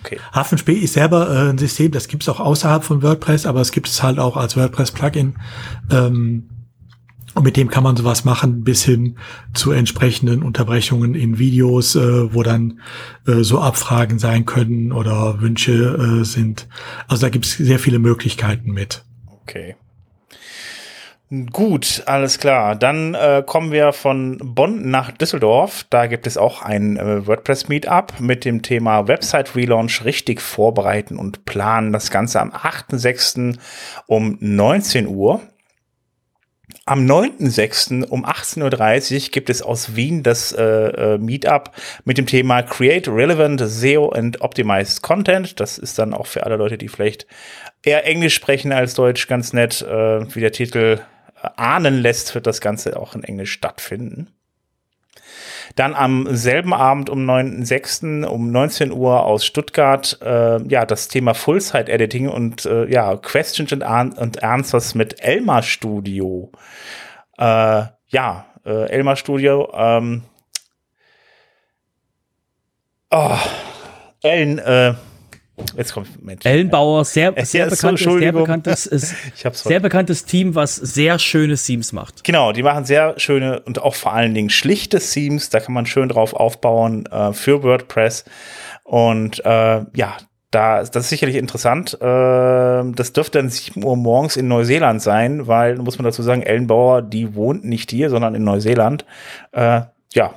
[0.00, 0.18] Okay.
[0.32, 3.72] H5P ist selber äh, ein System, das gibt es auch außerhalb von WordPress, aber es
[3.72, 5.34] gibt es halt auch als WordPress-Plugin.
[5.90, 6.48] Ähm,
[7.38, 9.16] und mit dem kann man sowas machen, bis hin
[9.54, 12.80] zu entsprechenden Unterbrechungen in Videos, äh, wo dann
[13.26, 16.68] äh, so Abfragen sein können oder Wünsche äh, sind.
[17.06, 19.04] Also da gibt es sehr viele Möglichkeiten mit.
[19.42, 19.76] Okay.
[21.52, 22.74] Gut, alles klar.
[22.74, 25.84] Dann äh, kommen wir von Bonn nach Düsseldorf.
[25.90, 31.92] Da gibt es auch ein äh, WordPress-Meetup mit dem Thema Website-Relaunch richtig vorbereiten und planen.
[31.92, 33.58] Das Ganze am 8.6.
[34.06, 35.42] um 19 Uhr.
[36.84, 38.04] Am 9.6.
[38.04, 41.72] um 18.30 Uhr gibt es aus Wien das äh, äh, Meetup
[42.04, 45.60] mit dem Thema Create Relevant SEO and Optimized Content.
[45.60, 47.26] Das ist dann auch für alle Leute, die vielleicht
[47.82, 51.00] eher Englisch sprechen als Deutsch ganz nett, äh, wie der Titel
[51.42, 54.28] äh, ahnen lässt, wird das Ganze auch in Englisch stattfinden.
[55.76, 58.24] Dann am selben Abend um 9.6.
[58.24, 64.42] um 19 Uhr aus Stuttgart, äh, ja, das Thema Full-Site-Editing und äh, ja, Questions and,
[64.42, 66.50] Answers mit Elmar Studio.
[67.38, 70.22] Äh, ja, äh, Elmar Studio, ähm,
[73.10, 73.36] oh,
[74.22, 74.94] Ellen, äh,
[75.76, 76.44] Jetzt kommt Mensch.
[76.44, 79.14] Ellenbauer, sehr, sehr, bekanntes, sehr, bekanntes, ist,
[79.54, 82.24] sehr bekanntes Team, was sehr schöne Themes macht.
[82.24, 85.50] Genau, die machen sehr schöne und auch vor allen Dingen schlichte Themes.
[85.50, 88.24] Da kann man schön drauf aufbauen äh, für WordPress.
[88.84, 90.16] Und äh, ja,
[90.50, 91.94] da, das ist sicherlich interessant.
[92.00, 96.42] Äh, das dürfte dann 7 Uhr morgens in Neuseeland sein, weil, muss man dazu sagen,
[96.42, 99.04] Ellenbauer, die wohnt nicht hier, sondern in Neuseeland.
[99.52, 99.82] Äh,
[100.14, 100.34] ja,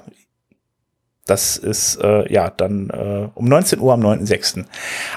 [1.25, 4.65] das ist äh, ja dann äh, um 19 Uhr am 9.6.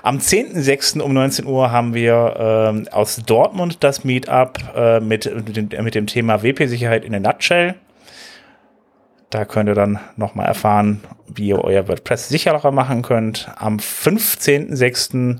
[0.03, 1.01] Am 10.6.
[1.01, 5.95] um 19 Uhr haben wir äh, aus Dortmund das Meetup äh, mit, mit, dem, mit
[5.95, 7.75] dem Thema WP-Sicherheit in der Nutshell.
[9.31, 13.51] Da könnt ihr dann nochmal erfahren, wie ihr euer WordPress sicherer machen könnt.
[13.57, 15.39] Am 15.06.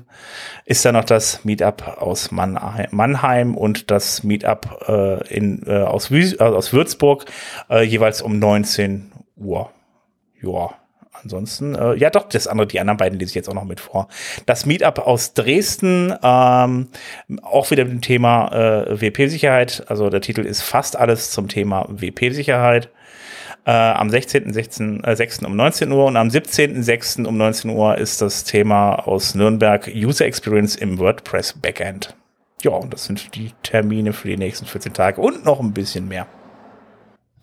[0.65, 6.35] ist dann noch das Meetup aus Mannheim und das Meetup äh, in, äh, aus, Wü
[6.37, 7.23] äh, aus Würzburg,
[7.69, 9.69] äh, jeweils um 19 Uhr
[10.45, 10.69] ja,
[11.23, 13.79] ansonsten, äh, ja doch, das andere, die anderen beiden lese ich jetzt auch noch mit
[13.79, 14.07] vor.
[14.45, 16.87] Das Meetup aus Dresden, ähm,
[17.41, 19.85] auch wieder mit dem Thema äh, WP-Sicherheit.
[19.87, 22.89] Also der Titel ist fast alles zum Thema WP-Sicherheit.
[23.65, 25.03] Äh, am 16.06.
[25.03, 25.39] Äh, 6.
[25.39, 27.25] um 19 Uhr und am 17.06.
[27.25, 32.15] um 19 Uhr ist das Thema aus Nürnberg User Experience im WordPress Backend.
[32.61, 36.07] Ja, und das sind die Termine für die nächsten 14 Tage und noch ein bisschen
[36.07, 36.27] mehr.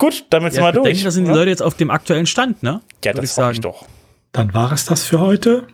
[0.02, 0.84] Gut, damit sind Ja, wir ich durch.
[0.88, 1.38] denke, da sind die oder?
[1.38, 2.80] Leute jetzt auf dem aktuellen Stand, ne?
[3.04, 3.86] ja, Würde das ich sage ich doch.
[4.32, 5.68] Dann war es das für heute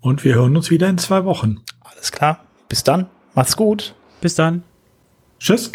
[0.00, 1.62] und wir hören uns wieder in zwei Wochen.
[1.80, 2.44] Alles klar.
[2.68, 3.06] Bis dann.
[3.34, 3.94] Macht's gut.
[4.20, 4.64] Bis dann.
[5.38, 5.72] Tschüss.